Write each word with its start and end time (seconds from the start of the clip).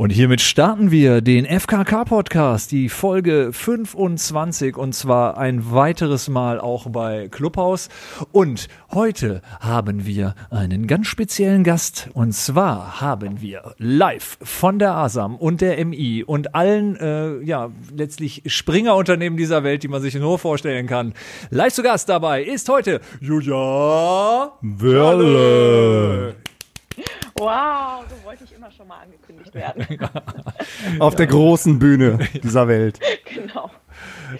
Und 0.00 0.08
hiermit 0.08 0.40
starten 0.40 0.90
wir 0.90 1.20
den 1.20 1.44
FKK-Podcast, 1.44 2.72
die 2.72 2.88
Folge 2.88 3.50
25 3.52 4.78
und 4.78 4.94
zwar 4.94 5.36
ein 5.36 5.72
weiteres 5.72 6.30
Mal 6.30 6.58
auch 6.58 6.88
bei 6.88 7.28
Clubhouse. 7.28 7.90
Und 8.32 8.68
heute 8.92 9.42
haben 9.60 10.06
wir 10.06 10.34
einen 10.48 10.86
ganz 10.86 11.06
speziellen 11.06 11.64
Gast 11.64 12.08
und 12.14 12.32
zwar 12.32 13.02
haben 13.02 13.42
wir 13.42 13.74
live 13.76 14.38
von 14.42 14.78
der 14.78 14.94
ASAM 14.94 15.36
und 15.36 15.60
der 15.60 15.84
MI 15.84 16.24
und 16.26 16.54
allen, 16.54 16.96
äh, 16.96 17.42
ja, 17.42 17.68
letztlich 17.94 18.42
Springerunternehmen 18.46 19.36
dieser 19.36 19.64
Welt, 19.64 19.82
die 19.82 19.88
man 19.88 20.00
sich 20.00 20.14
nur 20.14 20.38
vorstellen 20.38 20.86
kann. 20.86 21.12
Live 21.50 21.74
zu 21.74 21.82
Gast 21.82 22.08
dabei 22.08 22.42
ist 22.42 22.70
heute 22.70 23.02
Julia 23.20 24.50
Wörle. 24.62 26.36
Wow, 27.40 28.04
wollte 28.30 28.44
ich 28.44 28.54
immer 28.54 28.70
schon 28.70 28.86
mal 28.86 29.00
angekündigt 29.00 29.52
werden. 29.54 29.84
Auf 31.00 31.16
der 31.16 31.26
großen 31.26 31.80
Bühne 31.80 32.16
dieser 32.44 32.68
Welt. 32.68 33.00
genau. 33.24 33.68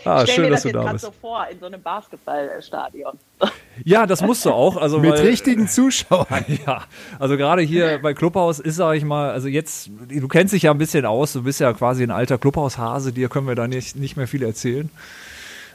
Ah, 0.05 0.23
ich 0.23 0.31
stell 0.31 0.35
schön, 0.37 0.45
mir 0.45 0.51
dass 0.51 0.63
das 0.63 0.63
du 0.63 0.69
jetzt 0.69 0.77
da 0.77 0.81
gerade 0.83 0.93
bist. 0.93 1.05
so 1.07 1.11
vor, 1.21 1.47
in 1.51 1.59
so 1.59 1.67
einem 1.67 1.83
Basketballstadion. 1.83 3.19
Ja, 3.85 4.07
das 4.07 4.23
musst 4.23 4.45
du 4.47 4.53
auch. 4.53 4.77
Also 4.77 5.01
Mit 5.01 5.11
weil, 5.11 5.27
richtigen 5.27 5.67
Zuschauern. 5.67 6.45
Ja, 6.67 6.85
also 7.19 7.37
gerade 7.37 7.63
hier 7.63 7.99
bei 8.01 8.15
Clubhaus 8.15 8.61
ist, 8.61 8.77
sag 8.77 8.95
ich 8.95 9.05
mal, 9.05 9.31
also 9.33 9.49
jetzt, 9.49 9.91
du 10.09 10.29
kennst 10.29 10.55
dich 10.55 10.63
ja 10.63 10.71
ein 10.71 10.79
bisschen 10.79 11.05
aus, 11.05 11.33
du 11.33 11.43
bist 11.43 11.59
ja 11.59 11.73
quasi 11.73 12.05
ein 12.05 12.13
alter 12.13 12.39
Clubhaushase, 12.39 13.13
dir 13.13 13.29
können 13.29 13.49
wir 13.49 13.57
da 13.57 13.67
nicht, 13.67 13.97
nicht 13.97 14.17
mehr 14.17 14.29
viel 14.29 14.45
erzählen. 14.45 14.89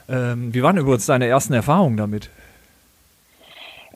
Ähm, 0.08 0.54
wie 0.54 0.62
waren 0.62 0.78
übrigens 0.78 1.04
deine 1.04 1.26
ersten 1.26 1.52
Erfahrungen 1.52 1.98
damit? 1.98 2.30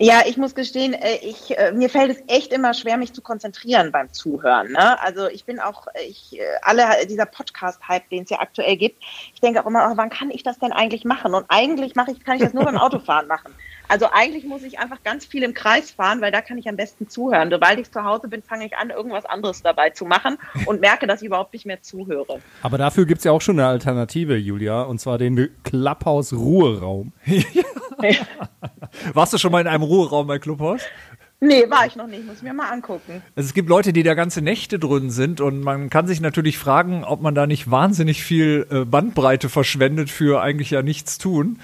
Ja, 0.03 0.23
ich 0.27 0.39
muss 0.39 0.55
gestehen, 0.55 0.95
äh, 0.95 1.17
ich, 1.21 1.59
äh, 1.59 1.73
mir 1.73 1.91
fällt 1.91 2.11
es 2.11 2.23
echt 2.27 2.55
immer 2.55 2.73
schwer, 2.73 2.97
mich 2.97 3.13
zu 3.13 3.21
konzentrieren 3.21 3.93
beim 3.93 4.11
Zuhören. 4.11 4.73
Ne? 4.73 4.99
Also 5.03 5.29
ich 5.29 5.45
bin 5.45 5.61
auch, 5.61 5.89
ich, 6.09 6.41
äh, 6.41 6.43
alle, 6.63 7.07
dieser 7.07 7.27
Podcast-Hype, 7.27 8.09
den 8.09 8.23
es 8.23 8.31
ja 8.31 8.39
aktuell 8.41 8.79
gibt, 8.79 9.05
ich 9.35 9.43
denke 9.43 9.63
auch 9.63 9.67
immer, 9.67 9.91
oh, 9.92 9.98
wann 9.98 10.09
kann 10.09 10.31
ich 10.31 10.42
das 10.42 10.59
denn 10.59 10.73
eigentlich 10.73 11.05
machen? 11.05 11.34
Und 11.34 11.45
eigentlich 11.48 11.97
mache 11.97 12.12
ich, 12.12 12.25
kann 12.25 12.37
ich 12.37 12.42
das 12.42 12.55
nur 12.55 12.65
beim 12.65 12.79
Autofahren 12.79 13.27
machen. 13.27 13.53
Also 13.89 14.07
eigentlich 14.11 14.45
muss 14.45 14.62
ich 14.62 14.79
einfach 14.79 15.03
ganz 15.05 15.27
viel 15.27 15.42
im 15.42 15.53
Kreis 15.53 15.91
fahren, 15.91 16.23
weil 16.23 16.33
da 16.33 16.41
kann 16.41 16.57
ich 16.57 16.67
am 16.67 16.77
besten 16.77 17.11
zuhören. 17.11 17.51
Sobald 17.51 17.79
ich 17.79 17.91
zu 17.91 18.03
Hause 18.03 18.29
bin, 18.29 18.42
fange 18.42 18.64
ich 18.64 18.79
an, 18.79 18.89
irgendwas 18.89 19.27
anderes 19.27 19.61
dabei 19.61 19.91
zu 19.91 20.07
machen 20.07 20.39
und 20.64 20.81
merke, 20.81 21.09
dass 21.09 21.20
ich 21.20 21.27
überhaupt 21.27 21.53
nicht 21.53 21.67
mehr 21.67 21.83
zuhöre. 21.83 22.41
Aber 22.62 22.79
dafür 22.79 23.05
gibt 23.05 23.19
es 23.19 23.25
ja 23.25 23.33
auch 23.33 23.42
schon 23.42 23.61
eine 23.61 23.69
Alternative, 23.69 24.37
Julia, 24.37 24.81
und 24.81 24.98
zwar 24.98 25.19
den 25.19 25.51
Clubhouse 25.62 26.33
Ruheraum. 28.03 28.27
Warst 29.15 29.33
du 29.33 29.39
schon 29.39 29.53
mal 29.53 29.61
in 29.61 29.67
einem 29.67 29.83
Ruheraum 29.84 30.27
bei 30.27 30.39
Clubhaus? 30.39 30.81
Nee, 31.43 31.65
war 31.70 31.87
ich 31.87 31.97
noch 31.97 32.07
nicht, 32.07 32.27
muss 32.27 32.37
ich 32.39 32.42
mir 32.42 32.53
mal 32.53 32.69
angucken. 32.70 33.23
Also 33.34 33.47
es 33.47 33.55
gibt 33.55 33.70
Leute, 33.70 33.95
die 33.95 34.03
da 34.03 34.12
ganze 34.12 34.42
Nächte 34.42 34.79
drin 34.79 35.11
sind 35.11 35.41
und 35.41 35.61
man 35.62 35.89
kann 35.89 36.07
sich 36.07 36.20
natürlich 36.20 36.59
fragen, 36.59 37.03
ob 37.03 37.23
man 37.23 37.34
da 37.34 37.47
nicht 37.47 37.70
wahnsinnig 37.70 38.23
viel 38.23 38.67
äh, 38.70 38.84
Bandbreite 38.84 39.48
verschwendet 39.48 40.11
für 40.11 40.42
eigentlich 40.42 40.70
ja 40.70 40.83
nichts 40.83 41.17
tun. 41.17 41.59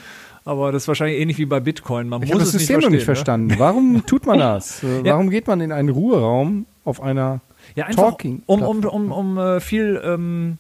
Aber 0.46 0.72
das 0.72 0.84
ist 0.84 0.88
wahrscheinlich 0.88 1.18
ähnlich 1.20 1.36
wie 1.38 1.44
bei 1.44 1.60
Bitcoin. 1.60 2.08
Man 2.08 2.22
Ich 2.22 2.28
muss 2.28 2.34
habe 2.36 2.44
das 2.44 2.54
es 2.54 2.60
System 2.60 2.80
noch 2.80 2.88
nicht 2.88 3.00
ne? 3.00 3.04
verstanden. 3.04 3.54
Warum 3.58 4.06
tut 4.06 4.24
man 4.24 4.38
das? 4.38 4.82
Äh, 4.82 5.04
Warum 5.04 5.28
geht 5.28 5.46
man 5.46 5.60
in 5.60 5.72
einen 5.72 5.90
Ruheraum 5.90 6.64
auf 6.86 7.02
einer 7.02 7.40
Ja, 7.74 7.84
einfach 7.86 8.04
Talking? 8.12 8.42
um, 8.46 8.62
um, 8.62 8.82
um, 8.84 9.12
um 9.12 9.36
äh, 9.38 9.60
viel, 9.60 10.00
ähm, 10.02 10.56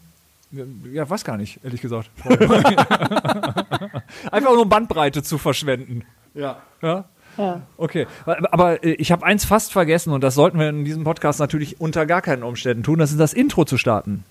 ja, 0.92 1.08
weiß 1.08 1.24
gar 1.24 1.36
nicht, 1.38 1.60
ehrlich 1.64 1.80
gesagt. 1.80 2.10
einfach 4.30 4.52
nur 4.52 4.62
um 4.62 4.68
Bandbreite 4.68 5.22
zu 5.22 5.38
verschwenden. 5.38 6.04
Ja. 6.34 6.56
Ja? 6.82 7.04
Ja. 7.36 7.60
Okay, 7.76 8.06
aber, 8.24 8.82
äh, 8.82 8.92
ich 8.92 9.12
habe 9.12 9.24
eins 9.24 9.44
fast 9.44 9.72
vergessen 9.72 10.12
und 10.12 10.24
das 10.24 10.34
sollten 10.34 10.58
wir 10.58 10.70
in 10.70 10.84
diesem 10.84 11.04
Podcast 11.04 11.38
natürlich 11.38 11.80
unter 11.80 12.06
gar 12.06 12.22
keinen 12.22 12.42
Umständen 12.42 12.82
tun, 12.82 12.98
das 12.98 13.10
ist 13.10 13.20
das 13.20 13.34
Intro 13.34 13.64
zu 13.64 13.76
starten. 13.76 14.24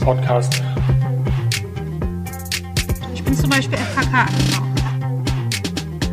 Podcast. 0.00 0.62
Ich 3.12 3.24
bin 3.24 3.34
zum 3.34 3.50
Beispiel 3.50 3.76
FKK. 3.76 4.26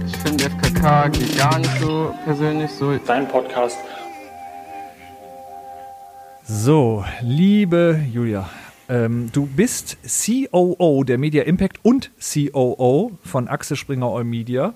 Ich 0.08 0.18
finde 0.18 0.46
FKK 0.46 1.10
geht 1.10 1.38
gar 1.38 1.60
nicht 1.60 1.80
so 1.80 2.14
persönlich 2.26 2.72
so. 2.72 2.98
Dein 3.06 3.28
Podcast. 3.28 3.78
So, 6.46 7.06
liebe 7.22 8.04
Julia, 8.12 8.50
ähm, 8.90 9.30
du 9.32 9.46
bist 9.46 9.98
COO 10.04 11.06
der 11.06 11.18
Media 11.18 11.44
Impact 11.44 11.80
und 11.84 12.12
COO 12.20 13.18
von 13.24 13.48
Axel 13.48 13.78
Springer 13.78 14.08
All 14.08 14.26
Media. 14.26 14.74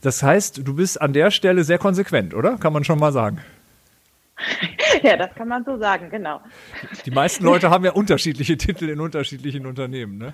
Das 0.00 0.22
heißt, 0.22 0.66
du 0.66 0.74
bist 0.74 0.98
an 0.98 1.12
der 1.12 1.30
Stelle 1.30 1.64
sehr 1.64 1.76
konsequent, 1.76 2.32
oder? 2.32 2.56
Kann 2.56 2.72
man 2.72 2.82
schon 2.82 2.98
mal 2.98 3.12
sagen. 3.12 3.42
ja, 5.02 5.18
das 5.18 5.34
kann 5.34 5.48
man 5.48 5.66
so 5.66 5.76
sagen, 5.76 6.08
genau. 6.08 6.40
Die 7.04 7.10
meisten 7.10 7.44
Leute 7.44 7.68
haben 7.68 7.84
ja 7.84 7.92
unterschiedliche 7.92 8.56
Titel 8.56 8.88
in 8.88 8.98
unterschiedlichen 8.98 9.66
Unternehmen, 9.66 10.16
ne? 10.16 10.32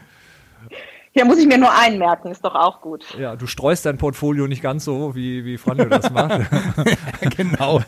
Hier 1.14 1.26
muss 1.26 1.38
ich 1.38 1.46
mir 1.46 1.58
nur 1.58 1.70
einen 1.70 1.98
merken, 1.98 2.30
ist 2.30 2.42
doch 2.42 2.54
auch 2.54 2.80
gut. 2.80 3.04
Ja, 3.18 3.36
du 3.36 3.46
streust 3.46 3.84
dein 3.84 3.98
Portfolio 3.98 4.46
nicht 4.46 4.62
ganz 4.62 4.86
so, 4.86 5.14
wie, 5.14 5.44
wie 5.44 5.58
Franjo 5.58 5.84
das 5.84 6.10
macht. 6.10 6.40
genau. 7.36 7.82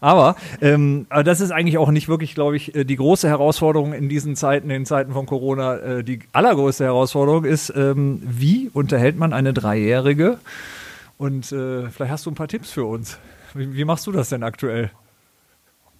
Aber 0.00 0.34
ähm, 0.62 1.06
aber 1.10 1.24
das 1.24 1.42
ist 1.42 1.50
eigentlich 1.50 1.76
auch 1.76 1.90
nicht 1.90 2.08
wirklich, 2.08 2.34
glaube 2.34 2.56
ich, 2.56 2.74
äh, 2.74 2.84
die 2.84 2.96
große 2.96 3.28
Herausforderung 3.28 3.92
in 3.92 4.08
diesen 4.08 4.34
Zeiten, 4.34 4.70
in 4.70 4.86
Zeiten 4.86 5.12
von 5.12 5.26
Corona. 5.26 5.76
Äh, 5.76 6.04
die 6.04 6.20
allergrößte 6.32 6.84
Herausforderung 6.84 7.44
ist, 7.44 7.70
ähm, 7.76 8.22
wie 8.24 8.70
unterhält 8.72 9.18
man 9.18 9.34
eine 9.34 9.52
Dreijährige? 9.52 10.38
Und 11.18 11.52
äh, 11.52 11.90
vielleicht 11.90 12.12
hast 12.12 12.24
du 12.24 12.30
ein 12.30 12.34
paar 12.34 12.48
Tipps 12.48 12.70
für 12.70 12.86
uns. 12.86 13.18
Wie, 13.52 13.76
wie 13.76 13.84
machst 13.84 14.06
du 14.06 14.12
das 14.12 14.30
denn 14.30 14.42
aktuell? 14.42 14.90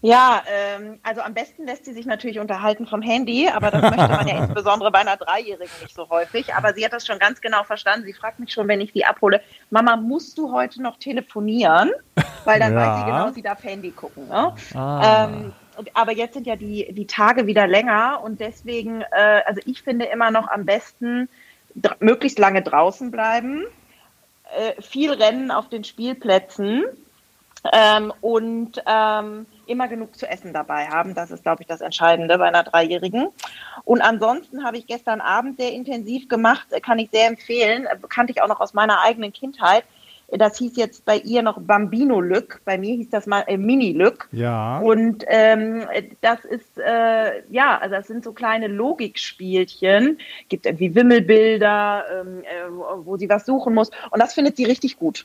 Ja, 0.01 0.43
ähm, 0.49 1.01
also 1.03 1.23
am 1.23 1.35
besten 1.35 1.67
lässt 1.67 1.85
sie 1.85 1.93
sich 1.93 2.07
natürlich 2.07 2.39
unterhalten 2.39 2.87
vom 2.87 3.03
Handy, 3.03 3.49
aber 3.49 3.71
das 3.71 3.83
möchte 3.83 4.09
man 4.09 4.29
ja 4.29 4.37
insbesondere 4.45 4.93
bei 4.93 5.01
einer 5.01 5.17
Dreijährigen 5.17 5.77
nicht 5.81 5.95
so 5.95 6.09
häufig. 6.09 6.55
Aber 6.55 6.73
sie 6.73 6.85
hat 6.85 6.93
das 6.93 7.05
schon 7.07 7.19
ganz 7.19 7.41
genau 7.41 7.65
verstanden. 7.65 8.07
Sie 8.07 8.13
fragt 8.13 8.39
mich 8.39 8.53
schon, 8.53 8.69
wenn 8.69 8.81
ich 8.81 8.93
sie 8.93 9.05
abhole, 9.05 9.41
Mama, 9.71 9.97
musst 9.97 10.39
du 10.39 10.53
heute 10.53 10.83
noch 10.83 10.99
telefonieren? 10.99 11.91
Weil 12.45 12.61
dann 12.61 12.75
Ja. 12.75 12.81
weiß 12.81 12.99
sie 12.99 13.05
genau, 13.05 13.33
sie 13.33 13.43
darf 13.43 13.63
Handy 13.65 13.91
gucken. 13.91 14.29
Ne? 14.29 14.53
Ah. 14.75 15.25
Ähm, 15.25 15.53
aber 15.95 16.13
jetzt 16.13 16.35
sind 16.35 16.47
ja 16.47 16.57
die, 16.57 16.93
die 16.93 17.07
Tage 17.07 17.47
wieder 17.47 17.67
länger 17.67 18.21
und 18.23 18.41
deswegen, 18.41 19.03
äh, 19.03 19.43
also 19.47 19.61
ich 19.65 19.83
finde 19.83 20.07
immer 20.07 20.31
noch 20.31 20.49
am 20.49 20.65
besten 20.65 21.29
möglichst 22.01 22.39
lange 22.39 22.63
draußen 22.63 23.11
bleiben, 23.11 23.65
äh, 24.57 24.81
viel 24.81 25.13
Rennen 25.13 25.51
auf 25.51 25.69
den 25.69 25.85
Spielplätzen 25.85 26.85
ähm, 27.73 28.13
und 28.21 28.83
ähm, 28.87 29.47
immer 29.67 29.89
genug 29.89 30.17
zu 30.17 30.29
essen 30.29 30.53
dabei 30.53 30.87
haben. 30.89 31.15
Das 31.15 31.31
ist, 31.31 31.43
glaube 31.43 31.63
ich, 31.63 31.69
das 31.69 31.81
Entscheidende 31.81 32.39
bei 32.39 32.49
einer 32.49 32.63
Dreijährigen. 32.63 33.29
Und 33.85 34.01
ansonsten 34.01 34.65
habe 34.65 34.79
ich 34.79 34.87
gestern 34.87 35.21
Abend 35.21 35.59
sehr 35.59 35.73
intensiv 35.73 36.29
gemacht, 36.29 36.69
äh, 36.71 36.81
kann 36.81 36.99
ich 36.99 37.11
sehr 37.11 37.29
empfehlen, 37.29 37.87
äh, 37.87 37.97
kannte 38.09 38.33
ich 38.33 38.43
auch 38.43 38.49
noch 38.49 38.61
aus 38.61 38.75
meiner 38.75 39.01
eigenen 39.03 39.33
Kindheit. 39.33 39.85
Das 40.31 40.59
hieß 40.59 40.77
jetzt 40.77 41.07
bei 41.07 41.17
ihr 41.17 41.41
noch 41.41 41.59
Bambino 41.59 42.21
Lück, 42.21 42.61
bei 42.67 42.77
mir 42.77 42.95
hieß 42.97 43.09
das 43.09 43.27
mal 43.27 43.45
äh, 43.47 43.57
Mini 43.57 43.93
Lück. 43.93 44.29
Ja. 44.33 44.79
Und 44.81 45.25
ähm, 45.27 45.87
das 46.21 46.45
ist, 46.45 46.77
äh, 46.77 47.43
ja, 47.51 47.79
also 47.79 47.95
das 47.95 48.09
sind 48.09 48.25
so 48.25 48.33
kleine 48.33 48.67
Logikspielchen. 48.69 50.19
Gibt 50.51 50.67
irgendwie 50.67 50.95
Wimmelbilder, 50.95 52.05
ähm, 52.13 52.43
äh, 52.43 52.71
wo 53.05 53.17
sie 53.17 53.31
was 53.31 53.47
suchen 53.47 53.73
muss. 53.73 53.91
Und 54.11 54.21
das 54.21 54.35
findet 54.35 54.59
sie 54.59 54.67
richtig 54.67 54.99
gut. 54.99 55.25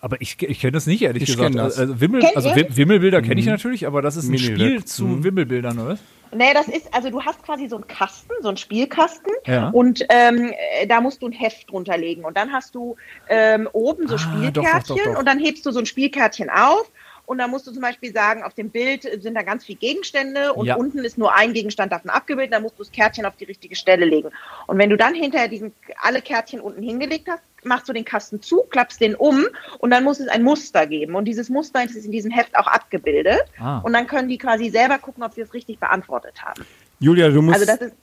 Aber 0.00 0.20
ich, 0.20 0.40
ich 0.42 0.60
kenne 0.60 0.72
das 0.72 0.86
nicht, 0.86 1.02
ehrlich 1.02 1.22
Ich 1.24 1.36
gesagt. 1.36 1.56
Also, 1.56 2.00
Wimmel, 2.00 2.24
also 2.34 2.50
Wimmelbilder 2.50 3.22
kenne 3.22 3.40
ich 3.40 3.46
natürlich, 3.46 3.86
aber 3.86 4.02
das 4.02 4.16
ist 4.16 4.28
ein. 4.28 4.38
Spiel 4.38 4.84
zu 4.84 5.04
Mhm. 5.04 5.24
Wimmelbildern, 5.24 5.78
oder? 5.78 5.98
Nee, 6.34 6.54
das 6.54 6.66
ist, 6.66 6.92
also 6.94 7.10
du 7.10 7.20
hast 7.22 7.42
quasi 7.42 7.68
so 7.68 7.76
einen 7.76 7.86
Kasten, 7.86 8.32
so 8.40 8.48
einen 8.48 8.56
Spielkasten 8.56 9.32
Ja. 9.46 9.68
und 9.68 10.02
ähm, 10.08 10.50
äh, 10.80 10.86
da 10.86 11.02
musst 11.02 11.20
du 11.20 11.26
ein 11.26 11.32
Heft 11.32 11.70
drunter 11.70 11.98
legen 11.98 12.24
und 12.24 12.38
dann 12.38 12.50
hast 12.52 12.74
du 12.74 12.96
ähm, 13.28 13.68
oben 13.74 14.08
so 14.08 14.14
Ah, 14.14 14.18
doch, 14.18 14.24
doch, 14.24 14.38
Spielkärtchen 14.62 14.96
doch, 14.96 15.04
doch. 15.12 15.18
und 15.18 15.28
dann 15.28 15.38
hebst 15.38 15.66
du 15.66 15.70
so 15.72 15.80
ein 15.80 15.84
Spielkärtchen 15.86 16.48
auf 16.48 16.90
und 17.32 17.38
dann 17.38 17.50
musst 17.50 17.66
du 17.66 17.72
zum 17.72 17.80
Beispiel 17.80 18.12
sagen, 18.12 18.42
auf 18.42 18.52
dem 18.52 18.68
Bild 18.68 19.08
sind 19.22 19.34
da 19.34 19.42
ganz 19.42 19.64
viele 19.64 19.78
Gegenstände 19.78 20.52
und 20.52 20.66
Ja. 20.66 20.76
unten 20.76 20.98
ist 20.98 21.16
nur 21.16 21.34
ein 21.34 21.54
Gegenstand 21.54 21.90
davon 21.90 22.10
abgebildet, 22.10 22.52
dann 22.52 22.62
musst 22.62 22.78
du 22.78 22.82
das 22.82 22.92
Kärtchen 22.92 23.24
auf 23.24 23.34
die 23.36 23.44
richtige 23.44 23.74
Stelle 23.74 24.04
legen. 24.04 24.28
Und 24.66 24.76
wenn 24.76 24.90
du 24.90 24.98
dann 24.98 25.14
hinterher 25.14 25.48
diesen, 25.48 25.72
alle 26.02 26.20
Kärtchen 26.20 26.60
unten 26.60 26.82
hingelegt 26.82 27.26
hast, 27.30 27.42
machst 27.64 27.88
du 27.88 27.94
den 27.94 28.04
Kasten 28.04 28.42
zu, 28.42 28.64
klappst 28.68 29.00
den 29.00 29.14
um 29.14 29.46
und 29.78 29.90
dann 29.90 30.04
muss 30.04 30.20
es 30.20 30.28
ein 30.28 30.42
Muster 30.42 30.86
geben. 30.86 31.14
Und 31.14 31.24
dieses 31.24 31.48
Muster 31.48 31.82
ist 31.82 31.96
in 31.96 32.12
diesem 32.12 32.30
Heft 32.30 32.54
auch 32.56 32.66
abgebildet. 32.66 33.40
Ah. 33.58 33.78
Und 33.78 33.94
dann 33.94 34.06
können 34.06 34.28
die 34.28 34.36
quasi 34.36 34.68
selber 34.68 34.98
gucken, 34.98 35.22
ob 35.22 35.32
sie 35.32 35.40
es 35.40 35.54
richtig 35.54 35.78
beantwortet 35.78 36.42
haben. 36.42 36.66
Julia, 37.00 37.30
du 37.30 37.40
musst. 37.40 37.60
Also 37.60 37.66
das 37.66 37.80
ist 37.80 37.94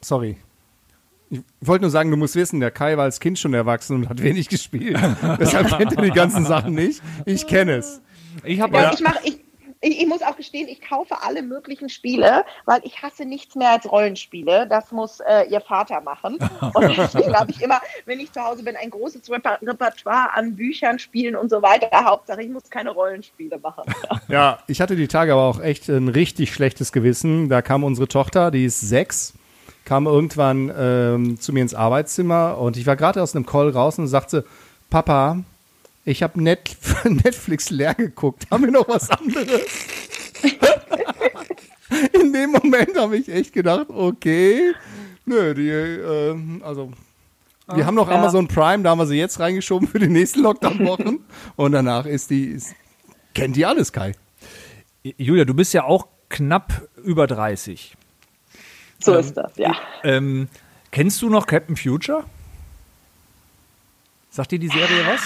sorry. 0.00 0.38
Ich 1.30 1.42
wollte 1.60 1.82
nur 1.82 1.90
sagen, 1.90 2.10
du 2.10 2.16
musst 2.16 2.36
wissen, 2.36 2.58
der 2.58 2.70
Kai 2.70 2.96
war 2.96 3.04
als 3.04 3.20
Kind 3.20 3.38
schon 3.38 3.52
erwachsen 3.52 3.96
und 3.96 4.08
hat 4.08 4.22
wenig 4.22 4.48
gespielt. 4.48 4.98
Deshalb 5.38 5.76
kennt 5.76 5.92
er 5.92 6.02
die 6.02 6.10
ganzen 6.10 6.46
Sachen 6.46 6.72
nicht. 6.74 7.02
Ich 7.26 7.46
kenne 7.46 7.72
es. 7.76 8.00
Ich 8.44 8.60
habe 8.60 8.76
Ja, 8.76 8.82
ja. 8.84 8.92
ich 8.92 9.00
mache 9.00 9.18
ich, 9.24 9.38
ich, 9.80 10.00
ich 10.00 10.06
muss 10.06 10.22
auch 10.22 10.36
gestehen, 10.36 10.68
ich 10.68 10.80
kaufe 10.80 11.22
alle 11.22 11.42
möglichen 11.42 11.88
Spiele, 11.88 12.44
weil 12.64 12.80
ich 12.84 13.00
hasse 13.02 13.24
nichts 13.24 13.54
mehr 13.54 13.70
als 13.70 13.90
Rollenspiele. 13.90 14.66
Das 14.68 14.90
muss 14.90 15.20
äh, 15.20 15.44
ihr 15.48 15.60
Vater 15.60 16.00
machen. 16.00 16.38
Und 16.74 16.96
deswegen 16.96 17.36
habe 17.36 17.50
ich 17.50 17.62
immer, 17.62 17.80
wenn 18.04 18.18
ich 18.18 18.32
zu 18.32 18.42
Hause 18.42 18.64
bin, 18.64 18.76
ein 18.76 18.90
großes 18.90 19.30
Reper 19.30 19.58
Repertoire 19.62 20.34
an 20.34 20.56
Büchern, 20.56 20.98
Spielen 20.98 21.36
und 21.36 21.50
so 21.50 21.62
weiter. 21.62 21.88
Hauptsache, 21.92 22.42
ich 22.42 22.50
muss 22.50 22.68
keine 22.70 22.90
Rollenspiele 22.90 23.58
machen. 23.58 23.84
Ja, 24.28 24.58
ich 24.66 24.80
hatte 24.82 24.94
die 24.94 25.08
Tage 25.08 25.32
aber 25.32 25.42
auch 25.42 25.60
echt 25.60 25.88
ein 25.88 26.08
richtig 26.08 26.52
schlechtes 26.52 26.92
Gewissen. 26.92 27.48
Da 27.48 27.62
kam 27.62 27.82
unsere 27.82 28.08
Tochter, 28.08 28.50
die 28.50 28.64
ist 28.64 28.80
sechs, 28.80 29.32
kam 29.86 30.06
irgendwann 30.06 30.70
ähm, 30.76 31.40
zu 31.40 31.52
mir 31.52 31.62
ins 31.62 31.74
Arbeitszimmer 31.74 32.58
und 32.58 32.76
ich 32.76 32.84
war 32.86 32.96
gerade 32.96 33.22
aus 33.22 33.34
einem 33.34 33.46
Call 33.46 33.70
raus 33.70 33.98
und 33.98 34.06
sagte, 34.06 34.44
Papa, 34.90 35.38
ich 36.08 36.22
habe 36.22 36.42
Net 36.42 36.76
Netflix 37.04 37.68
leer 37.70 37.94
geguckt. 37.94 38.46
Haben 38.50 38.64
wir 38.64 38.70
noch 38.70 38.88
was 38.88 39.10
anderes? 39.10 39.62
In 42.12 42.32
dem 42.32 42.50
Moment 42.52 42.96
habe 42.96 43.18
ich 43.18 43.28
echt 43.28 43.52
gedacht, 43.52 43.86
okay, 43.90 44.72
nö, 45.26 45.54
die, 45.54 45.68
äh, 45.68 46.62
also 46.62 46.92
wir 47.74 47.84
haben 47.84 47.94
noch 47.94 48.08
ja. 48.08 48.16
Amazon 48.16 48.48
Prime, 48.48 48.82
da 48.82 48.90
haben 48.90 48.98
wir 48.98 49.06
sie 49.06 49.18
jetzt 49.18 49.38
reingeschoben 49.40 49.86
für 49.86 49.98
die 49.98 50.08
nächsten 50.08 50.40
Lockdown-Wochen 50.40 51.18
und 51.56 51.72
danach 51.72 52.06
ist 52.06 52.30
die, 52.30 52.46
ist, 52.46 52.74
kennt 53.34 53.56
die 53.56 53.66
alles, 53.66 53.92
Kai. 53.92 54.14
Julia, 55.02 55.44
du 55.44 55.54
bist 55.54 55.74
ja 55.74 55.84
auch 55.84 56.08
knapp 56.30 56.88
über 57.04 57.26
30. 57.26 57.94
So 59.00 59.14
ist 59.14 59.34
das, 59.34 59.56
ja. 59.56 59.76
Ähm, 60.04 60.48
kennst 60.90 61.20
du 61.20 61.28
noch 61.28 61.46
Captain 61.46 61.76
Future? 61.76 62.24
Sagt 64.30 64.52
dir 64.52 64.58
die 64.58 64.68
Serie 64.68 65.06
was? 65.06 65.20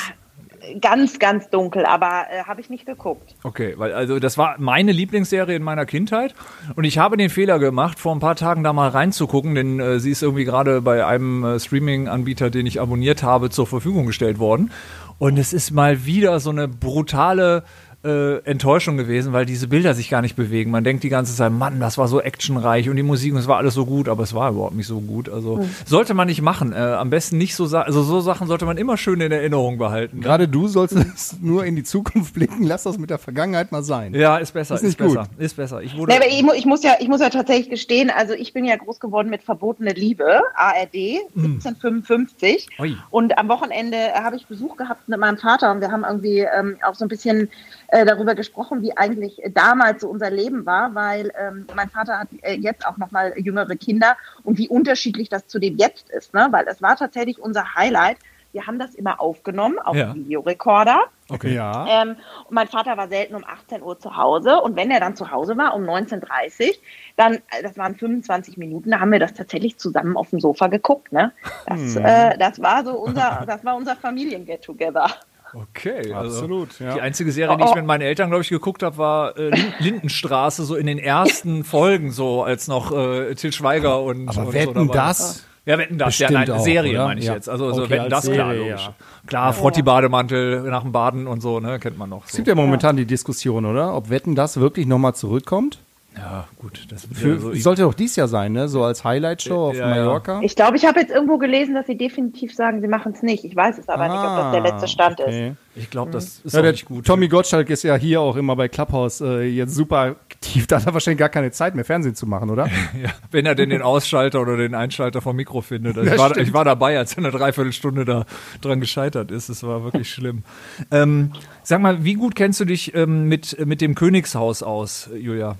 Ganz, 0.80 1.18
ganz 1.18 1.50
dunkel, 1.50 1.84
aber 1.84 2.26
äh, 2.30 2.44
habe 2.44 2.60
ich 2.60 2.70
nicht 2.70 2.86
geguckt. 2.86 3.34
Okay, 3.42 3.74
weil 3.76 3.92
also 3.92 4.18
das 4.18 4.38
war 4.38 4.56
meine 4.58 4.92
Lieblingsserie 4.92 5.56
in 5.56 5.62
meiner 5.62 5.86
Kindheit 5.86 6.34
und 6.76 6.84
ich 6.84 6.98
habe 6.98 7.16
den 7.16 7.30
Fehler 7.30 7.58
gemacht, 7.58 7.98
vor 7.98 8.14
ein 8.14 8.20
paar 8.20 8.36
Tagen 8.36 8.62
da 8.62 8.72
mal 8.72 8.88
reinzugucken, 8.88 9.54
denn 9.54 9.80
äh, 9.80 9.98
sie 9.98 10.10
ist 10.10 10.22
irgendwie 10.22 10.44
gerade 10.44 10.80
bei 10.80 11.04
einem 11.04 11.44
äh, 11.44 11.58
Streaming-Anbieter, 11.58 12.50
den 12.50 12.66
ich 12.66 12.80
abonniert 12.80 13.22
habe, 13.22 13.50
zur 13.50 13.66
Verfügung 13.66 14.06
gestellt 14.06 14.38
worden. 14.38 14.70
Und 15.18 15.38
es 15.38 15.52
ist 15.52 15.70
mal 15.70 16.04
wieder 16.04 16.38
so 16.40 16.50
eine 16.50 16.68
brutale 16.68 17.64
äh, 18.04 18.38
Enttäuschung 18.38 18.96
gewesen, 18.96 19.32
weil 19.32 19.46
diese 19.46 19.68
Bilder 19.68 19.94
sich 19.94 20.10
gar 20.10 20.22
nicht 20.22 20.34
bewegen. 20.34 20.70
Man 20.70 20.84
denkt 20.84 21.04
die 21.04 21.08
ganze 21.08 21.34
Zeit, 21.34 21.52
Mann, 21.52 21.78
das 21.78 21.98
war 21.98 22.08
so 22.08 22.20
actionreich 22.20 22.88
und 22.90 22.96
die 22.96 23.02
Musik, 23.02 23.32
und 23.32 23.38
es 23.38 23.46
war 23.46 23.58
alles 23.58 23.74
so 23.74 23.86
gut, 23.86 24.08
aber 24.08 24.24
es 24.24 24.34
war 24.34 24.50
überhaupt 24.50 24.74
nicht 24.74 24.86
so 24.86 25.00
gut. 25.00 25.28
Also 25.28 25.64
sollte 25.86 26.14
man 26.14 26.26
nicht 26.26 26.42
machen. 26.42 26.72
Äh, 26.72 26.76
am 26.76 27.10
besten 27.10 27.38
nicht 27.38 27.54
so, 27.54 27.66
Sa 27.66 27.82
also 27.82 28.02
so 28.02 28.20
Sachen 28.20 28.48
sollte 28.48 28.64
man 28.64 28.76
immer 28.76 28.96
schön 28.96 29.20
in 29.20 29.30
Erinnerung 29.30 29.78
behalten. 29.78 30.20
Gerade 30.20 30.48
du 30.48 30.66
sollst 30.66 30.96
nur 31.42 31.64
in 31.64 31.76
die 31.76 31.84
Zukunft 31.84 32.34
blicken, 32.34 32.64
lass 32.64 32.82
das 32.82 32.98
mit 32.98 33.10
der 33.10 33.18
Vergangenheit 33.18 33.70
mal 33.70 33.82
sein. 33.82 34.14
Ja, 34.14 34.38
ist 34.38 34.52
besser. 34.52 34.74
Ist 34.74 34.82
nicht 34.82 34.98
besser. 34.98 35.28
Ist 35.38 35.56
besser. 35.56 35.82
Ich 35.82 35.96
wurde 35.96 36.12
Nee, 36.12 36.18
aber 36.18 36.26
ich, 36.26 36.42
mu 36.42 36.52
ich, 36.52 36.66
muss 36.66 36.82
ja, 36.82 36.94
ich 36.98 37.08
muss 37.08 37.20
ja 37.20 37.30
tatsächlich 37.30 37.70
gestehen, 37.70 38.10
also 38.10 38.34
ich 38.34 38.52
bin 38.52 38.64
ja 38.64 38.76
groß 38.76 38.98
geworden 38.98 39.30
mit 39.30 39.42
Verbotene 39.42 39.92
Liebe, 39.92 40.42
ARD, 40.56 41.20
1755. 41.36 42.68
Ui. 42.80 42.96
Und 43.10 43.38
am 43.38 43.48
Wochenende 43.48 43.96
habe 44.14 44.36
ich 44.36 44.46
Besuch 44.46 44.76
gehabt 44.76 45.08
mit 45.08 45.20
meinem 45.20 45.38
Vater 45.38 45.70
und 45.70 45.80
wir 45.80 45.90
haben 45.90 46.04
irgendwie 46.04 46.40
ähm, 46.40 46.76
auch 46.84 46.94
so 46.94 47.04
ein 47.04 47.08
bisschen 47.08 47.48
äh, 47.92 48.06
darüber 48.06 48.34
gesprochen, 48.34 48.80
wie 48.80 48.96
eigentlich 48.96 49.44
äh, 49.44 49.50
damals 49.50 50.00
so 50.00 50.08
unser 50.08 50.30
Leben 50.30 50.64
war, 50.64 50.94
weil 50.94 51.30
ähm, 51.38 51.66
mein 51.76 51.90
Vater 51.90 52.20
hat 52.20 52.28
äh, 52.40 52.54
jetzt 52.54 52.86
auch 52.86 52.96
nochmal 52.96 53.34
jüngere 53.36 53.76
Kinder 53.76 54.16
und 54.44 54.56
wie 54.56 54.66
unterschiedlich 54.66 55.28
das 55.28 55.46
zu 55.46 55.58
dem 55.58 55.76
jetzt 55.76 56.08
ist, 56.08 56.32
ne? 56.32 56.48
weil 56.50 56.66
es 56.68 56.80
war 56.80 56.96
tatsächlich 56.96 57.38
unser 57.38 57.74
Highlight. 57.74 58.16
Wir 58.52 58.66
haben 58.66 58.78
das 58.78 58.94
immer 58.94 59.20
aufgenommen 59.20 59.78
auf 59.78 59.94
Ja. 59.94 60.14
Videorekorder. 60.14 61.00
Okay. 61.28 61.54
Ja. 61.54 61.86
Ähm, 61.86 62.16
und 62.48 62.54
mein 62.54 62.68
Vater 62.68 62.96
war 62.96 63.08
selten 63.08 63.34
um 63.34 63.44
18 63.44 63.82
Uhr 63.82 63.98
zu 63.98 64.16
Hause. 64.16 64.60
Und 64.62 64.74
wenn 64.74 64.90
er 64.90 65.00
dann 65.00 65.14
zu 65.14 65.30
Hause 65.30 65.58
war, 65.58 65.74
um 65.74 65.82
19.30 65.84 66.68
Uhr, 66.68 66.74
dann, 67.16 67.34
äh, 67.34 67.62
das 67.62 67.76
waren 67.76 67.94
25 67.94 68.56
Minuten, 68.56 68.90
da 68.90 69.00
haben 69.00 69.12
wir 69.12 69.20
das 69.20 69.34
tatsächlich 69.34 69.76
zusammen 69.76 70.16
auf 70.16 70.30
dem 70.30 70.40
Sofa 70.40 70.68
geguckt. 70.68 71.12
Ne? 71.12 71.32
Das, 71.66 71.96
äh, 71.96 72.38
das 72.38 72.62
war 72.62 72.84
so 72.84 72.92
unser, 72.92 73.44
das 73.46 73.62
war 73.66 73.76
unser 73.76 73.96
Familien-Get-Together. 73.96 75.10
Okay, 75.54 76.12
also 76.14 76.36
Absolut, 76.38 76.80
ja. 76.80 76.94
Die 76.94 77.00
einzige 77.00 77.30
Serie, 77.32 77.56
die 77.58 77.64
ich 77.64 77.74
mit 77.74 77.84
meinen 77.84 78.00
Eltern, 78.00 78.30
glaube 78.30 78.42
ich, 78.42 78.48
geguckt 78.48 78.82
habe, 78.82 78.96
war 78.96 79.36
äh, 79.36 79.50
Lin- 79.50 79.74
Lindenstraße, 79.80 80.64
so 80.64 80.76
in 80.76 80.86
den 80.86 80.98
ersten 80.98 81.62
Folgen, 81.64 82.10
so 82.10 82.42
als 82.42 82.68
noch 82.68 82.90
äh, 82.92 83.34
Til 83.34 83.52
Schweiger 83.52 84.00
und. 84.02 84.28
Aber 84.28 84.46
und 84.46 84.52
wetten 84.54 84.86
so 84.88 84.92
das? 84.92 85.44
Ja, 85.64 85.78
wetten 85.78 85.96
das, 85.98 86.18
ja, 86.18 86.28
nein, 86.30 86.50
auch, 86.50 86.58
Serie 86.58 86.92
oder? 86.94 87.04
meine 87.04 87.20
ich 87.20 87.26
Ja. 87.26 87.34
jetzt. 87.34 87.48
Also 87.48 87.72
so 87.72 87.82
Okay, 87.82 87.90
wetten 87.90 88.10
das, 88.10 88.24
klar, 88.24 88.52
Serie, 88.52 88.58
logisch. 88.70 88.86
ja. 88.86 88.94
Klar, 89.28 89.52
Frotti-Bademantel 89.52 90.62
nach 90.62 90.82
dem 90.82 90.90
Baden 90.92 91.26
und 91.28 91.40
so, 91.40 91.60
ne, 91.60 91.78
kennt 91.78 91.98
man 91.98 92.10
noch. 92.10 92.24
Es 92.24 92.32
So. 92.32 92.36
gibt 92.38 92.48
ja 92.48 92.54
momentan 92.54 92.96
die 92.96 93.04
Diskussion, 93.06 93.64
oder? 93.66 93.94
Ob 93.94 94.10
Wetten 94.10 94.34
das 94.34 94.58
wirklich 94.58 94.86
nochmal 94.86 95.14
zurückkommt? 95.14 95.78
Ja, 96.16 96.46
gut, 96.58 96.86
das 96.90 97.06
Für, 97.10 97.34
ja 97.34 97.38
so, 97.38 97.54
sollte 97.54 97.82
doch 97.82 97.94
dies 97.94 98.16
Jahr 98.16 98.28
sein, 98.28 98.52
ne? 98.52 98.68
So 98.68 98.84
als 98.84 99.02
Highlight-Show 99.02 99.68
auf 99.68 99.74
Ja, 99.74 99.88
ja. 99.88 99.94
Mallorca. 99.94 100.40
Ich 100.42 100.54
glaube, 100.54 100.76
ich 100.76 100.84
habe 100.84 101.00
jetzt 101.00 101.10
irgendwo 101.10 101.38
gelesen, 101.38 101.74
dass 101.74 101.86
sie 101.86 101.96
definitiv 101.96 102.54
sagen, 102.54 102.82
sie 102.82 102.88
machen 102.88 103.12
es 103.14 103.22
nicht. 103.22 103.44
Ich 103.44 103.56
weiß 103.56 103.78
es 103.78 103.88
aber 103.88 104.08
nicht, 104.08 104.18
ob 104.18 104.36
das 104.36 104.52
der 104.52 104.60
letzte 104.60 104.88
Stand 104.88 105.20
ist. 105.20 105.26
Ah, 105.26 105.28
okay. 105.28 105.54
ich 105.74 105.88
glaube, 105.88 106.10
das 106.10 106.40
ist 106.40 106.52
Ja, 106.52 106.60
auch 106.60 106.62
der 106.62 106.72
nicht 106.72 106.84
gut. 106.84 107.06
Tommy 107.06 107.28
Gottschalk 107.28 107.70
ist 107.70 107.82
ja 107.82 107.94
hier 107.96 108.20
auch 108.20 108.36
immer 108.36 108.56
bei 108.56 108.68
Clubhouse 108.68 109.22
äh, 109.22 109.44
jetzt 109.44 109.74
super 109.74 110.16
aktiv. 110.30 110.66
Da 110.68 110.76
hat 110.76 110.86
er 110.86 110.92
wahrscheinlich 110.92 111.18
gar 111.18 111.28
keine 111.30 111.50
Zeit 111.50 111.74
mehr, 111.74 111.84
Fernsehen 111.84 112.14
zu 112.14 112.26
machen, 112.26 112.50
oder? 112.50 112.66
Ja, 113.02 113.10
wenn 113.30 113.46
er 113.46 113.54
denn 113.54 113.70
den 113.70 113.80
Ausschalter 113.80 114.40
oder 114.42 114.56
den 114.58 114.74
Einschalter 114.74 115.22
vom 115.22 115.36
Mikro 115.36 115.62
findet. 115.62 115.96
Also 115.96 116.10
ich, 116.12 116.18
war, 116.18 116.36
ich 116.36 116.52
war 116.52 116.64
dabei, 116.64 116.98
als 116.98 117.12
er 117.14 117.18
eine 117.18 117.30
Dreiviertelstunde 117.30 118.04
da 118.04 118.26
dran 118.60 118.80
gescheitert 118.80 119.30
ist. 119.30 119.48
Es 119.48 119.62
war 119.62 119.82
wirklich 119.82 120.10
schlimm. 120.10 120.42
Ähm, 120.90 121.32
sag 121.62 121.80
mal, 121.80 122.04
wie 122.04 122.14
gut 122.14 122.34
kennst 122.34 122.60
du 122.60 122.64
dich 122.66 122.94
ähm, 122.94 123.28
mit, 123.28 123.64
mit 123.64 123.80
dem 123.80 123.94
Königshaus 123.94 124.62
aus, 124.62 125.08
Julia? 125.16 125.56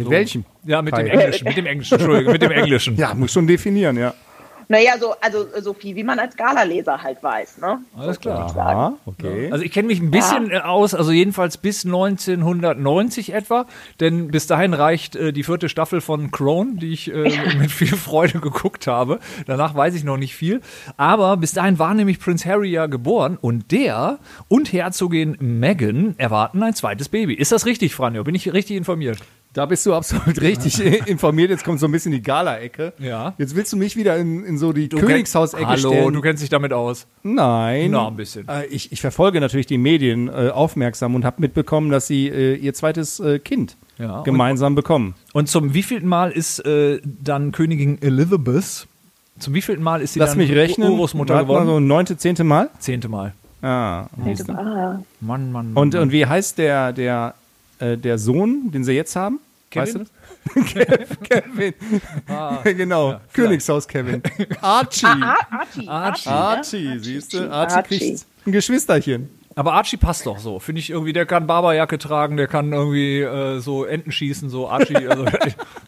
Mit 0.00 0.06
So. 0.06 0.10
welchem? 0.12 0.44
Ja, 0.64 0.80
mit 0.82 0.96
dem 0.96 1.06
Kai? 1.06 1.12
Englischen, 1.12 1.44
mit 1.44 1.56
dem 1.58 1.66
Englischen, 1.66 1.94
Entschuldigung, 1.94 2.32
mit 2.32 2.42
dem 2.42 2.50
Englischen. 2.52 2.96
Ja, 2.96 3.12
muss 3.14 3.32
schon 3.32 3.46
definieren, 3.46 3.96
ja. 3.98 4.14
Naja, 4.68 4.92
so, 5.00 5.14
also 5.20 5.46
so 5.60 5.74
viel, 5.74 5.96
wie 5.96 6.04
man 6.04 6.20
als 6.20 6.36
Gala-Leser 6.36 7.02
halt 7.02 7.20
weiß. 7.24 7.58
Ne? 7.58 7.80
Alles 7.98 8.20
klar. 8.20 8.56
Aha, 8.56 8.94
okay. 9.04 9.50
Also 9.50 9.64
ich 9.64 9.72
kenne 9.72 9.88
mich 9.88 9.98
ein 10.00 10.12
bisschen 10.12 10.52
äh, 10.52 10.58
aus, 10.58 10.94
also 10.94 11.10
jedenfalls 11.10 11.58
bis 11.58 11.84
1990 11.84 13.32
etwa, 13.34 13.66
denn 13.98 14.28
bis 14.28 14.46
dahin 14.46 14.72
reicht 14.72 15.16
äh, 15.16 15.32
die 15.32 15.42
vierte 15.42 15.68
Staffel 15.68 16.00
von 16.00 16.30
Crown, 16.30 16.76
die 16.76 16.92
ich 16.92 17.12
äh, 17.12 17.32
mit 17.58 17.72
viel 17.72 17.96
Freude 17.96 18.38
geguckt 18.38 18.86
habe. 18.86 19.18
Danach 19.44 19.74
weiß 19.74 19.96
ich 19.96 20.04
noch 20.04 20.18
nicht 20.18 20.36
viel, 20.36 20.60
aber 20.96 21.36
bis 21.36 21.50
dahin 21.52 21.80
war 21.80 21.92
nämlich 21.94 22.20
Prince 22.20 22.48
Harry 22.48 22.70
ja 22.70 22.86
geboren 22.86 23.38
und 23.40 23.72
der 23.72 24.20
und 24.46 24.72
Herzogin 24.72 25.36
Meghan 25.40 26.14
erwarten 26.16 26.62
ein 26.62 26.74
zweites 26.74 27.08
Baby. 27.08 27.34
Ist 27.34 27.50
das 27.50 27.66
richtig, 27.66 27.92
Franjo? 27.96 28.22
Bin 28.22 28.36
ich 28.36 28.52
richtig 28.52 28.76
informiert? 28.76 29.18
Da 29.52 29.66
bist 29.66 29.84
du 29.84 29.92
absolut 29.94 30.40
richtig 30.40 30.78
informiert. 31.08 31.50
Jetzt 31.50 31.64
kommt 31.64 31.80
so 31.80 31.86
ein 31.86 31.92
bisschen 31.92 32.12
die 32.12 32.22
Gala-Ecke. 32.22 32.92
Ja. 33.00 33.34
Jetzt 33.36 33.56
willst 33.56 33.72
du 33.72 33.76
mich 33.76 33.96
wieder 33.96 34.16
in, 34.16 34.44
in 34.44 34.58
so 34.58 34.72
die 34.72 34.88
Du 34.88 34.98
Königshaus-Ecke 34.98 35.66
Hallo, 35.66 35.88
stellen. 35.90 36.12
du 36.12 36.20
kennst 36.20 36.40
dich 36.42 36.50
damit 36.50 36.72
aus. 36.72 37.06
Nein. 37.24 37.90
Na, 37.90 38.06
ein 38.06 38.16
bisschen. 38.16 38.46
Äh, 38.48 38.66
ich, 38.66 38.92
ich 38.92 39.00
verfolge 39.00 39.40
natürlich 39.40 39.66
die 39.66 39.78
Medien 39.78 40.28
äh, 40.28 40.50
aufmerksam 40.54 41.16
und 41.16 41.24
habe 41.24 41.40
mitbekommen, 41.40 41.90
dass 41.90 42.06
sie 42.06 42.28
äh, 42.28 42.54
ihr 42.54 42.74
zweites 42.74 43.18
äh, 43.18 43.40
Kind 43.40 43.76
Ja, 43.98 44.18
und- 44.18 44.24
gemeinsam 44.24 44.76
bekommen. 44.76 45.14
Und 45.32 45.48
zum 45.48 45.74
wievielten 45.74 46.08
Mal 46.08 46.30
ist 46.30 46.60
äh, 46.64 47.00
dann 47.04 47.50
Königin 47.50 48.00
Elizabeth, 48.00 48.86
zum 49.40 49.54
wievielten 49.54 49.82
Mal 49.82 50.00
ist 50.00 50.12
sie 50.12 50.20
Lass 50.20 50.30
dann 50.30 50.38
mich 50.38 50.52
rechnen. 50.52 50.86
Ur- 50.88 50.92
Urgroßmutter 50.92 51.42
geworden? 51.42 51.66
so 51.66 51.80
neunte, 51.80 52.16
zehnte 52.16 52.44
Mal. 52.44 52.70
Zehnte 52.78 53.08
Mal. 53.08 53.32
Ah. 53.62 54.06
Mann, 54.16 55.02
Mann, 55.20 55.50
Mann. 55.52 55.72
Und, 55.74 55.94
und 55.96 56.12
wie 56.12 56.24
heißt 56.24 56.56
der, 56.58 56.92
der, 56.92 57.34
äh, 57.80 57.96
der 57.96 58.18
Sohn, 58.18 58.70
den 58.70 58.84
sie 58.84 58.92
jetzt 58.92 59.16
haben? 59.16 59.40
Kevin? 59.70 60.06
Weißt 60.54 60.74
du 60.74 60.84
das? 60.84 61.18
Kevin. 61.28 61.74
genau. 62.76 63.20
Königshaus 63.32 63.86
Kevin. 63.86 64.22
Archie. 64.60 65.06
ah, 65.06 65.36
Archie. 65.50 65.88
Archie. 65.88 66.28
ne? 66.28 66.34
Archie, 66.34 66.98
siehst 66.98 67.34
du? 67.34 67.50
Archie, 67.50 67.74
Archie. 67.74 67.98
kriegt 67.98 68.26
ein 68.46 68.52
Geschwisterchen. 68.52 69.30
Aber 69.56 69.74
Archie 69.74 69.96
passt 69.96 70.26
doch 70.26 70.38
so. 70.38 70.58
Finde 70.58 70.78
ich 70.80 70.90
irgendwie, 70.90 71.12
der 71.12 71.26
kann 71.26 71.46
Barberjacke 71.46 71.98
tragen, 71.98 72.36
der 72.36 72.46
kann 72.46 72.72
irgendwie 72.72 73.20
äh, 73.20 73.58
so 73.58 73.84
Enten 73.84 74.12
schießen, 74.12 74.48
so 74.48 74.68
Archie, 74.68 75.08
also, 75.08 75.24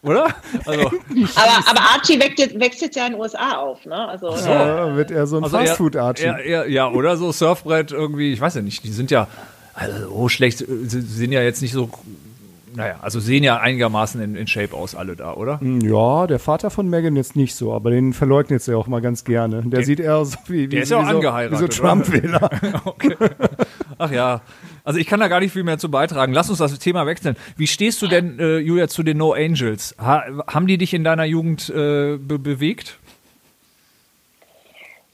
oder? 0.02 0.34
Also, 0.66 0.86
Aber, 0.88 1.70
aber 1.70 1.80
Archie 1.80 2.20
wächst 2.20 2.38
jetzt, 2.40 2.58
wächst 2.58 2.82
jetzt 2.82 2.96
ja 2.96 3.06
in 3.06 3.12
den 3.12 3.20
USA 3.20 3.56
auf. 3.58 3.84
Ne? 3.86 3.94
Also, 3.94 4.34
Ja, 4.34 4.94
wird 4.96 5.12
er 5.12 5.26
so 5.26 5.36
ein 5.38 5.44
also 5.44 5.56
Fastfood-Archie. 5.56 6.32
Ja, 6.48 6.90
oder 6.90 7.16
so 7.16 7.30
Surfbrett 7.30 7.92
irgendwie, 7.92 8.32
ich 8.32 8.40
weiß 8.40 8.56
ja 8.56 8.62
nicht, 8.62 8.82
die 8.84 8.92
sind 8.92 9.10
ja, 9.12 9.28
also 9.74 10.08
so 10.08 10.28
schlecht, 10.28 10.60
äh, 10.62 10.66
sie 10.86 11.00
sind 11.00 11.32
ja 11.32 11.42
jetzt 11.42 11.62
nicht 11.62 11.72
so, 11.72 11.90
naja, 12.74 12.96
also 13.02 13.20
sehen 13.20 13.44
ja 13.44 13.58
einigermaßen 13.58 14.20
in, 14.20 14.34
in 14.34 14.46
Shape 14.46 14.74
aus, 14.74 14.94
alle 14.94 15.16
da, 15.16 15.34
oder? 15.34 15.60
Ja, 15.62 16.26
der 16.26 16.38
Vater 16.38 16.70
von 16.70 16.88
Megan 16.88 17.16
jetzt 17.16 17.36
nicht 17.36 17.54
so, 17.54 17.72
aber 17.72 17.90
den 17.90 18.12
verleugnet 18.12 18.62
sie 18.62 18.76
auch 18.76 18.86
mal 18.86 19.00
ganz 19.00 19.24
gerne. 19.24 19.62
Der, 19.64 19.84
sieht 19.84 20.00
eher 20.00 20.24
so 20.24 20.38
wie, 20.46 20.62
wie, 20.62 20.68
der 20.68 20.82
ist 20.82 20.90
ja 20.90 20.98
auch 20.98 21.08
so, 21.08 21.16
angeheiratet, 21.16 21.58
wie 21.58 21.62
so 21.62 21.68
Trump-Wähler. 21.68 22.50
Okay. 22.84 23.16
Ach 23.98 24.10
ja. 24.10 24.40
Also 24.84 24.98
ich 24.98 25.06
kann 25.06 25.20
da 25.20 25.28
gar 25.28 25.40
nicht 25.40 25.52
viel 25.52 25.62
mehr 25.62 25.78
zu 25.78 25.90
beitragen. 25.90 26.32
Lass 26.32 26.50
uns 26.50 26.58
das 26.58 26.76
Thema 26.78 27.06
wechseln. 27.06 27.36
Wie 27.56 27.66
stehst 27.66 28.02
du 28.02 28.08
denn, 28.08 28.38
äh, 28.38 28.58
Julia, 28.58 28.88
zu 28.88 29.02
den 29.02 29.18
No 29.18 29.32
Angels? 29.32 29.94
Ha 29.98 30.24
haben 30.48 30.66
die 30.66 30.78
dich 30.78 30.92
in 30.92 31.04
deiner 31.04 31.24
Jugend 31.24 31.68
äh, 31.70 32.16
be 32.16 32.38
bewegt? 32.38 32.98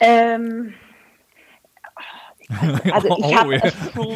ähm, 0.01 0.73
Also 2.93 3.09
ich 3.09 3.25
Oh, 3.25 3.35
hab, 3.35 3.51
ja. 3.51 3.61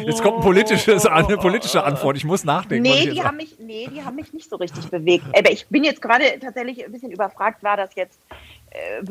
Jetzt 0.05 0.21
kommt 0.23 0.37
ein 0.37 0.41
politisches, 0.41 1.05
eine 1.05 1.37
politische 1.37 1.83
Antwort. 1.83 2.17
Ich 2.17 2.25
muss 2.25 2.43
nachdenken. 2.43 2.83
Nee, 2.83 3.09
die 3.11 3.23
haben 3.23 3.37
mich, 3.37 3.55
nee, 3.59 3.87
die 3.93 4.03
haben 4.03 4.15
mich 4.15 4.33
nicht 4.33 4.49
so 4.49 4.55
richtig 4.55 4.87
bewegt. 4.89 5.25
Aber 5.37 5.51
ich 5.51 5.67
bin 5.67 5.83
jetzt 5.83 6.01
gerade 6.01 6.25
tatsächlich 6.41 6.83
ein 6.83 6.91
bisschen 6.91 7.11
überfragt, 7.11 7.61
war 7.63 7.77
das 7.77 7.91
jetzt, 7.95 8.17
äh, 8.71 9.05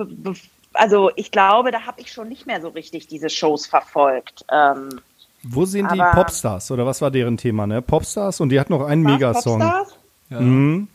also 0.75 1.11
ich 1.17 1.31
glaube, 1.31 1.71
da 1.71 1.87
habe 1.87 2.01
ich 2.01 2.11
schon 2.13 2.29
nicht 2.29 2.47
mehr 2.47 2.61
so 2.61 2.69
richtig 2.69 3.07
diese 3.07 3.31
Shows 3.31 3.67
verfolgt. 3.67 4.45
Ähm, 4.51 5.01
Wo 5.45 5.65
sind 5.67 5.91
die 5.93 6.03
Popstars? 6.13 6.71
Oder 6.71 6.85
was 6.87 7.01
war 7.01 7.11
deren 7.11 7.37
Thema, 7.37 7.67
ne? 7.67 7.81
Popstars 7.83 8.41
und 8.41 8.49
die 8.49 8.59
hat 8.59 8.71
noch 8.71 8.83
einen 8.85 9.03
Megasong. 9.03 9.61
Popstars? 9.61 9.95
Mhm. 10.31 10.89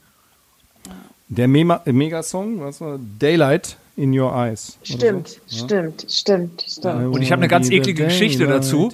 Der 1.30 1.48
Mema 1.48 1.82
Megasong, 1.86 2.62
was 2.62 2.82
war 2.82 2.98
Daylight 3.20 3.78
in 3.98 4.18
Your 4.18 4.32
Eyes. 4.32 4.78
Stimmt, 4.84 5.40
so? 5.48 5.66
stimmt, 5.66 6.06
stimmt, 6.08 6.66
stimmt. 6.68 7.16
Und 7.16 7.22
ich 7.24 7.32
habe 7.32 7.42
eine 7.42 7.48
ganz 7.48 7.70
eklige 7.72 8.06
Geschichte 8.06 8.46
dazu. 8.46 8.94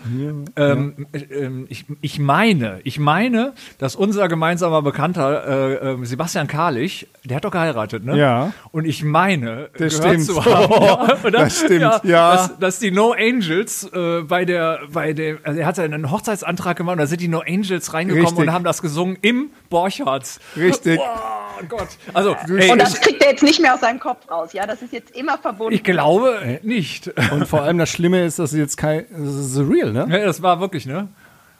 Ähm, 0.55 1.05
ähm, 1.13 1.65
ich, 1.69 1.85
ich 1.99 2.19
meine, 2.19 2.79
ich 2.85 2.99
meine, 2.99 3.51
dass 3.79 3.97
unser 3.97 4.29
gemeinsamer 4.29 4.81
Bekannter 4.81 5.45
äh, 5.45 5.91
ähm, 5.91 6.05
Sebastian 6.05 6.47
Karlich, 6.47 7.07
der 7.25 7.35
hat 7.35 7.43
doch 7.43 7.51
geheiratet, 7.51 8.05
ne? 8.05 8.17
Ja. 8.17 8.53
Und 8.71 8.85
ich 8.85 9.03
meine, 9.03 9.69
Das 9.77 9.99
gehört 9.99 10.21
stimmt. 10.21 10.25
zu 10.25 10.45
haben, 10.45 10.83
ja, 10.83 11.17
oder? 11.21 11.31
Das 11.31 11.59
stimmt, 11.59 11.81
ja. 12.05 12.35
Dass, 12.35 12.57
dass 12.59 12.79
die 12.79 12.91
No 12.91 13.11
Angels 13.11 13.83
äh, 13.91 14.21
bei 14.21 14.45
der, 14.45 14.79
bei 14.93 15.11
dem, 15.11 15.39
also 15.43 15.59
er 15.59 15.65
hat 15.65 15.77
einen 15.79 16.11
Hochzeitsantrag 16.11 16.77
gemacht 16.77 16.93
und 16.93 16.99
da 16.99 17.07
sind 17.07 17.19
die 17.19 17.27
No 17.27 17.41
Angels 17.45 17.93
reingekommen 17.93 18.25
Richtig. 18.25 18.47
und 18.47 18.53
haben 18.53 18.63
das 18.63 18.81
gesungen 18.81 19.17
im 19.21 19.49
Borchards. 19.69 20.39
Richtig. 20.55 20.97
Oh 20.99 21.65
Gott. 21.67 21.89
Also, 22.13 22.35
ey, 22.57 22.71
Und 22.71 22.79
das 22.79 22.99
kriegt 23.01 23.21
er 23.21 23.31
jetzt 23.31 23.43
nicht 23.43 23.59
mehr 23.59 23.73
aus 23.73 23.81
seinem 23.81 23.99
Kopf 23.99 24.29
raus, 24.29 24.53
ja? 24.53 24.65
Das 24.65 24.81
ist 24.81 24.92
jetzt 24.93 25.11
immer 25.15 25.37
verbunden. 25.37 25.73
ich 25.73 25.83
glaube 25.83 26.59
nicht. 26.63 27.11
Und 27.31 27.47
vor 27.47 27.63
allem 27.63 27.77
das 27.77 27.89
Schlimme 27.89 28.23
ist, 28.23 28.39
dass 28.39 28.51
sie 28.51 28.59
jetzt 28.59 28.77
kein. 28.77 29.05
Das 29.11 29.35
ist 29.35 29.57
real, 29.57 29.91
ne? 29.91 30.07
Ja, 30.09 30.25
das 30.25 30.41
war 30.41 30.59
wirklich, 30.61 30.85
ne? 30.85 31.09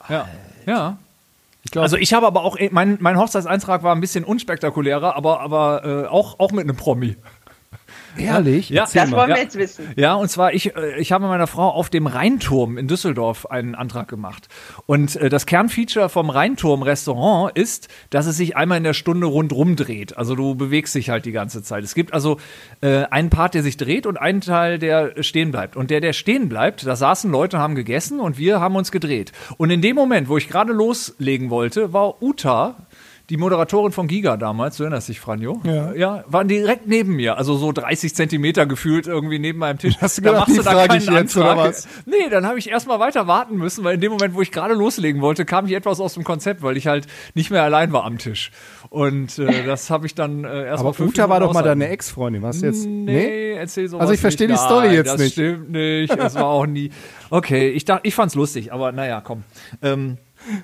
Ja. 0.08 0.28
Ja. 0.66 0.98
Ich 1.66 1.72
glaube, 1.72 1.84
Also 1.84 1.98
ich 1.98 2.14
habe 2.14 2.28
aber 2.28 2.44
auch, 2.44 2.58
mein, 2.72 2.98
mein 3.00 3.18
Hochzeitseintrag 3.18 3.84
war 3.84 3.96
ein 3.96 4.02
bisschen 4.02 4.24
unspektakulärer, 4.24 5.16
aber, 5.16 5.40
aber 5.42 6.06
äh, 6.06 6.08
auch, 6.08 6.40
auch 6.40 6.52
mit 6.52 6.64
einem 6.64 6.76
Promi. 6.76 7.16
Ehrlich. 8.18 8.70
Ja. 8.70 8.82
Erzähl 8.84 9.02
das 9.04 9.12
mal. 9.12 9.18
wollen 9.18 9.30
Ja. 9.30 9.36
wir 9.36 9.44
jetzt 9.44 9.58
wissen. 9.58 9.92
Ja, 9.96 10.14
und 10.16 10.30
zwar, 10.30 10.54
ich, 10.54 10.76
äh, 10.76 11.00
ich 11.00 11.12
habe 11.12 11.28
meiner 11.28 11.48
Frau 11.48 11.70
auf 11.70 11.90
dem 11.90 12.08
Rheinturm 12.08 12.78
in 12.78 12.88
Düsseldorf 12.88 13.46
einen 13.48 13.76
Antrag 13.76 14.08
gemacht. 14.08 14.48
Und 14.86 15.16
äh, 15.16 15.30
das 15.30 15.46
Kernfeature 15.46 16.10
vom 16.10 16.30
Rheinturm-Restaurant 16.30 17.58
ist, 17.58 17.88
dass 18.10 18.26
es 18.26 18.38
sich 18.38 18.58
einmal 18.58 18.78
in 18.78 18.84
der 18.84 18.94
Stunde 18.94 19.28
rundrum 19.28 19.76
dreht. 19.76 20.18
Also 20.18 20.36
du 20.36 20.56
bewegst 20.56 20.96
dich 20.96 21.10
halt 21.10 21.26
die 21.26 21.32
ganze 21.32 21.64
Zeit. 21.64 21.84
Es 21.84 21.96
gibt 21.96 22.14
also 22.14 22.38
äh, 22.82 23.04
einen 23.06 23.30
Part, 23.30 23.54
der 23.54 23.64
sich 23.64 23.78
dreht 23.78 24.06
und 24.06 24.18
einen 24.18 24.42
Teil, 24.42 24.80
der 24.80 25.22
stehen 25.24 25.52
bleibt. 25.52 25.76
Und 25.76 25.90
der, 25.92 26.02
der 26.02 26.14
stehen 26.14 26.50
bleibt, 26.50 26.86
da 26.86 26.96
saßen 26.96 27.32
Leute, 27.32 27.60
haben 27.60 27.76
gegessen 27.76 28.20
und 28.20 28.38
wir 28.38 28.60
haben 28.60 28.76
uns 28.76 28.92
gedreht. 28.92 29.32
Und 29.58 29.70
in 29.70 29.82
dem 29.82 29.96
Moment, 29.96 30.30
wo 30.30 30.38
ich 30.38 30.50
gerade 30.50 30.74
loslegen 30.74 31.50
wollte, 31.50 31.94
war 31.94 32.22
Uta 32.22 32.76
die 33.30 33.38
Moderatorin 33.38 33.92
von 33.94 34.08
Giga 34.08 34.36
damals, 34.36 34.78
du 34.78 34.84
erinnerst 34.84 35.08
dich, 35.08 35.20
Franjo? 35.20 35.62
Ja. 35.64 35.94
Ja, 35.94 36.24
waren 36.28 36.48
direkt 36.48 36.88
neben 36.88 37.16
mir, 37.16 37.38
also 37.38 37.56
so 37.56 37.72
30 37.72 38.14
Zentimeter 38.14 38.66
gefühlt 38.66 39.08
irgendwie 39.08 39.40
neben 39.40 39.60
meinem 39.60 39.78
Tisch. 39.80 39.96
Hast 40.02 40.18
du 40.18 40.22
Da 40.22 40.32
gedacht, 40.32 40.48
machst 40.50 40.60
die 40.60 40.64
frage 40.64 40.98
ich 40.98 41.10
jetzt, 41.10 41.38
oder 41.38 41.52
Antrag. 41.52 41.70
was? 41.70 41.88
Nee, 42.06 42.30
dann 42.30 42.46
habe 42.46 42.60
ich 42.60 42.70
erstmal 42.70 43.00
weiter 43.00 43.26
warten 43.28 43.56
müssen, 43.56 43.84
weil 43.86 43.96
in 43.96 44.02
dem 44.02 44.12
Moment, 44.12 44.34
wo 44.36 44.42
ich 44.42 44.52
gerade 44.52 44.74
loslegen 44.74 45.22
wollte, 45.22 45.46
kam 45.46 45.66
ich 45.66 45.72
etwas 45.74 46.00
aus 46.02 46.16
dem 46.16 46.24
Konzept, 46.26 46.62
weil 46.64 46.76
ich 46.76 46.88
halt 46.88 47.08
nicht 47.34 47.50
mehr 47.50 47.64
allein 47.64 47.94
war 47.94 48.04
am 48.04 48.18
Tisch. 48.18 48.52
Und 48.90 49.40
äh, 49.40 49.64
das 49.66 49.90
habe 49.90 50.06
ich 50.06 50.16
dann 50.16 50.44
äh, 50.44 50.66
erstmal 50.66 50.94
Aber 50.94 51.04
Uta 51.06 51.30
war 51.30 51.40
doch 51.40 51.54
mal 51.54 51.64
deine 51.64 51.88
Ex-Freundin, 51.88 52.42
was 52.42 52.62
jetzt? 52.62 52.86
Nee, 52.86 53.54
erzähl 53.54 53.88
sowas 53.88 54.02
Also 54.02 54.14
ich 54.14 54.20
verstehe 54.20 54.48
die 54.48 54.58
Story 54.58 54.88
Nein, 54.88 54.96
jetzt 54.96 55.14
das 55.14 55.20
nicht. 55.22 55.32
stimmt 55.34 55.72
nicht. 55.72 56.14
Es 56.16 56.36
war 56.36 56.46
auch 56.48 56.66
nie. 56.66 56.92
Okay, 57.30 57.70
ich 57.70 57.84
dachte, 57.86 58.02
ich 58.08 58.14
fand's 58.14 58.36
lustig, 58.36 58.72
aber 58.72 58.92
naja, 58.92 59.20
komm. 59.20 59.44
Ähm, 59.82 60.20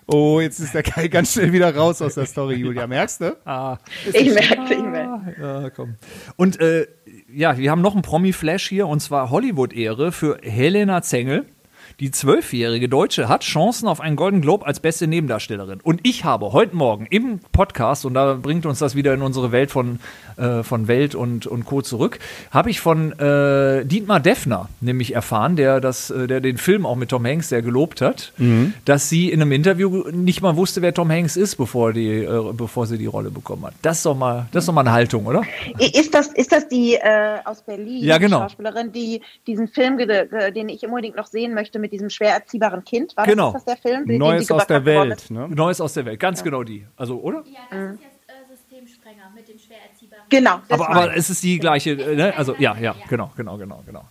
Oh, 0.07 0.39
jetzt 0.39 0.59
ist 0.59 0.73
der 0.73 0.83
Kai 0.83 1.07
ganz 1.07 1.33
schnell 1.33 1.51
wieder 1.53 1.73
raus 1.75 2.01
aus 2.01 2.15
der 2.15 2.25
Story, 2.25 2.55
Julia. 2.57 2.87
Merkst 2.87 3.21
du? 3.21 3.37
ah, 3.45 3.77
Ich 4.13 4.33
merke, 4.33 4.73
ich 4.73 4.81
merke. 4.83 5.35
Ja, 5.41 5.69
komm. 5.69 5.95
Und 6.35 6.59
äh, 6.59 6.87
ja, 7.33 7.57
wir 7.57 7.71
haben 7.71 7.81
noch 7.81 7.93
einen 7.93 8.01
Promi-Flash 8.01 8.67
hier 8.69 8.87
und 8.87 8.99
zwar 9.01 9.29
Hollywood-Ehre 9.29 10.11
für 10.11 10.39
Helena 10.41 11.01
Zengel. 11.01 11.45
Die 11.99 12.11
zwölfjährige 12.11 12.87
Deutsche 12.87 13.27
hat 13.27 13.43
Chancen 13.43 13.89
auf 13.89 13.99
einen 13.99 14.15
Golden 14.15 14.39
Globe 14.39 14.65
als 14.65 14.79
beste 14.79 15.05
Nebendarstellerin. 15.05 15.81
Und 15.83 15.99
ich 16.03 16.23
habe 16.23 16.53
heute 16.53 16.73
Morgen 16.73 17.05
im 17.09 17.39
Podcast, 17.51 18.05
und 18.05 18.13
da 18.13 18.35
bringt 18.35 18.65
uns 18.65 18.79
das 18.79 18.95
wieder 18.95 19.13
in 19.13 19.21
unsere 19.21 19.51
Welt 19.51 19.69
von, 19.69 19.99
äh, 20.37 20.63
von 20.63 20.87
Welt 20.87 21.13
und, 21.13 21.45
und 21.45 21.65
Co. 21.65 21.81
zurück, 21.81 22.19
habe 22.51 22.69
ich 22.69 22.79
von 22.79 23.11
äh, 23.19 23.83
Dietmar 23.83 24.21
Deffner 24.21 24.69
nämlich 24.79 25.13
erfahren, 25.13 25.57
der, 25.57 25.81
das, 25.81 26.09
äh, 26.09 26.27
der 26.27 26.39
den 26.39 26.57
Film 26.57 26.85
auch 26.85 26.95
mit 26.95 27.09
Tom 27.09 27.25
Hanks 27.25 27.49
sehr 27.49 27.61
gelobt 27.61 27.99
hat, 27.99 28.31
dass 28.85 29.09
sie 29.09 29.29
in 29.29 29.41
einem 29.41 29.51
Interview 29.51 30.07
nicht 30.11 30.41
mal 30.41 30.55
wusste, 30.55 30.81
wer 30.81 30.93
Tom 30.93 31.11
Hanks 31.11 31.35
ist, 31.35 31.57
bevor, 31.57 31.91
die, 31.91 32.23
äh, 32.23 32.53
bevor 32.53 32.87
sie 32.87 32.97
die 32.97 33.07
Rolle 33.07 33.29
bekommen 33.29 33.65
hat. 33.65 33.73
Das 33.81 33.97
ist 33.97 34.05
doch 34.05 34.15
mal, 34.15 34.47
das 34.53 34.63
ist 34.63 34.67
doch 34.69 34.73
mal 34.73 34.81
eine 34.81 34.93
Haltung, 34.93 35.25
oder? 35.25 35.43
Ist 35.77 36.13
das, 36.13 36.27
ist 36.27 36.53
das 36.53 36.69
die 36.69 36.93
äh, 36.93 37.39
aus 37.43 37.61
Berlin, 37.61 38.05
Ja, 38.05 38.19
genau. 38.19 38.37
die 38.37 38.43
Schauspielerin, 38.43 38.93
die 38.93 39.21
diesen 39.47 39.67
Film, 39.67 39.97
den 39.97 40.69
ich 40.69 40.85
unbedingt 40.85 41.17
noch 41.17 41.27
sehen 41.27 41.53
möchte, 41.53 41.77
mit 41.77 41.88
diesem 41.91 42.09
schwer 42.09 42.33
erziehbaren 42.33 42.83
Kind? 42.83 43.15
War 43.17 43.25
Genau. 43.25 43.51
das, 43.51 43.61
ist 43.61 43.67
das 43.67 43.81
der 43.81 43.91
Film? 43.91 44.05
den 44.05 44.13
die 44.13 44.17
Neues 44.19 44.51
aus 44.51 44.67
der 44.67 44.85
Welt, 44.85 45.13
ist? 45.21 45.31
ne? 45.31 45.47
Neues 45.49 45.81
aus 45.81 45.93
der 45.93 46.05
Welt, 46.05 46.19
ganz 46.19 46.43
genau 46.43 46.63
die. 46.63 46.85
Also, 46.95 47.19
oder? 47.19 47.43
Ja, 47.47 47.67
das 47.69 47.93
ist 47.93 48.03
jetzt 48.03 48.15
äh, 48.27 48.55
Systemsprenger 48.55 49.31
mit 49.35 49.47
dem 49.47 49.57
schwer 49.59 49.77
erziehbaren. 49.91 50.23
Genau. 50.29 50.61
das 50.67 50.79
Aber, 50.79 50.89
aber 50.89 51.15
es 51.15 51.29
ist 51.29 51.43
die 51.43 51.59
gleiche, 51.59 51.91
äh, 51.91 52.15
ne? 52.15 52.37
Also, 52.37 52.55
ja, 52.57 52.77
ja, 52.77 52.95
genau, 53.07 53.31
genau, 53.35 53.57
genau, 53.57 53.83
genau. 53.85 54.05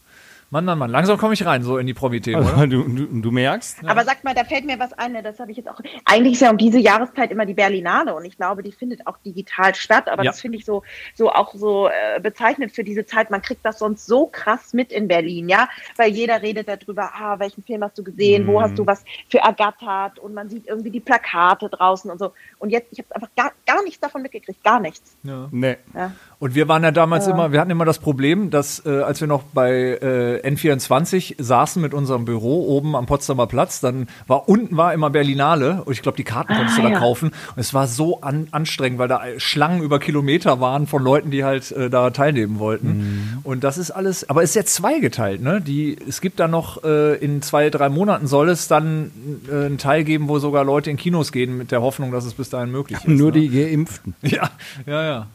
Mann, 0.51 0.65
Mann, 0.65 0.79
Mann, 0.79 0.91
langsam 0.91 1.19
komme 1.19 1.35
ich 1.35 1.45
rein, 1.45 1.63
so 1.63 1.77
in 1.77 1.87
die 1.87 1.93
Promi-Themen? 1.93 2.43
Also, 2.47 2.67
du, 2.67 2.83
du, 2.85 3.21
du 3.21 3.31
merkst. 3.31 3.85
Aber 3.87 4.05
sag 4.05 4.25
mal, 4.25 4.35
da 4.35 4.45
fällt 4.45 4.65
mir 4.65 4.79
was 4.79 4.95
ein, 4.95 5.13
ne, 5.13 5.23
das 5.23 5.39
habe 5.41 5.51
ich 5.51 5.59
jetzt 5.59 5.69
auch. 5.69 5.79
Eigentlich 6.07 6.35
ist 6.35 6.41
ja 6.41 6.51
um 6.51 6.57
diese 6.57 6.79
Jahreszeit 6.79 7.31
immer 7.31 7.45
die 7.45 7.53
Berlinale 7.53 8.15
und 8.15 8.25
ich 8.25 8.37
glaube, 8.39 8.63
die 8.63 8.73
findet 8.73 9.07
auch 9.07 9.19
digital 9.19 9.75
statt, 9.75 10.09
aber 10.09 10.25
Ja. 10.25 10.31
das 10.31 10.41
finde 10.41 10.57
ich 10.57 10.65
so, 10.65 10.83
so 11.15 11.31
auch 11.31 11.53
so 11.55 11.89
äh, 11.89 12.19
bezeichnend 12.21 12.73
für 12.73 12.83
diese 12.83 13.05
Zeit. 13.05 13.31
Man 13.31 13.43
kriegt 13.43 13.63
das 13.65 13.79
sonst 13.79 14.07
so 14.07 14.27
krass 14.27 14.73
mit 14.73 14.91
in 14.91 15.07
Berlin, 15.07 15.51
ja, 15.51 15.69
weil 15.97 16.11
jeder 16.13 16.41
redet 16.41 16.67
darüber, 16.67 17.11
ah, 17.15 17.39
welchen 17.39 17.63
Film 17.63 17.85
hast 17.85 17.99
du 17.99 18.03
gesehen, 18.03 18.47
wo 18.47 18.63
hast 18.63 18.79
du 18.79 18.87
was 18.87 19.05
für 19.29 19.39
ergattert 19.39 20.19
und 20.19 20.33
man 20.33 20.49
sieht 20.49 20.67
irgendwie 20.67 20.91
die 20.91 21.01
Plakate 21.01 21.69
draußen 21.69 22.11
und 22.11 22.19
so. 22.19 22.33
Und 22.59 22.71
jetzt, 22.71 22.89
ich 22.91 23.01
habe 23.01 23.15
einfach 23.15 23.31
gar, 23.37 23.53
gar 23.67 23.83
nichts 23.85 24.01
davon 24.01 24.23
mitgekriegt, 24.23 24.65
gar 24.65 24.81
nichts. 24.81 25.15
Nee. 25.51 25.77
Ja. 25.95 26.13
Und 26.41 26.55
wir 26.55 26.69
waren 26.69 26.85
ja 26.85 26.93
damals 26.93 27.27
immer, 27.27 27.51
wir 27.51 27.61
hatten 27.61 27.71
immer 27.71 27.85
das 27.85 27.99
Problem, 27.99 28.51
dass 28.51 28.85
äh, 28.87 29.01
als 29.01 29.21
wir 29.21 29.27
noch 29.27 29.43
bei 29.43 29.99
äh, 30.01 30.49
N24 30.49 31.35
saßen 31.43 31.83
mit 31.83 31.95
unserem 31.95 32.25
Büro 32.25 32.69
oben 32.69 32.95
am 32.95 33.07
Potsdamer 33.07 33.49
Platz, 33.49 33.81
dann 33.81 34.07
war 34.29 34.49
unten 34.49 34.77
war 34.77 34.95
immer 34.95 35.11
Berlinale 35.11 35.83
und 35.85 35.93
ich 35.93 36.03
glaube, 36.03 36.17
die 36.17 36.25
Karten 36.25 36.55
konntest 36.55 36.79
du 36.79 36.83
da 36.83 36.91
ja. 36.91 36.99
kaufen. 36.99 37.31
Und 37.57 37.59
es 37.59 37.75
war 37.75 37.89
so 37.89 38.21
an, 38.21 38.47
anstrengend, 38.53 39.01
weil 39.01 39.09
da 39.09 39.23
Schlangen 39.39 39.83
über 39.83 39.99
Kilometer 39.99 40.61
waren 40.61 40.87
von 40.87 41.03
Leuten, 41.03 41.33
die 41.33 41.43
halt 41.43 41.73
äh, 41.73 41.91
da 41.91 42.11
teilnehmen 42.11 42.61
wollten. 42.61 43.41
Und 43.43 43.65
das 43.65 43.77
ist 43.77 43.91
alles, 43.91 44.29
aber 44.29 44.45
es 44.45 44.51
ist 44.51 44.55
jetzt 44.55 44.75
zweigeteilt, 44.75 45.43
ne? 45.43 45.61
Die, 45.61 45.97
es 46.09 46.21
gibt 46.21 46.39
da 46.39 46.47
noch 46.47 46.85
äh, 46.85 47.17
in 47.17 47.43
zwei, 47.43 47.69
drei 47.71 47.89
Monaten 47.89 48.29
soll 48.29 48.49
es 48.49 48.69
dann 48.69 49.11
äh, 49.51 49.67
einen 49.67 49.79
Teil 49.79 50.05
geben, 50.05 50.29
wo 50.29 50.39
sogar 50.39 50.65
Leute 50.65 50.91
in 50.91 50.97
Kinos 50.97 51.33
gehen 51.33 51.57
mit 51.59 51.73
der 51.73 51.83
Hoffnung, 51.83 52.13
dass 52.13 52.25
es 52.25 52.35
bis 52.35 52.49
dahin 52.49 52.71
möglich 52.71 52.99
ist. 52.99 53.09
Nur 53.09 53.33
ne? 53.33 53.41
die 53.41 53.49
Geimpften. 53.49 54.15
Ja, 54.23 54.51
ja, 54.87 55.05
ja. 55.05 55.27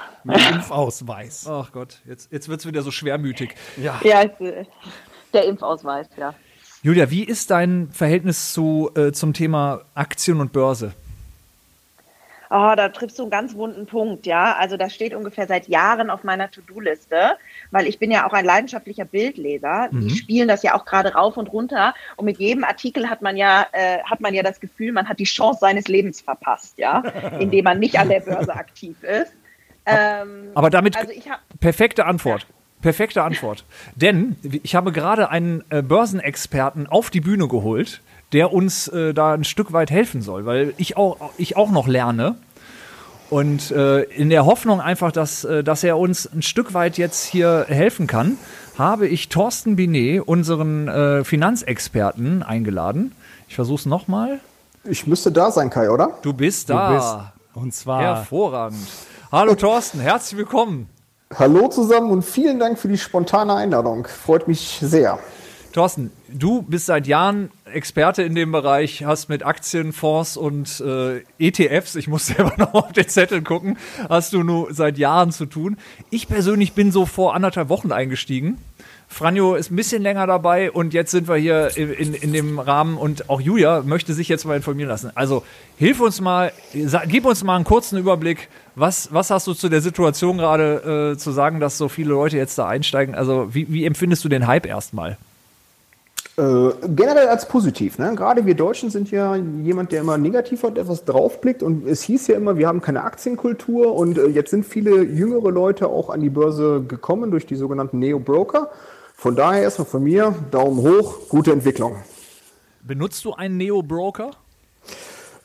Mit 0.24 0.50
Impfausweis. 0.50 1.46
Ach 1.48 1.72
Gott, 1.72 2.00
jetzt, 2.06 2.32
jetzt 2.32 2.48
wird 2.48 2.60
es 2.60 2.66
wieder 2.66 2.82
so 2.82 2.90
schwermütig. 2.90 3.54
Ja, 3.76 4.00
äh, 4.02 4.64
der 5.32 5.44
Impfausweis, 5.44 6.08
ja. 6.16 6.34
Julia, 6.82 7.10
wie 7.10 7.22
ist 7.22 7.50
dein 7.50 7.90
Verhältnis 7.92 8.52
zu, 8.52 8.90
äh, 8.96 9.12
zum 9.12 9.34
Thema 9.34 9.82
Aktien 9.94 10.40
und 10.40 10.52
Börse? 10.52 10.94
Oh, 12.54 12.74
da 12.76 12.90
triffst 12.90 13.18
du 13.18 13.22
einen 13.22 13.30
ganz 13.30 13.54
wunden 13.54 13.86
Punkt, 13.86 14.26
ja. 14.26 14.56
Also 14.56 14.76
das 14.76 14.94
steht 14.94 15.14
ungefähr 15.14 15.46
seit 15.46 15.68
Jahren 15.68 16.10
auf 16.10 16.22
meiner 16.22 16.50
To-Do-Liste, 16.50 17.38
weil 17.70 17.86
ich 17.86 17.98
bin 17.98 18.10
ja 18.10 18.28
auch 18.28 18.34
ein 18.34 18.44
leidenschaftlicher 18.44 19.06
Bildleser. 19.06 19.88
Die 19.90 20.10
spielen 20.10 20.48
das 20.48 20.62
ja 20.62 20.74
auch 20.74 20.84
gerade 20.84 21.14
rauf 21.14 21.38
und 21.38 21.50
runter. 21.50 21.94
Und 22.16 22.26
mit 22.26 22.38
jedem 22.38 22.64
Artikel 22.64 23.08
hat 23.08 23.22
man 23.22 23.38
ja, 23.38 23.66
äh, 23.72 24.02
hat 24.02 24.20
man 24.20 24.34
ja 24.34 24.42
das 24.42 24.60
Gefühl, 24.60 24.92
man 24.92 25.08
hat 25.08 25.18
die 25.18 25.24
Chance 25.24 25.60
seines 25.60 25.88
Lebens 25.88 26.20
verpasst, 26.20 26.76
ja, 26.76 27.02
indem 27.40 27.64
man 27.64 27.78
nicht 27.78 27.98
an 27.98 28.10
der 28.10 28.20
Börse 28.20 28.54
aktiv 28.54 29.02
ist. 29.02 29.32
Ähm, 29.86 30.50
Aber 30.54 30.70
damit 30.70 30.96
also 30.96 31.10
ich 31.12 31.28
habe 31.28 31.40
perfekte 31.60 32.06
Antwort. 32.06 32.46
Perfekte 32.80 33.22
Antwort. 33.22 33.64
Denn 33.94 34.36
ich 34.62 34.74
habe 34.74 34.92
gerade 34.92 35.30
einen 35.30 35.62
äh, 35.70 35.82
Börsenexperten 35.82 36.86
auf 36.88 37.10
die 37.10 37.20
Bühne 37.20 37.46
geholt, 37.48 38.00
der 38.32 38.52
uns 38.52 38.88
äh, 38.88 39.14
da 39.14 39.34
ein 39.34 39.44
Stück 39.44 39.72
weit 39.72 39.90
helfen 39.90 40.20
soll, 40.22 40.46
weil 40.46 40.74
ich 40.78 40.96
auch, 40.96 41.32
ich 41.38 41.56
auch 41.56 41.70
noch 41.70 41.86
lerne. 41.86 42.36
Und 43.30 43.70
äh, 43.70 44.02
in 44.02 44.30
der 44.30 44.44
Hoffnung 44.44 44.80
einfach, 44.80 45.10
dass, 45.12 45.44
äh, 45.44 45.62
dass 45.64 45.84
er 45.84 45.96
uns 45.96 46.26
ein 46.26 46.42
Stück 46.42 46.74
weit 46.74 46.98
jetzt 46.98 47.24
hier 47.24 47.64
helfen 47.68 48.06
kann, 48.06 48.36
habe 48.76 49.06
ich 49.06 49.28
Thorsten 49.28 49.76
Binet, 49.76 50.20
unseren 50.26 50.88
äh, 50.88 51.24
Finanzexperten, 51.24 52.42
eingeladen. 52.42 53.12
Ich 53.48 53.54
versuche 53.54 53.80
es 53.80 53.86
nochmal. 53.86 54.40
Ich 54.84 55.06
müsste 55.06 55.30
da 55.30 55.50
sein, 55.50 55.70
Kai, 55.70 55.88
oder? 55.90 56.18
Du 56.22 56.32
bist 56.32 56.68
Du 56.68 56.74
da. 56.74 56.90
bist. 56.94 57.62
Und 57.62 57.72
zwar. 57.74 58.02
Hervorragend. 58.02 58.78
Hallo 59.32 59.54
Thorsten, 59.54 59.98
herzlich 60.00 60.36
willkommen. 60.36 60.88
Hallo 61.34 61.68
zusammen 61.68 62.10
und 62.10 62.22
vielen 62.22 62.58
Dank 62.58 62.78
für 62.78 62.88
die 62.88 62.98
spontane 62.98 63.54
Einladung. 63.54 64.06
Freut 64.06 64.46
mich 64.46 64.78
sehr. 64.82 65.18
Thorsten, 65.72 66.10
du 66.28 66.60
bist 66.60 66.84
seit 66.84 67.06
Jahren 67.06 67.50
Experte 67.64 68.22
in 68.22 68.34
dem 68.34 68.52
Bereich, 68.52 69.04
hast 69.06 69.30
mit 69.30 69.42
Aktien, 69.42 69.94
Fonds 69.94 70.36
und 70.36 70.80
äh, 70.80 71.22
ETFs, 71.38 71.94
ich 71.94 72.08
muss 72.08 72.26
selber 72.36 72.52
noch 72.58 72.74
auf 72.74 72.92
den 72.92 73.08
Zettel 73.08 73.40
gucken, 73.40 73.78
hast 74.10 74.34
du 74.34 74.42
nur 74.42 74.74
seit 74.74 74.98
Jahren 74.98 75.32
zu 75.32 75.46
tun. 75.46 75.78
Ich 76.10 76.28
persönlich 76.28 76.74
bin 76.74 76.92
so 76.92 77.06
vor 77.06 77.34
anderthalb 77.34 77.70
Wochen 77.70 77.90
eingestiegen. 77.90 78.58
Franjo 79.08 79.54
ist 79.56 79.70
ein 79.70 79.76
bisschen 79.76 80.02
länger 80.02 80.26
dabei 80.26 80.70
und 80.70 80.94
jetzt 80.94 81.10
sind 81.10 81.28
wir 81.28 81.36
hier 81.36 81.74
in, 81.76 81.92
in, 81.92 82.14
in 82.14 82.32
dem 82.32 82.58
Rahmen 82.58 82.96
und 82.98 83.28
auch 83.30 83.40
Julia 83.42 83.82
möchte 83.82 84.14
sich 84.14 84.28
jetzt 84.28 84.44
mal 84.46 84.56
informieren 84.56 84.88
lassen. 84.88 85.10
Also 85.14 85.42
hilf 85.78 86.00
uns 86.00 86.20
mal, 86.20 86.52
sa- 86.86 87.04
gib 87.06 87.24
uns 87.26 87.44
mal 87.44 87.56
einen 87.56 87.64
kurzen 87.64 87.98
Überblick. 87.98 88.48
Was, 88.74 89.12
was 89.12 89.30
hast 89.30 89.46
du 89.46 89.54
zu 89.54 89.68
der 89.68 89.80
Situation 89.80 90.38
gerade 90.38 91.12
äh, 91.12 91.18
zu 91.18 91.30
sagen, 91.30 91.60
dass 91.60 91.76
so 91.76 91.88
viele 91.88 92.10
Leute 92.10 92.36
jetzt 92.36 92.56
da 92.58 92.66
einsteigen? 92.66 93.14
Also 93.14 93.54
wie, 93.54 93.70
wie 93.70 93.84
empfindest 93.84 94.24
du 94.24 94.28
den 94.28 94.46
Hype 94.46 94.66
erstmal? 94.66 95.18
Äh, 96.38 96.70
generell 96.88 97.28
als 97.28 97.46
positiv. 97.46 97.98
Ne? 97.98 98.14
Gerade 98.14 98.46
wir 98.46 98.54
Deutschen 98.54 98.88
sind 98.88 99.10
ja 99.10 99.36
jemand, 99.36 99.92
der 99.92 100.00
immer 100.00 100.16
negativ 100.16 100.62
hat, 100.62 100.78
etwas 100.78 101.04
draufblickt. 101.04 101.62
Und 101.62 101.86
es 101.86 102.02
hieß 102.02 102.28
ja 102.28 102.36
immer, 102.36 102.56
wir 102.56 102.68
haben 102.68 102.80
keine 102.80 103.04
Aktienkultur. 103.04 103.94
Und 103.94 104.16
äh, 104.16 104.28
jetzt 104.28 104.50
sind 104.50 104.64
viele 104.64 105.02
jüngere 105.02 105.50
Leute 105.50 105.88
auch 105.88 106.08
an 106.08 106.20
die 106.20 106.30
Börse 106.30 106.82
gekommen 106.88 107.30
durch 107.30 107.44
die 107.44 107.56
sogenannten 107.56 107.98
Neo-Broker. 107.98 108.70
Von 109.14 109.36
daher 109.36 109.62
erstmal 109.62 109.86
von 109.86 110.02
mir 110.02 110.34
Daumen 110.50 110.78
hoch, 110.78 111.28
gute 111.28 111.52
Entwicklung. 111.52 111.96
Benutzt 112.82 113.24
du 113.26 113.34
einen 113.34 113.58
Neo-Broker? 113.58 114.30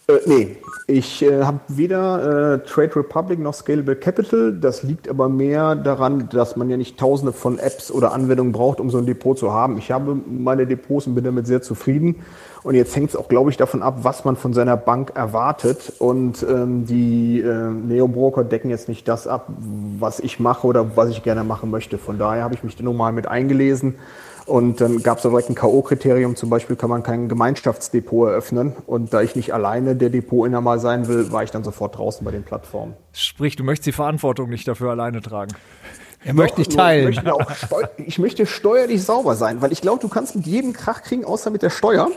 Äh, 0.10 0.20
nee, 0.26 0.58
ich 0.88 1.22
äh, 1.22 1.44
habe 1.44 1.60
weder 1.68 2.54
äh, 2.54 2.60
Trade 2.66 2.96
Republic 2.96 3.40
noch 3.40 3.54
Scalable 3.54 3.98
Capital. 3.98 4.54
Das 4.54 4.84
liegt 4.84 5.10
aber 5.10 5.28
mehr 5.28 5.76
daran, 5.76 6.30
dass 6.30 6.56
man 6.56 6.70
ja 6.70 6.78
nicht 6.78 6.98
tausende 6.98 7.34
von 7.34 7.60
Apps 7.60 7.92
oder 7.92 8.14
Anwendungen 8.14 8.54
braucht, 8.54 8.80
um 8.80 8.90
so 8.90 8.98
ein 9.00 9.06
Depot 9.06 9.38
zu 9.38 9.52
haben. 9.52 9.78
Ich 9.78 9.92
habe 9.92 10.18
meine 10.26 10.66
Depots 10.66 11.08
und 11.08 11.16
bin 11.16 11.26
damit 11.26 11.46
sehr 11.46 11.62
zufrieden. 11.62 12.24
Und 12.64 12.76
jetzt 12.76 12.96
hängt 12.96 13.10
es 13.10 13.16
auch, 13.18 13.28
glaube 13.28 13.50
ich, 13.50 13.58
davon 13.58 13.82
ab, 13.82 14.00
was 14.04 14.24
man 14.24 14.38
von 14.38 14.54
seiner 14.54 14.78
Bank 14.78 15.12
erwartet. 15.16 15.92
Und 16.00 16.42
ähm, 16.50 16.86
die 16.86 17.42
äh, 17.42 17.70
Neo-Broker 17.70 18.46
decken 18.46 18.70
jetzt 18.70 18.88
nicht 18.88 19.10
das 19.10 19.28
ab, 19.28 19.50
was 20.00 20.22
ich 20.22 20.40
mache 20.40 20.66
oder 20.68 20.96
was 20.96 21.10
ich 21.10 21.22
gerne 21.22 21.44
machen 21.44 21.70
möchte. 21.70 21.98
Von 21.98 22.18
daher 22.18 22.44
habe 22.44 22.56
ich 22.56 22.64
mich 22.64 22.78
da 22.78 22.84
nochmal 22.84 23.12
mit 23.12 23.28
eingelesen. 23.28 23.96
Und 24.48 24.80
dann 24.80 25.04
gab 25.04 25.18
es 25.18 25.24
da 25.24 25.30
direkt 25.30 25.50
ein 25.50 25.56
K.O.-Kriterium, 25.56 26.36
zum 26.36 26.50
Beispiel 26.50 26.78
kann 26.78 26.90
man 26.90 27.04
kein 27.04 27.28
Gemeinschaftsdepot 27.28 28.30
eröffnen. 28.30 28.74
Und 28.86 29.14
da 29.14 29.22
ich 29.22 29.36
nicht 29.36 29.54
alleine 29.54 29.96
der 29.96 30.10
Depotinhaber 30.10 30.80
sein 30.80 31.10
will, 31.10 31.32
war 31.34 31.44
ich 31.44 31.52
dann 31.52 31.66
sofort 31.66 31.98
draußen 31.98 32.24
bei 32.24 32.32
den 32.32 32.44
Plattformen. 32.44 32.94
Sprich, 33.12 33.58
du 33.58 33.66
möchtest 33.66 33.88
die 33.88 33.92
Verantwortung 33.92 34.50
nicht 34.50 34.66
dafür 34.66 34.92
alleine 34.92 35.22
tragen. 35.22 35.54
Er 36.24 36.34
möchte 36.34 36.60
nicht 36.60 36.72
teilen. 36.72 37.12
Ich 37.12 37.22
möchte, 37.24 37.90
ich 37.98 38.20
möchte 38.20 38.46
steuerlich 38.46 39.04
sauber 39.04 39.36
sein, 39.36 39.62
weil 39.62 39.72
ich 39.72 39.82
glaube, 39.82 40.02
du 40.02 40.08
kannst 40.08 40.36
mit 40.36 40.46
jedem 40.46 40.74
Krach 40.74 41.04
kriegen, 41.04 41.26
außer 41.26 41.52
mit 41.52 41.62
der 41.62 41.70
Steuer. 41.70 42.10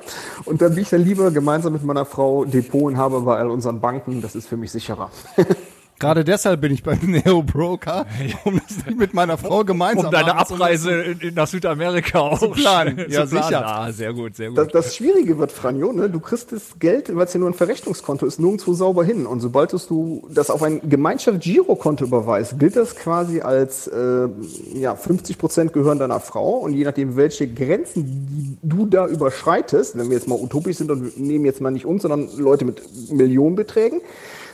Und 0.44 0.62
dann 0.62 0.74
bin 0.74 0.82
ich 0.82 0.90
dann 0.90 1.04
lieber 1.04 1.30
gemeinsam 1.32 1.72
mit 1.72 1.84
meiner 1.84 2.04
Frau 2.04 2.44
Depotinhaber 2.44 3.22
bei 3.22 3.36
all 3.36 3.50
unseren 3.50 3.80
Banken. 3.80 4.22
Das 4.22 4.34
ist 4.34 4.48
für 4.48 4.56
mich 4.56 4.70
sicherer. 4.70 5.10
Gerade 6.00 6.24
deshalb 6.24 6.62
bin 6.62 6.72
ich 6.72 6.82
beim 6.82 6.98
Neo 7.02 7.42
Broker, 7.42 8.06
um 8.44 8.58
das 8.66 8.86
nicht 8.86 8.98
mit 8.98 9.14
meiner 9.14 9.36
Frau 9.38 9.64
gemeinsam 9.64 10.06
Um 10.06 10.10
deine 10.10 10.30
zu 10.30 10.54
Abreise 10.54 11.02
in, 11.02 11.20
in, 11.20 11.34
nach 11.34 11.46
Südamerika 11.46 12.18
auch 12.20 12.52
planen. 12.52 12.96
zu 12.96 13.02
Ja, 13.10 13.26
planen. 13.26 13.28
sicher. 13.28 13.66
Ah, 13.66 13.92
sehr 13.92 14.12
gut, 14.14 14.34
sehr 14.34 14.48
gut. 14.48 14.58
Das, 14.58 14.68
das 14.68 14.96
Schwierige 14.96 15.38
wird, 15.38 15.52
Franjo, 15.52 15.92
ne? 15.92 16.08
du 16.08 16.18
kriegst 16.18 16.52
das 16.52 16.78
Geld, 16.78 17.14
weil 17.14 17.26
es 17.26 17.34
ja 17.34 17.38
nur 17.40 17.50
ein 17.50 17.54
Verrechnungskonto 17.54 18.24
ist, 18.24 18.40
nirgendwo 18.40 18.72
sauber 18.72 19.04
hin. 19.04 19.26
Und 19.26 19.40
sobald 19.40 19.72
du 19.72 20.26
das 20.32 20.48
auf 20.50 20.62
ein 20.62 20.80
Gemeinschafts-Girokonto 20.88 22.06
überweist, 22.06 22.58
gilt 22.58 22.76
das 22.76 22.96
quasi 22.96 23.42
als 23.42 23.86
äh, 23.86 24.28
ja, 24.74 24.96
50 24.96 25.36
Prozent 25.36 25.72
gehören 25.74 25.98
deiner 25.98 26.20
Frau. 26.20 26.56
Und 26.56 26.72
je 26.72 26.84
nachdem, 26.84 27.16
welche 27.16 27.46
Grenzen 27.46 28.58
du 28.62 28.86
da 28.86 29.06
überschreitest, 29.06 29.98
wenn 29.98 30.08
wir 30.08 30.16
jetzt 30.16 30.28
mal 30.28 30.38
utopisch 30.40 30.78
sind 30.78 30.90
und 30.90 31.20
nehmen 31.20 31.44
jetzt 31.44 31.60
mal 31.60 31.70
nicht 31.70 31.84
uns, 31.84 32.02
sondern 32.02 32.28
Leute 32.38 32.64
mit 32.64 32.80
Millionenbeträgen, 33.12 34.00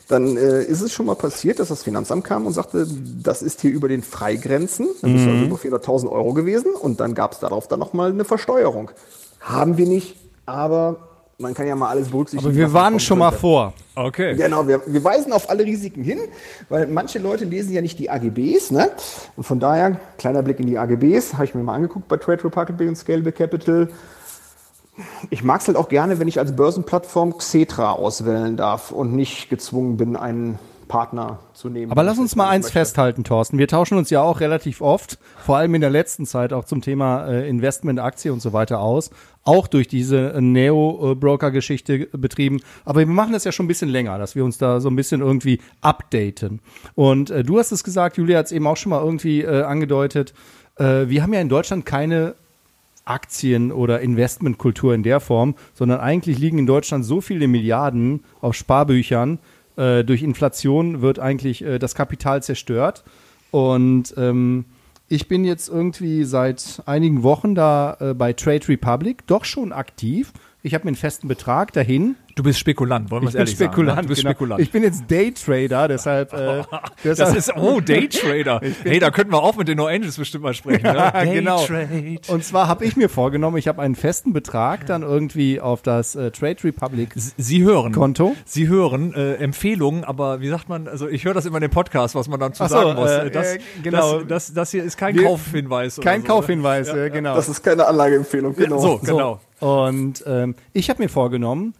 dann 0.08 0.36
äh, 0.36 0.62
ist 0.62 0.82
es 0.82 0.92
schon 0.92 1.06
mal 1.06 1.16
passiert, 1.16 1.58
dass 1.58 1.68
das 1.68 1.82
Finanzamt 1.82 2.24
kam 2.24 2.46
und 2.46 2.52
sagte, 2.52 2.86
das 3.22 3.42
ist 3.42 3.60
hier 3.60 3.72
über 3.72 3.88
den 3.88 4.02
Freigrenzen. 4.02 4.88
Dann 5.02 5.12
bist 5.12 5.26
du 5.26 5.30
also 5.30 5.44
über 5.44 5.56
400.000 5.56 6.10
Euro 6.10 6.32
gewesen 6.32 6.74
und 6.74 7.00
dann 7.00 7.14
gab 7.14 7.32
es 7.32 7.40
darauf 7.40 7.66
dann 7.66 7.80
nochmal 7.80 8.10
eine 8.10 8.24
Versteuerung. 8.24 8.90
Haben 9.40 9.78
wir 9.78 9.86
nicht, 9.86 10.16
aber 10.44 11.06
man 11.38 11.54
kann 11.54 11.66
ja 11.66 11.74
mal 11.74 11.90
alles 11.90 12.08
berücksichtigen. 12.08 12.48
Aber 12.48 12.56
wir 12.56 12.68
kommen 12.68 13.00
schon 13.00 13.18
mal 13.18 13.32
vor. 13.32 13.74
Okay. 13.94 14.34
Genau, 14.36 14.66
wir, 14.66 14.80
wir 14.86 15.04
weisen 15.04 15.32
auf 15.32 15.50
alle 15.50 15.64
Risiken 15.64 16.02
hin, 16.02 16.18
weil 16.68 16.86
manche 16.86 17.18
Leute 17.18 17.44
lesen 17.44 17.72
ja 17.72 17.82
nicht 17.82 17.98
die 17.98 18.08
AGBs. 18.08 18.70
Ne? 18.70 18.90
Und 19.36 19.44
von 19.44 19.60
daher, 19.60 20.00
kleiner 20.18 20.42
Blick 20.42 20.60
in 20.60 20.66
die 20.66 20.78
AGBs, 20.78 21.34
habe 21.34 21.44
ich 21.44 21.54
mir 21.54 21.62
mal 21.62 21.74
angeguckt 21.74 22.08
bei 22.08 22.16
Trade 22.16 22.44
Republic 22.44 22.88
und 22.88 22.96
Scalable 22.96 23.32
Capital. 23.32 23.88
Ich 25.30 25.42
mag 25.42 25.60
es 25.60 25.68
halt 25.68 25.76
auch 25.76 25.88
gerne, 25.88 26.18
wenn 26.18 26.28
ich 26.28 26.38
als 26.38 26.54
Börsenplattform 26.56 27.36
Xetra 27.36 27.92
auswählen 27.92 28.56
darf 28.56 28.90
und 28.90 29.14
nicht 29.14 29.50
gezwungen 29.50 29.96
bin, 29.96 30.16
einen 30.16 30.58
Partner 30.88 31.40
zu 31.52 31.68
nehmen. 31.68 31.90
Aber 31.90 32.02
lass 32.02 32.18
uns 32.18 32.36
mal 32.36 32.48
eins 32.48 32.66
möchte. 32.66 32.78
festhalten, 32.78 33.24
Thorsten. 33.24 33.58
Wir 33.58 33.68
tauschen 33.68 33.98
uns 33.98 34.10
ja 34.10 34.22
auch 34.22 34.40
relativ 34.40 34.80
oft, 34.80 35.18
vor 35.44 35.56
allem 35.56 35.74
in 35.74 35.80
der 35.80 35.90
letzten 35.90 36.26
Zeit 36.26 36.52
auch 36.52 36.64
zum 36.64 36.80
Thema 36.80 37.26
äh, 37.26 37.48
Investment, 37.48 37.98
Aktie 37.98 38.32
und 38.32 38.40
so 38.40 38.52
weiter 38.52 38.80
aus. 38.80 39.10
Auch 39.44 39.66
durch 39.66 39.88
diese 39.88 40.32
äh, 40.34 40.40
Neo-Broker-Geschichte 40.40 42.08
betrieben. 42.12 42.60
Aber 42.84 43.00
wir 43.00 43.06
machen 43.06 43.32
das 43.32 43.44
ja 43.44 43.52
schon 43.52 43.66
ein 43.66 43.68
bisschen 43.68 43.88
länger, 43.88 44.18
dass 44.18 44.34
wir 44.34 44.44
uns 44.44 44.58
da 44.58 44.80
so 44.80 44.88
ein 44.88 44.96
bisschen 44.96 45.20
irgendwie 45.20 45.60
updaten. 45.80 46.60
Und 46.94 47.30
äh, 47.30 47.42
du 47.42 47.58
hast 47.58 47.72
es 47.72 47.84
gesagt, 47.84 48.16
Julia 48.16 48.38
hat 48.38 48.46
es 48.46 48.52
eben 48.52 48.66
auch 48.66 48.76
schon 48.76 48.90
mal 48.90 49.02
irgendwie 49.02 49.42
äh, 49.42 49.62
angedeutet. 49.62 50.34
Äh, 50.76 51.08
wir 51.08 51.22
haben 51.22 51.32
ja 51.32 51.40
in 51.40 51.48
Deutschland 51.48 51.86
keine 51.86 52.34
Aktien- 53.06 53.72
oder 53.72 54.00
Investmentkultur 54.00 54.94
in 54.94 55.02
der 55.02 55.20
Form, 55.20 55.54
sondern 55.72 56.00
eigentlich 56.00 56.38
liegen 56.38 56.58
in 56.58 56.66
Deutschland 56.66 57.04
so 57.04 57.20
viele 57.20 57.48
Milliarden 57.48 58.24
auf 58.40 58.54
Sparbüchern. 58.54 59.38
Äh, 59.76 60.04
durch 60.04 60.22
Inflation 60.22 61.00
wird 61.00 61.18
eigentlich 61.18 61.62
äh, 61.62 61.78
das 61.78 61.94
Kapital 61.94 62.42
zerstört. 62.42 63.04
Und 63.50 64.12
ähm, 64.16 64.66
ich 65.08 65.28
bin 65.28 65.44
jetzt 65.44 65.68
irgendwie 65.68 66.24
seit 66.24 66.82
einigen 66.84 67.22
Wochen 67.22 67.54
da 67.54 67.96
äh, 68.00 68.14
bei 68.14 68.32
Trade 68.32 68.68
Republic 68.68 69.26
doch 69.26 69.44
schon 69.44 69.72
aktiv. 69.72 70.32
Ich 70.66 70.74
habe 70.74 70.84
mir 70.84 70.88
einen 70.88 70.96
festen 70.96 71.28
Betrag 71.28 71.72
dahin. 71.72 72.16
Du 72.34 72.42
bist 72.42 72.58
Spekulant, 72.58 73.10
wollen 73.10 73.22
wir 73.22 73.28
Ich 73.28 73.28
es 73.28 73.32
bin 73.34 73.40
ehrlich 73.40 73.54
Spekulant. 73.54 73.88
sagen. 73.88 73.96
ne? 73.98 74.02
Du 74.02 74.08
bist 74.08 74.20
genau. 74.22 74.30
Spekulant. 74.32 74.60
Ich 74.60 74.70
bin 74.72 74.82
jetzt 74.82 75.04
Daytrader, 75.08 75.88
deshalb. 75.88 76.32
Äh, 76.32 76.36
das 77.04 77.18
deshalb 77.18 77.36
ist, 77.36 77.56
oh, 77.56 77.80
Daytrader. 77.80 78.60
Hey, 78.82 78.98
da 78.98 79.10
könnten 79.10 79.32
wir 79.32 79.42
auch 79.42 79.56
mit 79.56 79.68
den 79.68 79.76
No 79.78 79.86
Angels 79.86 80.16
bestimmt 80.18 80.42
mal 80.44 80.52
sprechen. 80.54 80.84
Ja, 80.86 81.24
ne? 81.24 81.32
genau. 81.32 81.64
Und 82.28 82.44
zwar 82.44 82.66
habe 82.68 82.84
ich 82.84 82.96
mir 82.96 83.08
vorgenommen, 83.08 83.56
ich 83.58 83.68
habe 83.68 83.80
einen 83.80 83.94
festen 83.94 84.32
Betrag 84.32 84.86
dann 84.86 85.02
irgendwie 85.02 85.60
auf 85.60 85.82
das 85.82 86.14
äh, 86.16 86.30
Trade 86.32 86.56
Republic 86.64 87.10
Sie 87.16 87.62
hören. 87.62 87.92
Konto. 87.92 88.34
Sie 88.44 88.66
hören 88.68 89.14
äh, 89.14 89.34
Empfehlungen, 89.36 90.02
aber 90.04 90.40
wie 90.40 90.48
sagt 90.48 90.68
man, 90.68 90.88
also 90.88 91.08
ich 91.08 91.24
höre 91.24 91.32
das 91.34 91.46
immer 91.46 91.58
in 91.58 91.62
dem 91.62 91.70
Podcast, 91.70 92.14
was 92.16 92.26
man 92.28 92.40
dazu 92.40 92.64
so, 92.64 92.68
sagen 92.68 92.94
muss. 92.96 93.08
äh, 93.10 93.30
das, 93.30 93.54
äh, 93.54 93.58
genau. 93.84 94.18
Das, 94.18 94.46
das, 94.48 94.52
das 94.54 94.70
hier 94.72 94.82
ist 94.84 94.96
kein 94.98 95.14
Wir- 95.14 95.22
Kaufhinweis. 95.24 95.98
oder 95.98 96.04
Kein 96.10 96.22
so, 96.22 96.26
Kaufhinweis, 96.26 96.88
äh, 96.88 97.08
genau. 97.10 97.36
Das 97.36 97.48
ist 97.48 97.62
keine 97.62 97.86
Anlageempfehlung, 97.86 98.50
Ne? 98.50 98.56
genau. 98.64 98.78
So, 98.78 98.98
genau. 98.98 99.40
Und 99.60 100.24
ähm, 100.26 100.54
ich 100.72 100.90
habe 100.90 101.02
mir 101.02 101.08
vorgenommen, 101.08 101.74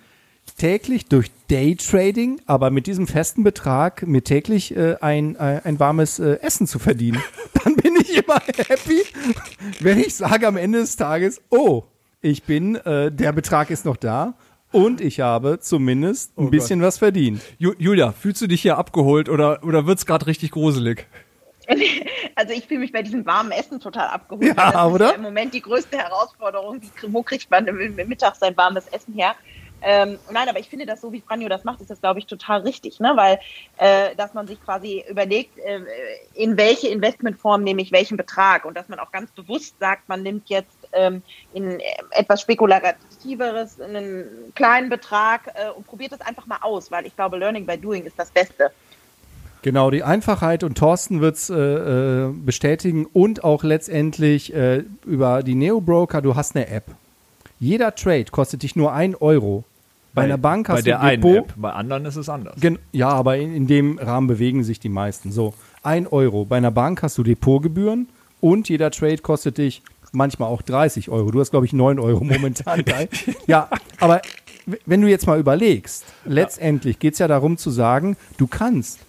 täglich 0.56 1.06
durch 1.06 1.30
Daytrading, 1.48 2.40
aber 2.46 2.70
mit 2.70 2.86
diesem 2.86 3.06
festen 3.06 3.42
Betrag, 3.42 4.06
mir 4.06 4.22
täglich 4.22 4.76
äh, 4.76 4.96
ein, 5.00 5.36
äh, 5.36 5.60
ein 5.64 5.78
warmes 5.78 6.18
äh, 6.18 6.38
Essen 6.40 6.66
zu 6.66 6.78
verdienen. 6.78 7.22
Dann 7.64 7.76
bin 7.76 7.96
ich 8.00 8.16
immer 8.16 8.40
happy, 8.68 9.02
wenn 9.80 9.98
ich 9.98 10.14
sage 10.14 10.46
am 10.46 10.56
Ende 10.56 10.80
des 10.80 10.96
Tages, 10.96 11.42
oh, 11.50 11.84
ich 12.22 12.44
bin, 12.44 12.76
äh, 12.76 13.12
der 13.12 13.32
Betrag 13.32 13.70
ist 13.70 13.84
noch 13.84 13.96
da 13.96 14.34
und 14.72 15.00
ich 15.00 15.20
habe 15.20 15.60
zumindest 15.60 16.36
ein 16.38 16.50
bisschen 16.50 16.80
was 16.80 16.98
verdient. 16.98 17.40
Ju 17.58 17.74
Julia, 17.78 18.12
fühlst 18.12 18.42
du 18.42 18.46
dich 18.46 18.62
hier 18.62 18.78
abgeholt 18.78 19.28
oder, 19.28 19.62
oder 19.62 19.86
wird's 19.86 20.06
gerade 20.06 20.26
richtig 20.26 20.50
gruselig? 20.52 21.06
Also 22.34 22.52
ich 22.52 22.66
fühle 22.66 22.80
mich 22.80 22.92
bei 22.92 23.02
diesem 23.02 23.24
warmen 23.24 23.50
Essen 23.50 23.80
total 23.80 24.08
abgeholt. 24.08 24.56
Ja, 24.56 24.72
das 24.72 24.74
ist 24.74 24.92
oder? 24.92 25.06
ja 25.06 25.14
im 25.14 25.22
Moment 25.22 25.54
die 25.54 25.62
größte 25.62 25.96
Herausforderung. 25.96 26.82
Wie, 26.82 27.12
wo 27.12 27.22
kriegt 27.22 27.50
man 27.50 27.66
im 27.66 27.96
Mittag 27.96 28.36
sein 28.36 28.56
warmes 28.56 28.86
Essen 28.88 29.14
her? 29.14 29.34
Ähm, 29.82 30.18
nein, 30.30 30.48
aber 30.48 30.58
ich 30.58 30.68
finde 30.68 30.86
das 30.86 31.00
so, 31.00 31.12
wie 31.12 31.20
Franjo 31.20 31.48
das 31.48 31.64
macht, 31.64 31.80
ist 31.80 31.90
das, 31.90 32.00
glaube 32.00 32.18
ich, 32.18 32.26
total 32.26 32.62
richtig, 32.62 32.98
ne? 32.98 33.12
Weil, 33.14 33.38
äh, 33.76 34.16
dass 34.16 34.34
man 34.34 34.46
sich 34.46 34.62
quasi 34.62 35.04
überlegt, 35.08 35.58
äh, 35.58 35.80
in 36.34 36.56
welche 36.56 36.88
Investmentform 36.88 37.62
nehme 37.62 37.82
ich 37.82 37.92
welchen 37.92 38.16
Betrag 38.16 38.64
und 38.64 38.76
dass 38.76 38.88
man 38.88 38.98
auch 38.98 39.12
ganz 39.12 39.30
bewusst 39.32 39.78
sagt, 39.78 40.08
man 40.08 40.22
nimmt 40.22 40.48
jetzt 40.48 40.88
ähm, 40.92 41.22
in 41.52 41.78
äh, 41.78 41.84
etwas 42.10 42.40
spekulativeres 42.40 43.80
einen 43.80 44.52
kleinen 44.54 44.88
Betrag 44.88 45.52
äh, 45.54 45.70
und 45.70 45.86
probiert 45.86 46.12
das 46.12 46.22
einfach 46.22 46.46
mal 46.46 46.58
aus, 46.62 46.90
weil 46.90 47.06
ich 47.06 47.14
glaube, 47.14 47.36
Learning 47.36 47.66
by 47.66 47.76
Doing 47.76 48.04
ist 48.04 48.18
das 48.18 48.30
Beste. 48.30 48.72
Genau, 49.66 49.90
die 49.90 50.04
Einfachheit 50.04 50.62
und 50.62 50.78
Thorsten 50.78 51.20
wird 51.20 51.34
es 51.34 51.50
äh, 51.50 51.56
äh, 51.56 52.32
bestätigen 52.32 53.04
und 53.04 53.42
auch 53.42 53.64
letztendlich 53.64 54.54
äh, 54.54 54.84
über 55.04 55.42
die 55.42 55.56
Neo-Broker, 55.56 56.22
du 56.22 56.36
hast 56.36 56.54
eine 56.54 56.68
App. 56.68 56.84
Jeder 57.58 57.92
Trade 57.92 58.26
kostet 58.30 58.62
dich 58.62 58.76
nur 58.76 58.92
ein 58.92 59.16
Euro. 59.16 59.64
Bei, 60.14 60.22
einer 60.22 60.38
Bank 60.38 60.68
hast 60.68 60.84
bei 60.84 60.90
du 60.92 60.96
ein 60.96 61.04
einen 61.04 61.20
Depot. 61.20 61.38
App, 61.38 61.54
bei 61.56 61.72
anderen 61.72 62.04
ist 62.04 62.14
es 62.14 62.28
anders. 62.28 62.54
Gen 62.60 62.78
ja, 62.92 63.08
aber 63.08 63.38
in, 63.38 63.56
in 63.56 63.66
dem 63.66 63.98
Rahmen 63.98 64.28
bewegen 64.28 64.62
sich 64.62 64.78
die 64.78 64.88
meisten. 64.88 65.32
So, 65.32 65.52
ein 65.82 66.06
Euro. 66.06 66.44
Bei 66.44 66.58
einer 66.58 66.70
Bank 66.70 67.02
hast 67.02 67.18
du 67.18 67.24
Depotgebühren 67.24 68.08
und 68.40 68.68
jeder 68.68 68.92
Trade 68.92 69.18
kostet 69.18 69.58
dich 69.58 69.82
manchmal 70.12 70.48
auch 70.48 70.62
30 70.62 71.08
Euro. 71.08 71.32
Du 71.32 71.40
hast, 71.40 71.50
glaube 71.50 71.66
ich, 71.66 71.72
9 71.72 71.98
Euro 71.98 72.22
momentan. 72.22 72.84
Ja, 73.48 73.68
aber 73.98 74.22
wenn 74.84 75.00
du 75.00 75.08
jetzt 75.08 75.26
mal 75.26 75.40
überlegst, 75.40 76.04
letztendlich 76.24 77.00
geht 77.00 77.14
es 77.14 77.18
ja 77.18 77.26
darum 77.26 77.56
zu 77.56 77.70
sagen, 77.70 78.16
du 78.36 78.46
kannst 78.46 79.00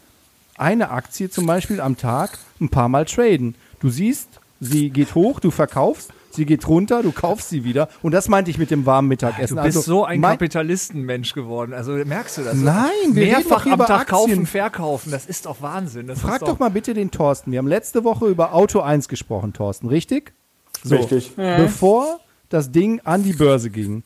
eine 0.57 0.91
Aktie 0.91 1.29
zum 1.29 1.45
Beispiel 1.45 1.81
am 1.81 1.97
Tag 1.97 2.37
ein 2.59 2.69
paar 2.69 2.89
Mal 2.89 3.05
traden. 3.05 3.55
Du 3.79 3.89
siehst, 3.89 4.27
sie 4.59 4.89
geht 4.89 5.15
hoch, 5.15 5.39
du 5.39 5.51
verkaufst, 5.51 6.11
sie 6.31 6.45
geht 6.45 6.67
runter, 6.67 7.03
du 7.03 7.11
kaufst 7.11 7.49
sie 7.49 7.63
wieder. 7.63 7.89
Und 8.01 8.11
das 8.13 8.27
meinte 8.27 8.49
ich 8.51 8.57
mit 8.57 8.71
dem 8.71 8.85
warmen 8.85 9.07
Mittagessen. 9.07 9.57
Du 9.57 9.63
bist 9.63 9.77
Also 9.77 9.91
so 9.91 10.05
ein 10.05 10.21
Kapitalistenmensch 10.21 11.33
geworden. 11.33 11.73
Also 11.73 11.91
merkst 11.91 12.39
du 12.39 12.43
das? 12.43 12.55
Nein, 12.55 12.89
wir 13.11 13.23
reden 13.23 13.31
mehrfach 13.33 13.57
doch 13.57 13.63
hier 13.63 13.73
am 13.73 13.79
über 13.79 13.85
Tag 13.87 14.01
Aktien. 14.11 14.29
kaufen, 14.29 14.45
verkaufen. 14.45 15.11
Das 15.11 15.25
ist 15.25 15.45
doch 15.45 15.61
Wahnsinn. 15.61 16.07
Das 16.07 16.19
Frag 16.19 16.41
ist 16.41 16.47
doch 16.47 16.59
mal 16.59 16.69
bitte 16.69 16.93
den 16.93 17.11
Thorsten. 17.11 17.51
Wir 17.51 17.59
haben 17.59 17.67
letzte 17.67 18.03
Woche 18.03 18.27
über 18.27 18.53
Auto 18.53 18.79
1 18.81 19.07
gesprochen, 19.07 19.53
Thorsten, 19.53 19.87
richtig? 19.87 20.33
So, 20.83 20.95
Richtig. 20.95 21.35
Bevor 21.35 22.19
das 22.49 22.71
Ding 22.71 23.01
an 23.03 23.23
die 23.23 23.33
Börse 23.33 23.69
ging. 23.69 24.03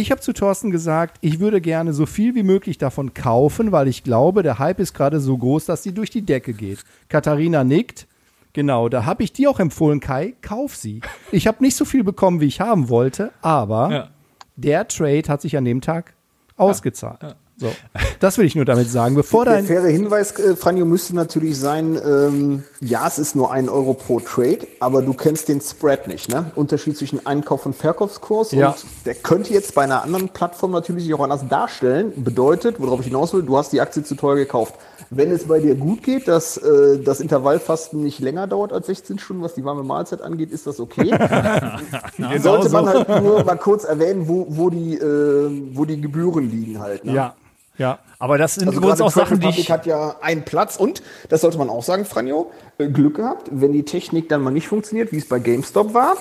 Ich 0.00 0.12
habe 0.12 0.20
zu 0.20 0.32
Thorsten 0.32 0.70
gesagt, 0.70 1.16
ich 1.22 1.40
würde 1.40 1.60
gerne 1.60 1.92
so 1.92 2.06
viel 2.06 2.36
wie 2.36 2.44
möglich 2.44 2.78
davon 2.78 3.14
kaufen, 3.14 3.72
weil 3.72 3.88
ich 3.88 4.04
glaube, 4.04 4.44
der 4.44 4.60
Hype 4.60 4.78
ist 4.78 4.94
gerade 4.94 5.18
so 5.18 5.36
groß, 5.36 5.64
dass 5.64 5.82
sie 5.82 5.92
durch 5.92 6.08
die 6.10 6.22
Decke 6.22 6.52
geht. 6.52 6.84
Katharina 7.08 7.64
nickt. 7.64 8.06
Genau, 8.52 8.88
da 8.88 9.06
habe 9.06 9.24
ich 9.24 9.32
dir 9.32 9.50
auch 9.50 9.58
empfohlen, 9.58 9.98
Kai, 9.98 10.34
kauf 10.40 10.76
sie. 10.76 11.00
Ich 11.32 11.48
habe 11.48 11.64
nicht 11.64 11.74
so 11.74 11.84
viel 11.84 12.04
bekommen, 12.04 12.40
wie 12.40 12.46
ich 12.46 12.60
haben 12.60 12.88
wollte, 12.88 13.32
aber 13.42 13.90
Ja. 13.90 14.08
der 14.54 14.86
Trade 14.86 15.24
hat 15.28 15.40
sich 15.40 15.56
an 15.56 15.64
dem 15.64 15.80
Tag 15.80 16.14
ausgezahlt. 16.56 17.34
So, 17.58 17.72
das 18.20 18.38
will 18.38 18.46
ich 18.46 18.54
nur 18.54 18.64
damit 18.64 18.88
sagen. 18.88 19.16
Bevor 19.16 19.44
Der 19.44 19.54
dein 19.54 19.66
faire 19.66 19.88
Hinweis, 19.88 20.38
äh, 20.38 20.54
Franjo, 20.54 20.84
müsste 20.84 21.14
natürlich 21.14 21.58
sein, 21.58 22.00
ähm, 22.02 22.62
ja, 22.80 23.06
es 23.06 23.18
ist 23.18 23.34
nur 23.34 23.50
ein 23.50 23.68
Euro 23.68 23.94
pro 23.94 24.20
Trade, 24.20 24.60
aber 24.78 25.02
du 25.02 25.12
kennst 25.12 25.48
den 25.48 25.60
Spread 25.60 26.06
nicht, 26.06 26.28
ne? 26.28 26.52
Unterschied 26.54 26.96
zwischen 26.96 27.26
Einkauf- 27.26 27.66
und 27.66 27.74
Verkaufskurs. 27.74 28.52
Ja. 28.52 28.70
Und 28.70 28.76
der 29.06 29.14
könnte 29.16 29.52
jetzt 29.52 29.74
bei 29.74 29.82
einer 29.82 30.02
anderen 30.02 30.28
Plattform 30.28 30.70
natürlich 30.70 31.04
sich 31.04 31.14
auch 31.14 31.20
anders 31.20 31.48
darstellen. 31.48 32.12
Bedeutet, 32.16 32.80
worauf 32.80 33.00
ich 33.00 33.06
hinaus 33.06 33.34
will, 33.34 33.42
du 33.42 33.56
hast 33.56 33.72
die 33.72 33.80
Aktie 33.80 34.04
zu 34.04 34.14
teuer 34.14 34.36
gekauft. 34.36 34.74
Wenn 35.10 35.32
es 35.32 35.44
bei 35.44 35.58
dir 35.58 35.74
gut 35.74 36.02
geht, 36.02 36.28
dass 36.28 36.58
äh, 36.58 36.98
das 37.02 37.20
Intervallfasten 37.20 38.02
nicht 38.02 38.20
länger 38.20 38.46
dauert 38.46 38.72
als 38.72 38.86
16 38.86 39.18
Stunden, 39.18 39.42
was 39.42 39.54
die 39.54 39.64
warme 39.64 39.82
Mahlzeit 39.82 40.20
angeht, 40.20 40.52
ist 40.52 40.66
das 40.66 40.78
okay. 40.78 41.08
Sollte 42.38 42.68
man 42.68 42.86
halt 42.86 43.08
nur 43.08 43.42
mal 43.42 43.56
kurz 43.56 43.84
erwähnen, 43.84 44.28
wo, 44.28 44.46
wo, 44.50 44.70
die, 44.70 44.94
äh, 44.94 45.50
wo 45.72 45.84
die 45.86 46.00
Gebühren 46.00 46.50
liegen 46.50 46.78
halt. 46.78 47.04
Ne? 47.04 47.14
ja, 47.14 47.34
ja. 47.78 47.98
Aber 48.18 48.36
das 48.36 48.56
sind 48.56 48.68
Also 48.68 48.78
übrigens 48.78 48.98
gerade 48.98 49.08
auch 49.08 49.12
Sachen, 49.14 49.40
die 49.40 49.48
ich. 49.48 49.70
hat 49.70 49.86
ja 49.86 50.16
einen 50.20 50.44
Platz 50.44 50.76
und, 50.76 51.02
das 51.28 51.40
sollte 51.40 51.56
man 51.58 51.70
auch 51.70 51.82
sagen, 51.84 52.04
Franjo, 52.04 52.50
äh, 52.78 52.88
Glück 52.88 53.16
gehabt, 53.16 53.48
wenn 53.52 53.72
die 53.72 53.84
Technik 53.84 54.28
dann 54.28 54.42
mal 54.42 54.50
nicht 54.50 54.68
funktioniert, 54.68 55.12
wie 55.12 55.18
es 55.18 55.28
bei 55.28 55.38
GameStop 55.38 55.94
war. 55.94 56.16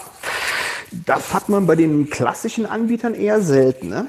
Das 1.05 1.33
hat 1.33 1.49
man 1.49 1.67
bei 1.67 1.75
den 1.75 2.09
klassischen 2.09 2.65
Anbietern 2.65 3.13
eher 3.13 3.41
selten, 3.41 3.89
ne? 3.89 4.07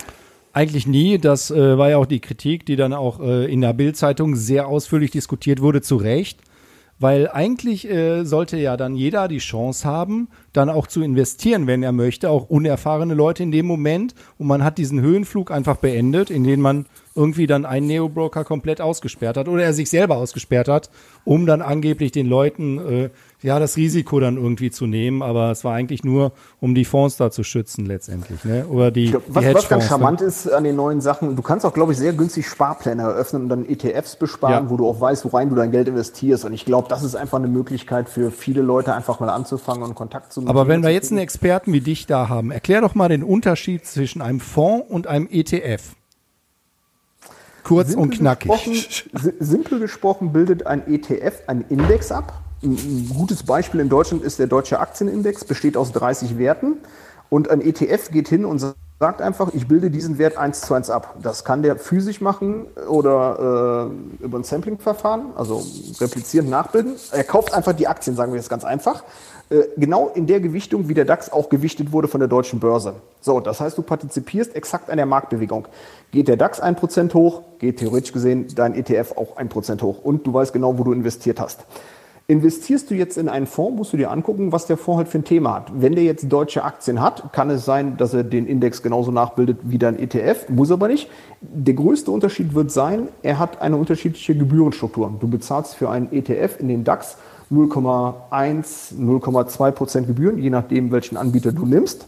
Eigentlich 0.52 0.87
nie. 0.87 1.18
Das 1.18 1.50
äh, 1.50 1.78
war 1.78 1.90
ja 1.90 1.98
auch 1.98 2.06
die 2.06 2.20
Kritik, 2.20 2.66
die 2.66 2.76
dann 2.76 2.92
auch 2.92 3.20
äh, 3.20 3.52
in 3.52 3.61
der 3.61 3.72
Bild-Zeitung 3.74 4.34
sehr 4.34 4.66
ausführlich 4.66 5.11
diskutiert 5.11 5.61
wurde, 5.61 5.82
zu 5.82 5.96
Recht. 5.96 6.40
Weil 7.00 7.28
eigentlich 7.28 7.88
äh, 7.88 8.24
sollte 8.24 8.56
ja 8.56 8.76
dann 8.76 8.96
jeder 8.96 9.28
die 9.28 9.38
Chance 9.38 9.87
haben, 9.87 10.28
dann 10.52 10.68
auch 10.68 10.88
zu 10.88 11.00
investieren, 11.00 11.68
wenn 11.68 11.84
er 11.84 11.92
möchte, 11.92 12.28
auch 12.28 12.50
unerfahrene 12.50 13.14
Leute 13.14 13.44
in 13.44 13.52
dem 13.52 13.66
Moment. 13.66 14.16
Und 14.37 14.48
man 14.48 14.64
hat 14.64 14.78
diesen 14.78 15.00
Höhenflug 15.00 15.52
einfach 15.52 15.76
beendet, 15.76 16.28
indem 16.28 16.61
man 16.61 16.87
irgendwie 17.18 17.46
dann 17.48 17.66
einen 17.66 17.88
Neo-Broker 17.88 18.44
komplett 18.44 18.81
ausgesperrt 18.81 19.37
hat 19.37 19.48
oder 19.48 19.64
er 19.64 19.72
sich 19.72 19.90
selber 19.90 20.16
ausgesperrt 20.16 20.68
hat, 20.68 20.88
um 21.24 21.44
dann 21.46 21.61
angeblich 21.61 22.12
den 22.12 22.28
Leuten 22.28 22.78
äh, 22.78 23.11
ja 23.42 23.59
das 23.59 23.76
Risiko 23.76 24.20
dann 24.20 24.37
irgendwie 24.37 24.70
zu 24.70 24.87
nehmen. 24.87 25.20
Aber 25.22 25.50
es 25.50 25.64
war 25.64 25.74
eigentlich 25.74 26.04
nur, 26.04 26.33
um 26.61 26.74
die 26.74 26.85
Fonds 26.85 27.16
da 27.16 27.31
zu 27.31 27.42
schützen 27.42 27.87
letztendlich, 27.87 28.44
ne? 28.44 28.66
Oder 28.66 28.90
die, 28.90 29.11
glaub, 29.11 29.26
die 29.26 29.35
was, 29.35 29.54
was 29.54 29.68
ganz 29.68 29.85
ne? 29.85 29.88
charmant 29.88 30.20
ist 30.20 30.48
an 30.50 30.62
den 30.64 30.76
neuen 30.76 31.00
Sachen, 31.00 31.35
du 31.35 31.42
kannst 31.42 31.66
auch, 31.66 31.74
glaube 31.74 31.92
ich, 31.92 31.98
sehr 31.98 32.12
günstig 32.12 32.46
Sparpläne 32.46 33.02
eröffnen 33.02 33.42
und 33.42 33.48
dann 33.48 33.68
ETFs 33.68 34.16
besparen, 34.16 34.66
Ja. 34.66 34.70
wo 34.70 34.76
du 34.76 34.88
auch 34.88 35.00
weißt, 35.00 35.24
worein 35.24 35.48
du 35.50 35.57
dein 35.57 35.72
Geld 35.72 35.88
investierst. 35.88 36.44
Und 36.44 36.52
ich 36.52 36.64
glaube, 36.64 36.88
das 36.88 37.02
ist 37.02 37.16
einfach 37.16 37.38
eine 37.38 37.48
Möglichkeit 37.48 38.09
für 38.09 38.31
viele 38.31 38.62
Leute, 38.62 38.94
einfach 38.94 39.18
mal 39.20 39.28
anzufangen 39.28 39.83
und 39.83 39.94
Kontakt 39.96 40.33
zu 40.33 40.46
Aber 40.46 40.68
wenn 40.68 40.83
wir 40.83 40.90
jetzt 40.90 41.11
einen. 41.11 41.18
Experten 41.18 41.72
wie 41.72 41.81
dich 41.81 42.07
da 42.07 42.28
haben, 42.28 42.50
erklär 42.50 42.81
doch 42.81 42.94
mal 42.94 43.09
den 43.09 43.22
Unterschied 43.24 43.85
zwischen 43.85 44.22
einem 44.22 44.40
Fonds 44.40 44.87
und 44.88 45.07
einem 45.09 45.28
ETF. 45.31 45.97
Kurz 47.68 47.94
und 47.94 48.11
knackig. 48.11 48.50
Gesprochen, 48.50 49.11
si- 49.22 49.35
simpel 49.38 49.78
gesprochen 49.78 50.33
bildet 50.33 50.66
ein 50.66 50.87
ETF 50.88 51.42
einen 51.46 51.64
Index 51.68 52.11
ab. 52.11 52.40
Ein, 52.62 52.72
ein 52.72 53.12
gutes 53.16 53.42
Beispiel 53.42 53.81
in 53.81 53.88
Deutschland 53.88 54.24
ist 54.24 54.38
der 54.38 54.46
deutsche 54.46 54.81
Aktienindex, 54.81 55.44
besteht 55.44 55.76
aus 55.76 55.92
30 55.92 56.38
Werten. 56.38 56.78
Und 57.31 57.50
ein 57.50 57.61
ETF 57.61 58.11
geht 58.11 58.28
hin 58.28 58.44
und 58.46 58.59
sagt 58.59 59.20
einfach, 59.20 59.52
ich 59.52 59.68
bilde 59.68 59.90
diesen 59.90 60.16
Wert 60.18 60.38
eins 60.38 60.62
zu 60.62 60.72
eins 60.74 60.88
ab. 60.90 61.16
Das 61.22 61.44
kann 61.44 61.62
der 61.62 61.76
physisch 61.76 62.20
machen 62.22 62.64
oder 62.88 63.90
äh, 64.20 64.24
über 64.24 64.38
ein 64.38 64.44
Sampling-Verfahren, 64.44 65.26
also 65.37 65.62
replizieren, 66.00 66.48
nachbilden. 66.48 66.94
Er 67.12 67.24
kauft 67.24 67.52
einfach 67.54 67.74
die 67.74 67.87
Aktien, 67.87 68.16
sagen 68.16 68.33
wir 68.33 68.38
jetzt 68.38 68.48
ganz 68.48 68.64
einfach. 68.64 69.04
Äh, 69.50 69.62
genau 69.76 70.08
in 70.14 70.26
der 70.26 70.40
Gewichtung, 70.40 70.88
wie 70.88 70.94
der 70.94 71.04
DAX 71.04 71.32
auch 71.32 71.48
gewichtet 71.48 71.92
wurde 71.92 72.08
von 72.08 72.20
der 72.20 72.28
deutschen 72.28 72.61
Börse. 72.61 72.96
So, 73.20 73.40
das 73.40 73.61
heißt, 73.61 73.78
du 73.78 73.82
partizipierst 73.82 74.54
exakt 74.54 74.90
an 74.90 74.98
der 74.98 75.06
Marktbewegung. 75.06 75.68
Geht 76.11 76.28
der 76.28 76.37
DAX 76.37 76.62
1% 76.62 77.14
hoch, 77.14 77.42
geht 77.58 77.78
theoretisch 77.78 78.12
gesehen 78.12 78.46
dein 78.54 78.74
ETF 78.74 79.12
auch 79.16 79.38
1% 79.38 79.80
hoch. 79.82 80.04
Und 80.04 80.26
du 80.26 80.34
weißt 80.34 80.52
genau, 80.52 80.78
wo 80.78 80.84
du 80.84 80.92
investiert 80.92 81.40
hast. 81.40 81.64
Investierst 82.30 82.90
du 82.90 82.94
jetzt 82.94 83.16
in 83.16 83.30
einen 83.30 83.46
Fonds, 83.46 83.78
musst 83.78 83.92
du 83.94 83.96
dir 83.96 84.11
angucken, 84.11 84.52
was 84.52 84.66
der 84.66 84.76
Fonds 84.76 84.98
halt 84.98 85.08
für 85.08 85.16
ein 85.16 85.24
Thema 85.24 85.54
hat. 85.54 85.72
Wenn 85.80 85.94
der 85.94 86.04
jetzt 86.04 86.30
deutsche 86.30 86.62
Aktien 86.62 87.00
hat, 87.00 87.32
kann 87.32 87.48
es 87.48 87.64
sein, 87.64 87.96
dass 87.96 88.12
er 88.12 88.22
den 88.22 88.46
Index 88.46 88.82
genauso 88.82 89.11
nachbildet 89.11 89.61
wie 89.62 89.78
dein 89.78 89.98
ETF, 89.98 90.50
muss 90.50 90.70
aber 90.70 90.88
nicht. 90.88 91.08
Der 91.40 91.72
größte 91.72 92.11
Unterschied 92.11 92.54
wird 92.54 92.70
sein, 92.70 93.08
er 93.22 93.38
hat 93.38 93.62
eine 93.62 93.78
unterschiedliche 93.78 94.37
Gebührenstruktur. 94.37 95.11
Du 95.18 95.26
bezahlst 95.26 95.74
für 95.74 95.88
einen 95.88 96.12
ETF 96.12 96.61
in 96.61 96.68
den 96.68 96.84
DAX 96.84 97.16
0,1, 97.50 98.94
0,2 98.94 99.70
Prozent 99.70 100.06
Gebühren, 100.06 100.38
je 100.38 100.50
nachdem, 100.50 100.90
welchen 100.92 101.16
Anbieter 101.16 101.52
du 101.52 101.66
nimmst. 101.66 102.06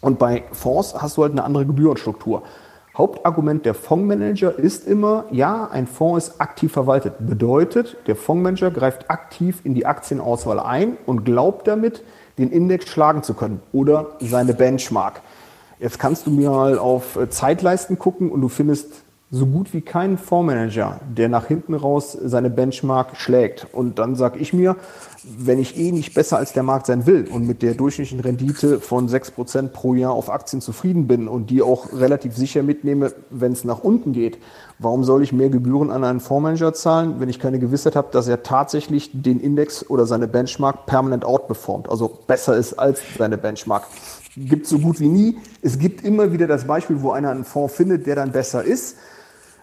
Und 0.00 0.18
bei 0.18 0.44
Fonds 0.52 0.94
hast 1.00 1.16
du 1.16 1.22
halt 1.22 1.32
eine 1.32 1.44
andere 1.44 1.66
Gebührenstruktur. 1.66 2.42
Hauptargument 2.96 3.66
der 3.66 3.74
Fondsmanager 3.74 4.58
ist 4.58 4.86
immer, 4.86 5.24
ja, 5.30 5.68
ein 5.70 5.86
Fonds 5.86 6.28
ist 6.28 6.40
aktiv 6.40 6.72
verwaltet. 6.72 7.14
Bedeutet, 7.18 7.96
der 8.06 8.16
Fondsmanager 8.16 8.70
greift 8.70 9.10
aktiv 9.10 9.60
in 9.64 9.74
die 9.74 9.84
Aktienauswahl 9.84 10.60
ein 10.60 10.96
und 11.04 11.24
glaubt 11.24 11.66
damit, 11.68 12.02
den 12.38 12.50
Index 12.50 12.88
schlagen 12.88 13.22
zu 13.22 13.34
können 13.34 13.60
oder 13.72 14.16
seine 14.20 14.54
Benchmark. 14.54 15.20
Jetzt 15.78 15.98
kannst 15.98 16.26
du 16.26 16.30
mir 16.30 16.50
mal 16.50 16.78
auf 16.78 17.16
äh, 17.16 17.28
Zeitleisten 17.28 17.98
gucken 17.98 18.30
und 18.30 18.40
du 18.40 18.48
findest 18.48 19.02
so 19.28 19.44
gut 19.44 19.74
wie 19.74 19.80
keinen 19.80 20.18
Fondsmanager, 20.18 21.00
der 21.16 21.28
nach 21.28 21.46
hinten 21.46 21.74
raus 21.74 22.16
seine 22.22 22.48
Benchmark 22.48 23.16
schlägt. 23.16 23.66
Und 23.72 23.98
dann 23.98 24.14
sage 24.14 24.38
ich 24.38 24.52
mir, 24.52 24.76
wenn 25.24 25.58
ich 25.58 25.76
eh 25.76 25.90
nicht 25.90 26.14
besser 26.14 26.36
als 26.36 26.52
der 26.52 26.62
Markt 26.62 26.86
sein 26.86 27.06
will 27.06 27.26
und 27.28 27.44
mit 27.44 27.60
der 27.60 27.74
durchschnittlichen 27.74 28.20
Rendite 28.20 28.78
von 28.78 29.08
6% 29.08 29.68
pro 29.68 29.94
Jahr 29.94 30.12
auf 30.12 30.30
Aktien 30.30 30.60
zufrieden 30.60 31.08
bin 31.08 31.26
und 31.26 31.50
die 31.50 31.60
auch 31.60 31.92
relativ 31.92 32.36
sicher 32.36 32.62
mitnehme, 32.62 33.12
wenn 33.30 33.50
es 33.50 33.64
nach 33.64 33.80
unten 33.80 34.12
geht, 34.12 34.38
warum 34.78 35.02
soll 35.02 35.24
ich 35.24 35.32
mehr 35.32 35.48
Gebühren 35.48 35.90
an 35.90 36.04
einen 36.04 36.20
Fondsmanager 36.20 36.72
zahlen, 36.72 37.18
wenn 37.18 37.28
ich 37.28 37.40
keine 37.40 37.58
Gewissheit 37.58 37.96
habe, 37.96 38.08
dass 38.12 38.28
er 38.28 38.44
tatsächlich 38.44 39.10
den 39.12 39.40
Index 39.40 39.90
oder 39.90 40.06
seine 40.06 40.28
Benchmark 40.28 40.86
permanent 40.86 41.24
outperformt, 41.24 41.88
also 41.88 42.16
besser 42.28 42.56
ist 42.56 42.74
als 42.74 43.00
seine 43.18 43.38
Benchmark? 43.38 43.88
Gibt 44.36 44.66
so 44.66 44.78
gut 44.78 45.00
wie 45.00 45.08
nie. 45.08 45.38
Es 45.62 45.78
gibt 45.78 46.04
immer 46.04 46.30
wieder 46.32 46.46
das 46.46 46.66
Beispiel, 46.66 47.00
wo 47.00 47.10
einer 47.10 47.30
einen 47.30 47.44
Fonds 47.44 47.74
findet, 47.74 48.06
der 48.06 48.16
dann 48.16 48.32
besser 48.32 48.62
ist. 48.62 48.96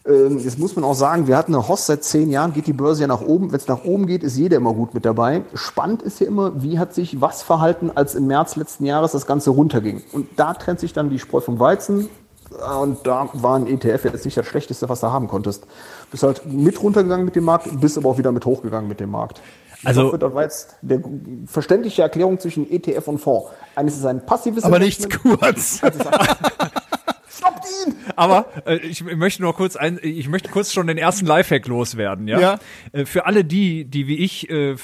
Ähm, 0.06 0.40
Jetzt 0.40 0.60
muss 0.60 0.76
man 0.76 0.84
auch 0.84 0.96
sagen, 0.96 1.28
wir 1.28 1.38
hatten 1.38 1.54
eine 1.54 1.68
Host 1.68 1.86
seit 1.86 2.04
zehn 2.04 2.30
Jahren, 2.30 2.54
geht 2.54 2.68
die 2.68 2.74
Börse 2.74 3.02
ja 3.02 3.08
nach 3.08 3.22
oben. 3.22 3.52
Wenn 3.52 3.60
es 3.60 3.68
nach 3.68 3.84
oben 3.86 4.06
geht, 4.08 4.24
ist 4.24 4.38
jeder 4.38 4.58
immer 4.58 4.74
gut 4.74 4.94
mit 4.94 5.06
dabei. 5.06 5.44
Spannend 5.54 6.02
ist 6.02 6.20
ja 6.20 6.28
immer, 6.28 6.62
wie 6.62 6.78
hat 6.80 6.94
sich 6.94 7.22
was 7.22 7.42
verhalten, 7.42 7.92
als 7.94 8.16
im 8.16 8.28
März 8.28 8.56
letzten 8.56 8.86
Jahres 8.86 9.14
das 9.14 9.26
Ganze 9.26 9.52
runterging. 9.52 10.04
Und 10.12 10.28
da 10.36 10.54
trennt 10.54 10.80
sich 10.80 10.94
dann 10.94 11.10
die 11.10 11.20
Spreu 11.20 11.40
vom 11.40 11.60
Weizen. 11.60 12.10
Und 12.82 13.08
da 13.08 13.30
war 13.34 13.56
ein 13.56 13.68
ETF 13.68 14.04
jetzt 14.06 14.26
nicht 14.26 14.38
das 14.38 14.46
Schlechteste, 14.46 14.88
was 14.90 15.00
du 15.00 15.12
haben 15.12 15.28
konntest. 15.28 15.66
Bist 16.12 16.24
halt 16.24 16.46
mit 16.46 16.82
runtergegangen 16.84 17.26
mit 17.26 17.36
dem 17.36 17.46
Markt, 17.46 17.80
bist 17.80 17.98
aber 17.98 18.10
auch 18.10 18.18
wieder 18.18 18.32
mit 18.32 18.46
hochgegangen 18.46 18.88
mit 18.88 19.00
dem 19.00 19.10
markt. 19.12 19.42
Also- 19.86 20.04
hoffe, 20.04 20.18
das 20.20 20.34
war 20.34 20.44
jetzt 20.44 20.76
der 20.82 21.02
verständliche 21.46 22.04
Erklärung 22.04 22.40
zwischen 22.40 22.70
ETF 22.70 23.08
und 23.08 23.18
Fonds. 23.20 23.50
Eines 23.76 23.98
ist 23.98 24.06
ein 24.06 24.26
passives 24.26 24.64
Aber 24.64 24.80
nichts 24.80 25.08
kurz. 25.10 25.82
Stoppt 27.36 27.66
ihn! 27.66 27.96
Aber 28.16 28.46
äh, 28.66 28.78
ich 28.78 29.04
möchte 29.04 29.42
nur 29.42 29.56
kurz 29.56 29.76
ein, 29.76 30.00
ich 30.04 30.28
möchte 30.28 30.50
kurz 30.50 30.72
schon 30.72 30.86
den 30.86 31.00
ersten 31.00 31.26
Lifehack 31.26 31.66
loswerden, 31.68 32.28
ja. 32.28 32.40
Ja. 32.40 32.60
Äh, 32.92 33.06
für 33.06 33.26
alle 33.26 33.44
die, 33.44 33.86
die 33.86 34.08
wie 34.08 34.18
ich 34.18 34.50
äh, 34.52 34.76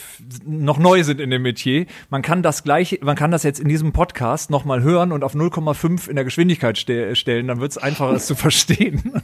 noch 0.45 0.79
neu 0.79 1.03
sind 1.03 1.21
in 1.21 1.29
dem 1.29 1.43
Metier, 1.43 1.85
man 2.09 2.23
kann 2.23 2.41
das 2.41 2.63
gleiche, 2.63 2.97
man 3.01 3.15
kann 3.15 3.29
das 3.29 3.43
jetzt 3.43 3.59
in 3.59 3.67
diesem 3.67 3.93
Podcast 3.93 4.49
nochmal 4.49 4.81
hören 4.81 5.12
und 5.12 5.23
auf 5.23 5.35
0,5 5.35 6.09
in 6.09 6.15
der 6.15 6.25
Geschwindigkeit 6.25 6.77
ste 6.77 7.15
stellen, 7.15 7.47
dann 7.47 7.59
wird 7.59 7.71
es 7.71 7.77
einfacher, 7.77 8.13
es 8.13 8.25
zu 8.25 8.35
verstehen. 8.39 9.21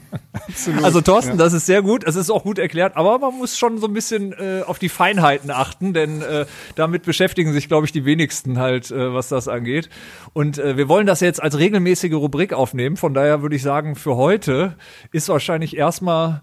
Also 0.84 1.02
Thorsten, 1.02 1.38
das 1.38 1.54
ist 1.54 1.66
sehr 1.66 1.82
gut, 1.82 2.04
es 2.04 2.16
ist 2.16 2.30
auch 2.30 2.44
gut 2.44 2.60
erklärt, 2.60 2.96
aber 2.96 3.18
man 3.18 3.38
muss 3.38 3.58
schon 3.58 3.80
so 3.80 3.88
ein 3.88 3.94
bisschen 3.94 4.34
äh, 4.34 4.62
auf 4.66 4.78
die 4.78 4.90
Feinheiten 4.90 5.50
achten, 5.50 5.94
denn 5.94 6.22
äh, 6.22 6.46
damit 6.76 7.04
beschäftigen 7.04 7.54
sich, 7.54 7.68
glaube 7.68 7.88
ich, 7.88 7.92
die 7.92 8.06
wenigsten 8.06 8.60
halt, 8.60 8.92
äh, 8.92 9.14
was 9.14 9.30
das 9.30 9.48
angeht. 9.48 9.90
Und 10.34 10.60
äh, 10.60 10.78
wir 10.78 10.88
wollen 10.90 11.08
das 11.08 11.22
jetzt 11.22 11.42
als 11.42 11.58
regelmäßige 11.58 12.14
Rubrik 12.14 12.54
aufnehmen, 12.54 12.98
von 12.98 13.15
daher 13.16 13.42
würde 13.42 13.56
ich 13.56 13.64
sagen, 13.64 13.96
für 13.96 14.16
heute 14.16 14.76
ist 15.12 15.30
wahrscheinlich 15.30 15.76
erstmal 15.76 16.42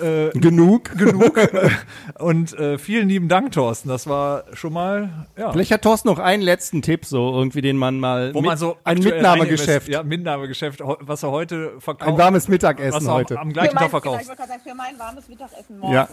äh, 0.00 0.30
Genug. 0.38 0.96
genug. 0.96 1.38
Und 2.18 2.58
äh, 2.58 2.78
vielen 2.78 3.08
lieben 3.08 3.28
Dank, 3.28 3.52
Thorsten. 3.52 3.88
Das 3.88 4.06
war 4.06 4.44
schon 4.54 4.72
mal, 4.72 5.26
ja. 5.36 5.52
Vielleicht 5.52 5.70
hat 5.72 5.82
Thorsten 5.82 6.08
noch 6.08 6.18
einen 6.18 6.42
letzten 6.42 6.80
Tipp, 6.82 7.04
so 7.04 7.32
irgendwie, 7.34 7.60
den 7.60 7.76
man 7.76 8.00
mal. 8.00 8.32
wo 8.34 8.40
mit- 8.40 8.48
man 8.48 8.58
so 8.58 8.76
ein 8.84 8.98
Mitnahmegeschäft. 8.98 9.88
Ja, 9.88 10.02
Mitnahmegeschäft, 10.02 10.80
was 10.82 11.22
er 11.22 11.30
heute 11.30 11.72
verkauft. 11.80 12.10
Ein 12.10 12.18
warmes 12.18 12.48
Mittagessen 12.48 13.10
heute. 13.10 13.38
Am, 13.38 13.52
gleichen 13.52 13.74
mein, 13.74 13.82
Tag 13.82 13.90
verkauft. 13.90 14.24
für 14.24 14.74
mein 14.74 14.98
warmes 14.98 15.28
Mittagessen 15.28 15.78
morgen. 15.78 15.92
Ja. 15.92 16.08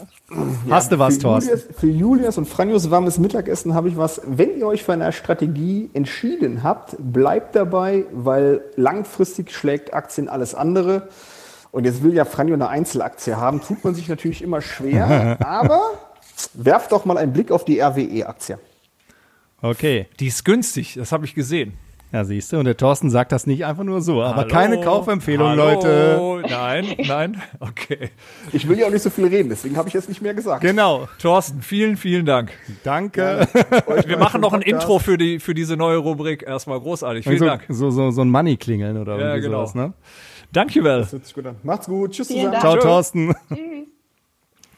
Hast 0.70 0.92
du 0.92 1.00
was, 1.00 1.16
für 1.16 1.22
Thorsten? 1.22 1.50
Julius, 1.52 1.80
für 1.80 1.88
Julius 1.88 2.38
und 2.38 2.48
Franjos 2.48 2.90
warmes 2.92 3.18
Mittagessen 3.18 3.74
habe 3.74 3.90
ich 3.90 3.98
was. 3.98 4.22
Wenn 4.26 4.58
ihr 4.58 4.68
euch 4.68 4.84
für 4.84 4.94
eine 4.94 5.12
Strategie 5.12 5.90
entschieden 5.94 6.64
habt, 6.64 6.96
bleibt 7.00 7.56
dabei, 7.56 8.06
weil 8.12 8.62
langfristig 8.76 9.52
schlägt 9.52 9.91
Aktien 9.94 10.30
alles 10.30 10.56
andere. 10.56 11.10
Und 11.72 11.86
jetzt 11.86 12.04
will 12.04 12.14
ja 12.14 12.26
Franjo 12.26 12.54
eine 12.54 12.68
Einzelaktie 12.68 13.38
haben, 13.38 13.62
tut 13.62 13.84
man 13.84 13.96
sich 13.96 14.10
natürlich 14.10 14.42
immer 14.42 14.62
schwer. 14.62 15.38
aber 15.46 15.82
werft 16.54 16.92
doch 16.92 17.06
mal 17.06 17.18
einen 17.18 17.34
Blick 17.34 17.52
auf 17.52 17.66
die 17.66 17.80
RWE-Aktie. 17.80 18.60
Okay. 19.62 20.08
Die 20.20 20.28
ist 20.28 20.44
günstig, 20.44 20.96
das 20.96 21.12
habe 21.12 21.26
ich 21.26 21.36
gesehen. 21.36 21.74
Ja, 22.14 22.26
siehst 22.26 22.52
du, 22.52 22.58
und 22.58 22.66
der 22.66 22.76
Thorsten 22.76 23.10
sagt 23.10 23.32
das 23.32 23.48
nicht 23.48 23.66
einfach 23.66 23.86
nur 23.86 24.02
so, 24.02 24.22
aber 24.22 24.46
keine 24.46 24.76
Hallo? 24.78 24.86
Kaufempfehlung, 24.86 25.48
Hallo? 25.48 25.64
Leute. 25.76 26.44
Nein, 26.50 26.86
nein, 27.08 27.42
okay. 27.60 28.10
Ich 28.52 28.68
will 28.68 28.78
ja 28.78 28.88
auch 28.88 28.92
nicht 28.92 29.02
so 29.02 29.10
viel 29.10 29.28
reden, 29.28 29.48
deswegen 29.48 29.78
habe 29.78 29.88
ich 29.88 29.94
jetzt 29.94 30.10
nicht 30.10 30.22
mehr 30.22 30.34
gesagt. 30.34 30.62
Genau. 30.62 31.08
Thorsten, 31.22 31.62
vielen, 31.62 31.96
vielen 31.96 32.26
Dank. 32.26 32.52
Danke. 32.84 33.48
Euch 33.88 34.08
Wir 34.08 34.18
machen 34.18 34.42
noch 34.42 34.52
ein 34.52 34.60
Podcast. 34.60 34.84
Intro 34.84 35.00
für, 35.00 35.18
die, 35.18 35.40
für 35.40 35.54
diese 35.54 35.78
neue 35.78 35.98
Rubrik. 35.98 36.44
Erstmal 36.44 36.82
großartig. 36.82 37.24
Vielen 37.24 37.38
so, 37.40 37.46
Dank. 37.46 37.64
So, 37.70 37.90
so, 37.92 38.12
so 38.12 38.22
ein 38.22 38.30
Money-Klingeln 38.30 38.98
oder 38.98 39.18
Ja, 39.18 39.22
irgendwie 39.28 39.42
genau. 39.48 39.60
sowas, 39.60 39.76
ne? 39.76 39.94
Danke, 40.52 40.84
Well. 40.84 41.00
Das 41.00 41.14
hört 41.14 41.26
sich 41.26 41.34
gut 41.34 41.46
an. 41.46 41.56
Macht's 41.64 41.88
gut. 41.88 42.12
Tschüss 42.12 42.28
Vielen 42.28 42.52
zusammen. 42.52 42.62
Dank. 42.62 42.82
Ciao, 42.82 42.92
Thorsten. 42.92 43.34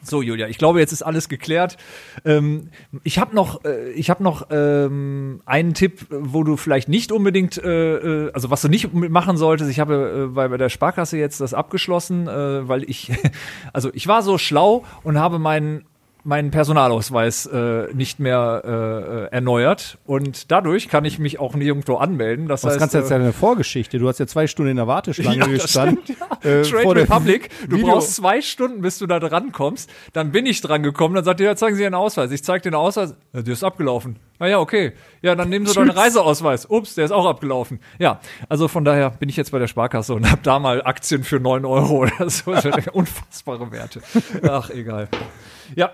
So, 0.03 0.21
Julia, 0.21 0.47
ich 0.49 0.57
glaube, 0.57 0.79
jetzt 0.79 0.91
ist 0.91 1.01
alles 1.01 1.29
geklärt. 1.29 1.77
Ähm, 2.25 2.69
ich 3.03 3.19
habe 3.19 3.33
noch, 3.33 3.63
äh, 3.63 3.91
ich 3.91 4.09
habe 4.09 4.21
noch 4.21 4.47
ähm, 4.51 5.41
einen 5.45 5.73
Tipp, 5.73 6.05
wo 6.09 6.43
du 6.43 6.57
vielleicht 6.57 6.89
nicht 6.89 7.11
unbedingt, 7.11 7.57
äh, 7.57 7.95
äh, 8.27 8.31
also 8.33 8.49
was 8.49 8.61
du 8.61 8.67
nicht 8.67 8.93
machen 8.93 9.37
solltest. 9.37 9.71
Ich 9.71 9.79
habe 9.79 10.27
äh, 10.29 10.33
bei, 10.33 10.49
bei 10.49 10.57
der 10.57 10.69
Sparkasse 10.69 11.17
jetzt 11.17 11.39
das 11.39 11.53
abgeschlossen, 11.53 12.27
äh, 12.27 12.67
weil 12.67 12.83
ich, 12.89 13.11
also 13.73 13.89
ich 13.93 14.07
war 14.07 14.21
so 14.23 14.37
schlau 14.37 14.83
und 15.03 15.17
habe 15.17 15.39
meinen 15.39 15.85
meinen 16.25 16.51
Personalausweis 16.51 17.45
äh, 17.47 17.93
nicht 17.93 18.19
mehr 18.19 18.61
äh, 18.63 18.69
äh, 18.69 19.27
erneuert 19.31 19.97
und 20.05 20.51
dadurch 20.51 20.87
kann 20.87 21.03
ich 21.05 21.19
mich 21.19 21.39
auch 21.39 21.53
nirgendwo 21.55 21.95
anmelden. 21.95 22.47
Das 22.47 22.63
Was 22.63 22.71
heißt, 22.71 22.79
kannst 22.79 22.95
du 22.95 22.99
jetzt 22.99 23.11
äh, 23.11 23.17
deine 23.19 23.33
Vorgeschichte? 23.33 23.99
Du 23.99 24.07
hast 24.07 24.19
ja 24.19 24.27
zwei 24.27 24.47
Stunden 24.47 24.71
in 24.71 24.77
der 24.77 24.87
Warteschlange 24.87 25.37
Ja, 25.39 25.47
gestanden. 25.47 25.99
stimmt, 26.03 26.19
ja. 26.43 26.49
äh, 26.49 26.61
Trade 26.63 26.83
vor 26.83 26.95
Republic, 26.95 27.49
du 27.67 27.75
Video- 27.77 27.87
brauchst 27.93 28.15
zwei 28.15 28.41
Stunden, 28.41 28.81
bis 28.81 28.99
du 28.99 29.07
da 29.07 29.19
dran 29.19 29.51
kommst. 29.51 29.89
Dann 30.13 30.31
bin 30.31 30.45
ich 30.45 30.61
dran 30.61 30.81
gekommen, 30.83 31.15
dann 31.15 31.25
sagt 31.25 31.41
er, 31.41 31.47
ja, 31.47 31.55
zeigen 31.55 31.75
Sie 31.75 31.83
Ihren 31.83 31.93
Ausweis. 31.93 32.31
Ich 32.31 32.43
zeig 32.43 32.63
den 32.63 32.73
Ausweis, 32.75 33.15
ja, 33.33 33.41
der 33.41 33.53
ist 33.53 33.63
abgelaufen. 33.63 34.15
Ah 34.39 34.47
ja, 34.47 34.59
okay. 34.59 34.93
Ja, 35.21 35.35
dann 35.35 35.49
nehmen 35.49 35.65
Sie 35.65 35.73
doch 35.73 35.81
einen 35.81 35.89
Reiseausweis. 35.97 36.65
Ups, 36.69 36.95
der 36.95 37.05
ist 37.05 37.11
auch 37.11 37.25
abgelaufen. 37.25 37.79
Ja, 37.99 38.19
also 38.49 38.67
von 38.67 38.83
daher 38.83 39.11
bin 39.11 39.29
ich 39.29 39.37
jetzt 39.37 39.51
bei 39.51 39.59
der 39.59 39.67
Sparkasse 39.67 40.13
und 40.13 40.29
habe 40.29 40.41
da 40.43 40.59
mal 40.59 40.83
Aktien 40.83 41.23
für 41.23 41.39
9 41.39 41.65
Euro 41.65 41.97
oder 41.97 42.29
so. 42.29 42.51
Unfassbare 42.93 43.71
Werte. 43.71 44.01
Ach, 44.47 44.69
egal. 44.69 45.07
Ja, 45.75 45.91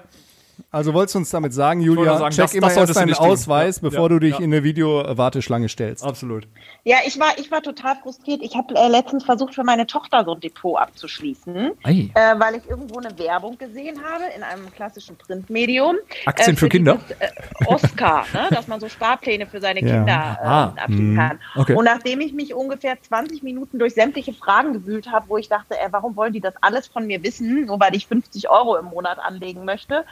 Also 0.71 0.93
wolltest 0.93 1.15
du 1.15 1.19
uns 1.19 1.29
damit 1.29 1.53
sagen, 1.53 1.81
Julia, 1.81 2.17
sagen, 2.17 2.31
check 2.35 2.43
das- 2.45 2.53
immer 2.53 2.67
das 2.67 2.77
erst 2.77 2.95
deinen 2.95 3.07
nicht 3.07 3.17
tun. 3.19 3.27
Ausweis, 3.29 3.77
Ja. 3.77 3.89
bevor 3.89 4.03
Ja. 4.03 4.09
du 4.09 4.19
dich 4.19 4.31
Ja. 4.33 4.37
in 4.39 4.45
eine 4.53 4.63
Video-Warteschlange 4.63 5.69
stellst. 5.69 6.03
absolut. 6.03 6.47
Ja, 6.83 6.97
ich 7.05 7.19
war, 7.19 7.37
ich 7.37 7.51
war 7.51 7.61
total 7.61 7.95
frustriert. 8.01 8.41
Ich 8.41 8.55
habe 8.55 8.73
äh, 8.75 8.87
letztens 8.87 9.23
versucht, 9.25 9.55
für 9.55 9.63
meine 9.63 9.85
Tochter 9.87 10.23
so 10.25 10.33
ein 10.33 10.39
Depot 10.39 10.77
abzuschließen, 10.79 11.55
äh, 11.83 12.09
weil 12.37 12.55
ich 12.55 12.69
irgendwo 12.69 12.99
eine 12.99 13.17
Werbung 13.17 13.57
gesehen 13.57 13.99
habe 14.03 14.23
in 14.35 14.43
einem 14.43 14.71
klassischen 14.73 15.15
Printmedium. 15.17 15.95
Aktien 16.25 16.55
für 16.57 16.69
Kinder? 16.69 16.97
Dieses, 17.09 17.19
äh, 17.19 17.65
Oscar, 17.65 18.25
ne, 18.33 18.47
dass 18.51 18.67
man 18.67 18.79
so 18.79 18.87
Sparpläne 18.89 19.45
für 19.47 19.59
seine 19.61 19.79
Ja. 19.83 19.87
Kinder 19.95 20.37
äh, 20.41 20.45
Ah, 20.45 20.63
abschließen 20.77 21.15
kann. 21.15 21.39
okay. 21.55 21.73
Und 21.75 21.85
nachdem 21.85 22.21
ich 22.21 22.33
mich 22.33 22.53
ungefähr 22.53 23.01
20 23.01 23.43
Minuten 23.43 23.79
durch 23.79 23.93
sämtliche 23.93 24.33
Fragen 24.33 24.73
gewühlt 24.73 25.11
habe, 25.11 25.25
wo 25.29 25.37
ich 25.37 25.49
dachte, 25.49 25.75
äh, 25.77 25.87
warum 25.91 26.15
wollen 26.15 26.33
die 26.33 26.41
das 26.41 26.53
alles 26.61 26.87
von 26.87 27.05
mir 27.07 27.21
wissen, 27.23 27.65
nur 27.65 27.79
weil 27.79 27.95
ich 27.95 28.07
50 28.07 28.49
Euro 28.49 28.77
im 28.77 28.85
Monat 28.85 29.19
anlegen 29.19 29.65
möchte, 29.65 30.05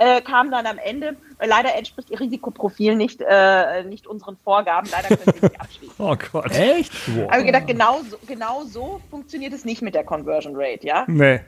äh, 0.00 0.22
kam 0.22 0.50
dann 0.50 0.66
am 0.66 0.78
Ende, 0.78 1.14
leider 1.38 1.74
entspricht 1.76 2.10
ihr 2.10 2.18
Risikoprofil 2.18 2.96
nicht, 2.96 3.20
äh, 3.20 3.84
nicht 3.84 4.06
unseren 4.06 4.36
Vorgaben, 4.42 4.88
leider 4.90 5.08
können 5.16 5.38
sie 5.38 5.46
nicht 5.46 5.60
abschließen. 5.60 5.94
Oh 5.98 6.16
Gott. 6.32 6.50
Echt? 6.56 6.92
Aber 7.28 7.40
ich 7.40 7.46
gedacht, 7.46 7.66
genau 7.66 8.00
so, 8.08 8.16
genau 8.26 8.62
so 8.64 9.00
funktioniert 9.10 9.52
es 9.52 9.66
nicht 9.66 9.82
mit 9.82 9.94
der 9.94 10.04
Conversion 10.04 10.54
Rate, 10.56 10.86
ja? 10.86 11.04
Nee. 11.06 11.40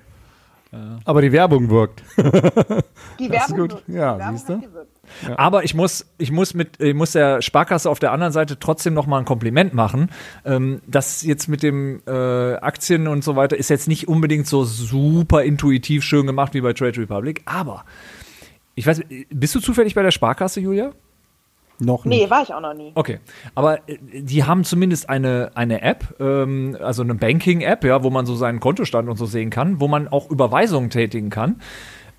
Aber 1.05 1.21
die 1.23 1.33
Werbung 1.33 1.71
wirkt. 1.71 2.03
Die 3.19 3.29
Das 3.29 3.49
ist 3.49 3.51
Werbung, 3.51 3.69
gut. 3.69 3.83
Ja, 3.89 4.19
Werbung 4.19 4.37
siehst 4.37 4.49
du? 4.49 4.61
gewirkt. 4.61 4.91
Aber 5.37 5.65
ich 5.65 5.75
muss, 5.75 6.07
ich 6.19 6.31
muss 6.31 6.55
mit, 6.55 6.81
ich 6.81 6.95
muss 6.95 7.13
der 7.13 7.43
Sparkasse 7.43 7.91
auf 7.91 7.99
der 7.99 8.13
anderen 8.13 8.33
Seite 8.33 8.59
trotzdem 8.59 8.95
noch 8.95 9.07
mal 9.07 9.19
ein 9.19 9.25
Kompliment 9.25 9.75
machen. 9.75 10.11
Ähm, 10.45 10.81
das 10.87 11.23
jetzt 11.23 11.49
mit 11.49 11.63
dem 11.63 12.03
äh, 12.07 12.55
Aktien 12.57 13.07
und 13.09 13.23
so 13.25 13.37
weiter 13.37 13.57
ist 13.57 13.69
jetzt 13.69 13.89
nicht 13.89 14.09
unbedingt 14.09 14.47
so 14.47 14.65
super 14.65 15.43
intuitiv 15.43 16.05
schön 16.05 16.27
gemacht 16.27 16.55
wie 16.55 16.61
bei 16.61 16.73
Trade 16.73 16.99
Republic. 17.01 17.43
Aber 17.45 17.85
ich 18.75 18.87
weiß, 18.87 19.03
bist 19.31 19.55
du 19.55 19.61
zufällig 19.61 19.95
bei 19.95 20.03
der 20.03 20.11
Sparkasse, 20.11 20.61
Julia? 20.61 20.93
Noch 21.79 22.05
nicht. 22.05 22.23
Nee, 22.23 22.31
war 22.31 22.43
ich 22.43 22.55
auch 22.55 22.61
noch 22.61 22.75
nie. 22.75 22.93
Okay, 22.95 23.19
aber 23.55 23.89
äh, 23.89 23.99
die 24.13 24.45
haben 24.45 24.65
zumindest 24.65 25.09
eine, 25.09 25.51
eine 25.55 25.83
App, 25.83 26.15
ähm, 26.21 26.77
also 26.81 27.03
eine 27.03 27.15
Banking-App, 27.15 27.85
ja, 27.85 28.03
wo 28.03 28.11
man 28.11 28.25
so 28.27 28.35
seinen 28.35 28.61
Kontostand 28.61 29.09
und 29.09 29.17
so 29.17 29.27
sehen 29.27 29.51
kann, 29.51 29.81
wo 29.81 29.89
man 29.89 30.09
auch 30.09 30.31
Überweisungen 30.31 30.91
tätigen 30.91 31.31
kann. 31.31 31.61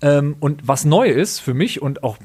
Ähm, 0.04 0.36
und 0.38 0.68
was 0.68 0.84
neu 0.84 1.08
ist 1.08 1.40
für 1.40 1.54
mich 1.54 1.80
und 1.80 2.02
auch 2.04 2.18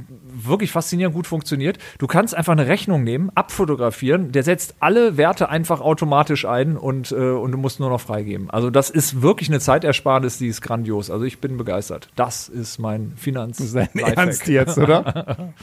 wirklich 0.45 0.71
faszinierend 0.71 1.15
gut 1.15 1.27
funktioniert, 1.27 1.77
du 1.97 2.07
kannst 2.07 2.35
einfach 2.35 2.51
eine 2.51 2.67
Rechnung 2.67 3.05
nehmen, 3.05 3.31
abfotografieren, 3.35 4.33
der 4.33 4.43
setzt 4.43 4.75
alle 4.81 5.15
Werte 5.15 5.47
einfach 5.47 5.79
automatisch 5.79 6.43
ein 6.43 6.75
und, 6.75 7.13
äh, 7.13 7.15
und 7.15 7.53
du 7.53 7.57
musst 7.57 7.79
nur 7.79 7.89
noch 7.89 8.01
freigeben. 8.01 8.49
Also 8.49 8.69
das 8.69 8.89
ist 8.89 9.21
wirklich 9.21 9.47
eine 9.47 9.61
Zeitersparnis, 9.61 10.37
die 10.37 10.47
ist 10.47 10.61
grandios. 10.61 11.09
Also 11.09 11.23
ich 11.23 11.39
bin 11.39 11.55
begeistert. 11.55 12.09
Das 12.17 12.49
ist 12.49 12.79
mein 12.79 13.13
Finanz. 13.15 13.59
Sein 13.59 13.87
Lifehack. 13.93 14.17
Ernst 14.17 14.47
jetzt, 14.47 14.77
oder? 14.77 15.53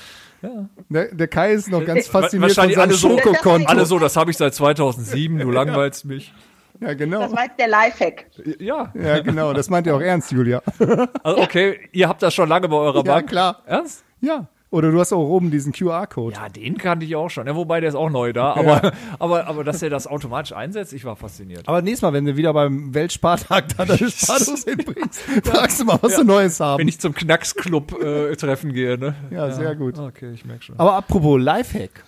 der, 0.89 1.15
der 1.15 1.29
Kai 1.29 1.53
ist 1.53 1.69
noch 1.69 1.85
ganz 1.85 2.07
fasziniert 2.09 2.53
von 2.53 2.65
Wahrscheinlich 2.65 2.77
seinem 2.77 2.89
alle 2.89 2.95
so, 2.95 3.11
Schokokonto. 3.11 3.69
alle 3.69 3.85
so, 3.85 3.99
das 3.99 4.17
habe 4.17 4.31
ich 4.31 4.39
seit 4.39 4.55
2007, 4.55 5.39
du 5.39 5.51
langweilst 5.51 6.07
mich. 6.07 6.33
Ja, 6.81 6.95
genau. 6.95 7.21
Das 7.21 7.33
war 7.33 7.45
jetzt 7.45 7.59
der 7.59 7.69
Lifehack. 7.69 8.27
Ja, 8.59 8.93
Ja, 8.95 9.19
genau. 9.21 9.53
Das 9.53 9.71
meint 9.71 9.87
ihr 9.87 9.95
auch 9.97 10.01
ernst, 10.01 10.31
Julia. 10.33 10.63
also 11.23 11.43
okay, 11.43 11.79
ihr 11.93 12.09
habt 12.09 12.23
das 12.23 12.35
schon 12.35 12.49
lange 12.49 12.69
bei 12.69 12.77
eurer 12.77 12.97
Ja, 13.05 13.15
Bank. 13.15 13.29
klar. 13.29 13.63
Ernst? 13.67 14.05
Ja. 14.21 14.49
Oder 14.71 14.91
du 14.91 14.99
hast 14.99 15.13
auch 15.13 15.27
oben 15.29 15.53
diesen 15.53 15.73
QR-Code. 15.73 16.35
Ja, 16.37 16.49
den 16.49 16.77
kannte 16.77 17.07
ich 17.07 17.15
auch 17.15 17.31
schon. 17.31 17.47
Ja, 17.47 17.55
wobei, 17.55 17.81
der 17.81 17.89
ist 17.89 17.95
auch 17.95 18.11
neu 18.11 18.33
da. 18.33 18.53
Aber, 18.55 18.93
aber, 19.19 19.47
aber 19.47 19.63
dass 19.65 19.81
er 19.81 19.91
das 19.91 20.07
automatisch 20.09 20.53
einsetzt, 20.53 20.93
ich 20.93 21.05
war 21.05 21.15
fasziniert. 21.15 21.63
Aber 21.69 21.83
nächstes 21.83 22.03
Mal, 22.03 22.13
wenn 22.13 22.25
du 22.25 22.37
wieder 22.37 22.53
beim 22.53 22.93
Weltspartag 22.93 23.69
da 23.77 23.85
deine 23.85 24.11
Spardos 24.11 24.65
hinbringst, 24.65 25.21
fragst 25.45 25.81
du 25.81 25.85
mal, 25.85 25.99
was 26.03 26.13
Ja. 26.13 26.19
du 26.19 26.25
Neues 26.25 26.59
haben. 26.59 26.81
Wenn 26.81 26.89
ich 26.89 26.99
zum 26.99 27.15
Knacksclub 27.15 28.03
äh, 28.03 28.35
treffen 28.35 28.73
gehe, 28.73 28.99
ne? 28.99 29.15
Ja, 29.31 29.51
sehr 29.53 29.77
gut. 29.77 29.99
Okay, 29.99 30.33
ich 30.35 30.45
merke 30.45 30.65
schon. 30.65 30.79
Aber 30.81 30.95
apropos 30.95 31.41
Lifehack. 31.41 32.05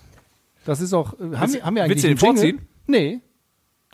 Das 0.65 0.81
ist 0.81 0.93
auch. 0.93 1.15
Äh, 1.15 1.37
haben, 1.37 1.53
wir, 1.55 1.63
haben 1.65 1.77
wir 1.77 1.85
eigentlich 1.85 2.03
willst 2.03 2.05
du 2.05 2.09
den 2.09 2.17
Jingle? 2.19 2.37
vorziehen? 2.43 2.69
Nee. 2.89 3.21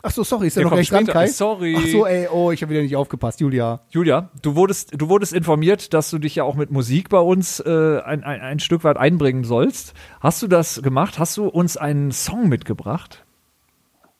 Ach 0.07 0.11
so, 0.11 0.23
sorry, 0.23 0.47
ist 0.47 0.55
ja 0.57 0.61
noch 0.63 0.71
recht 0.73 0.91
dran. 0.91 1.07
Kai? 1.07 1.27
Sorry. 1.27 1.75
Ach 1.77 1.87
so, 1.87 2.05
ey, 2.05 2.27
oh, 2.31 2.51
ich 2.51 2.61
habe 2.61 2.71
wieder 2.71 2.83
nicht 2.83 2.95
aufgepasst, 2.95 3.39
Julia. 3.39 3.79
Julia, 3.89 4.29
du 4.43 4.55
wurdest, 4.55 4.91
du 5.01 5.09
wurdest 5.09 5.33
informiert, 5.33 5.93
dass 5.95 6.11
du 6.11 6.19
dich 6.19 6.35
ja 6.35 6.43
auch 6.43 6.53
mit 6.55 6.69
Musik 6.69 7.09
bei 7.09 7.19
uns 7.19 7.59
äh, 7.59 7.99
ein, 8.05 8.23
ein, 8.23 8.39
ein 8.41 8.59
Stück 8.59 8.83
weit 8.83 8.97
einbringen 8.97 9.43
sollst. 9.43 9.93
Hast 10.21 10.41
du 10.43 10.47
das 10.47 10.81
gemacht? 10.83 11.17
Hast 11.17 11.37
du 11.37 11.47
uns 11.47 11.75
einen 11.75 12.11
Song 12.11 12.47
mitgebracht? 12.49 13.23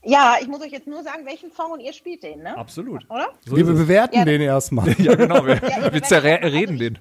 Ja, 0.07 0.35
ich 0.39 0.47
muss 0.47 0.61
euch 0.61 0.71
jetzt 0.71 0.85
nur 0.87 1.01
sagen, 1.03 1.25
welchen 1.25 1.51
Song 1.51 1.71
und 1.71 1.79
ihr 1.79 1.91
spielt 1.93 2.21
den, 2.21 2.43
ne? 2.43 2.55
Absolut. 2.57 3.09
Oder? 3.09 3.27
So 3.43 3.55
wir 3.57 3.63
bewerten 3.65 4.15
Ja. 4.17 4.25
den 4.25 4.41
erstmal. 4.41 4.89
Ja, 4.99 5.15
genau. 5.15 5.45
Wir, 5.45 5.55
ihr 5.61 5.61
wir 5.61 5.69
bewertet 5.77 6.05
zerre- 6.05 6.35
einfach. 6.37 6.51
reden 6.51 6.71
Also 6.73 6.83
den. 6.83 6.99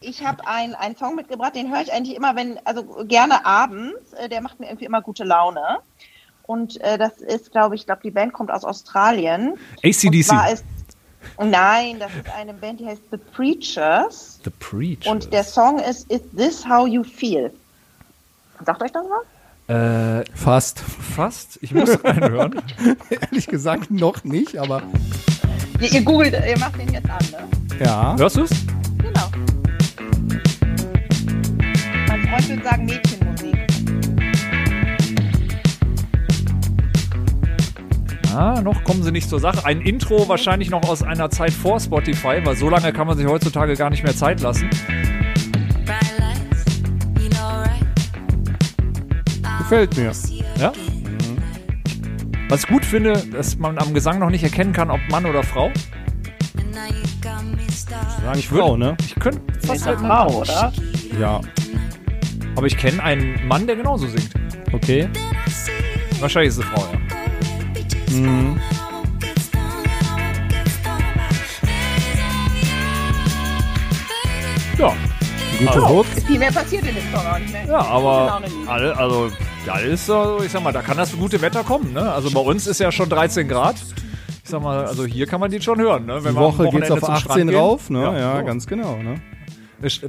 Ich 0.00 0.24
habe 0.26 0.46
einen 0.46 0.74
einen 0.74 0.96
Song 0.96 1.14
mitgebracht, 1.14 1.54
den 1.56 1.70
höre 1.70 1.82
ich 1.82 1.92
eigentlich 1.92 2.16
immer, 2.16 2.36
wenn, 2.36 2.58
also 2.64 2.84
gerne 3.06 3.44
abends. 3.44 4.12
Äh, 4.14 4.28
Der 4.30 4.40
macht 4.40 4.60
mir 4.60 4.66
irgendwie 4.66 4.86
immer 4.86 5.02
gute 5.02 5.24
Laune. 5.24 5.60
Und 6.48 6.80
äh, 6.80 6.96
das 6.96 7.18
ist, 7.18 7.52
glaube 7.52 7.74
ich, 7.74 7.84
glaube 7.84 8.00
die 8.02 8.10
Band 8.10 8.32
kommt 8.32 8.50
aus 8.50 8.64
Australien. 8.64 9.50
Und 9.52 9.84
ACDC. 9.84 10.24
zwar 10.24 10.50
ist, 10.50 10.64
nein, 11.38 11.98
das 12.00 12.10
ist 12.14 12.34
eine 12.34 12.54
Band, 12.54 12.80
die 12.80 12.86
heißt 12.86 13.02
The 13.10 13.18
Preachers. 13.18 14.40
The 14.44 14.50
Preach. 14.58 15.06
Und 15.06 15.30
der 15.30 15.44
Song 15.44 15.78
ist 15.78 16.10
Is 16.10 16.22
This 16.34 16.66
How 16.66 16.88
You 16.88 17.04
Feel? 17.04 17.52
Sagt 18.64 18.82
euch 18.82 18.90
das 18.92 19.04
was? 19.68 19.76
äh, 19.76 20.24
Fast. 20.34 20.80
fast. 20.80 21.58
Ich 21.60 21.74
muss 21.74 21.90
reinhören. 22.02 22.62
Ehrlich 23.10 23.46
gesagt 23.46 23.90
noch 23.90 24.24
nicht, 24.24 24.56
aber 24.56 24.82
Ihr, 25.80 25.92
ihr 25.92 26.02
googelt, 26.02 26.32
ihr 26.32 26.58
macht 26.58 26.78
den 26.80 26.90
jetzt 26.94 27.10
an, 27.10 27.18
ne? 27.30 27.84
ja. 27.84 28.16
Hörst 28.16 28.36
du 28.36 28.42
es? 28.44 28.50
Genau. 28.96 29.30
Mein 32.08 32.26
Freund 32.26 32.48
würde 32.48 32.62
sagen 32.64 32.84
Mädchenmusik. 32.86 33.07
Ah, 38.38 38.60
noch 38.62 38.84
kommen 38.84 39.02
sie 39.02 39.10
nicht 39.10 39.28
zur 39.28 39.40
Sache. 39.40 39.64
Ein 39.64 39.80
Intro 39.80 40.28
wahrscheinlich 40.28 40.70
noch 40.70 40.88
aus 40.88 41.02
einer 41.02 41.28
Zeit 41.28 41.50
vor 41.50 41.80
Spotify, 41.80 42.40
weil 42.44 42.54
so 42.54 42.70
lange 42.70 42.92
kann 42.92 43.08
man 43.08 43.16
sich 43.16 43.26
heutzutage 43.26 43.74
gar 43.74 43.90
nicht 43.90 44.04
mehr 44.04 44.14
Zeit 44.14 44.40
lassen. 44.40 44.70
Gefällt 49.58 49.96
mir. 49.96 50.12
Ja? 50.56 50.72
Was 52.48 52.60
ich 52.60 52.68
gut 52.68 52.84
finde, 52.84 53.14
dass 53.32 53.58
man 53.58 53.76
am 53.76 53.92
Gesang 53.92 54.20
noch 54.20 54.30
nicht 54.30 54.44
erkennen 54.44 54.72
kann, 54.72 54.92
ob 54.92 55.00
Mann 55.10 55.26
oder 55.26 55.42
Frau. 55.42 55.72
Sagen 58.22 58.42
Frau, 58.42 58.76
ne? 58.76 58.96
Ich 59.00 59.16
könnte 59.16 59.40
fast 59.66 59.88
eine 59.88 59.98
Frau, 59.98 60.42
oder? 60.42 60.72
Ja. 61.18 61.40
Aber 62.54 62.68
ich 62.68 62.76
kenne 62.76 63.02
einen 63.02 63.48
Mann, 63.48 63.66
der 63.66 63.74
genauso 63.74 64.06
singt. 64.06 64.30
Okay. 64.72 65.08
Wahrscheinlich 66.20 66.50
ist 66.50 66.58
es 66.58 66.64
eine 66.64 66.76
Frau, 66.76 66.92
ja. 66.92 66.97
Mhm. 68.10 68.60
Ja, 74.78 74.94
Gute 75.58 75.88
Hook. 75.88 76.06
Viel 76.26 76.38
mehr 76.38 76.52
passiert 76.52 76.86
in 76.86 76.94
dem 76.94 77.04
Song 77.12 77.26
auch 77.26 77.38
nicht 77.38 77.52
mehr. 77.52 77.66
ja 77.66 77.80
aber 77.80 78.40
alle, 78.66 78.96
also 78.96 79.28
da 79.66 79.78
ist, 79.78 80.08
also, 80.08 80.42
ich 80.44 80.52
sag 80.52 80.62
mal, 80.62 80.72
da 80.72 80.82
kann 80.82 80.96
das 80.96 81.16
gute 81.16 81.40
Wetter 81.42 81.64
kommen. 81.64 81.92
Ne? 81.92 82.12
Also 82.12 82.30
bei 82.30 82.40
uns 82.40 82.66
ist 82.66 82.78
ja 82.78 82.92
schon 82.92 83.08
13 83.08 83.48
Grad. 83.48 83.74
Ich 84.44 84.50
sag 84.50 84.62
mal, 84.62 84.84
also 84.86 85.04
hier 85.04 85.26
kann 85.26 85.40
man 85.40 85.50
die 85.50 85.60
schon 85.60 85.80
hören. 85.80 86.06
Ne? 86.06 86.22
Wenn 86.22 86.34
Die 86.34 86.40
Woche 86.40 86.68
geht's 86.70 86.90
auf 86.90 87.00
zum 87.00 87.16
Strand 87.16 87.30
18 87.30 87.48
gehen. 87.48 87.58
rauf, 87.58 87.90
ne? 87.90 88.02
Ja, 88.02 88.38
so. 88.38 88.44
ganz 88.46 88.66
genau, 88.66 88.96
ne? 88.96 89.20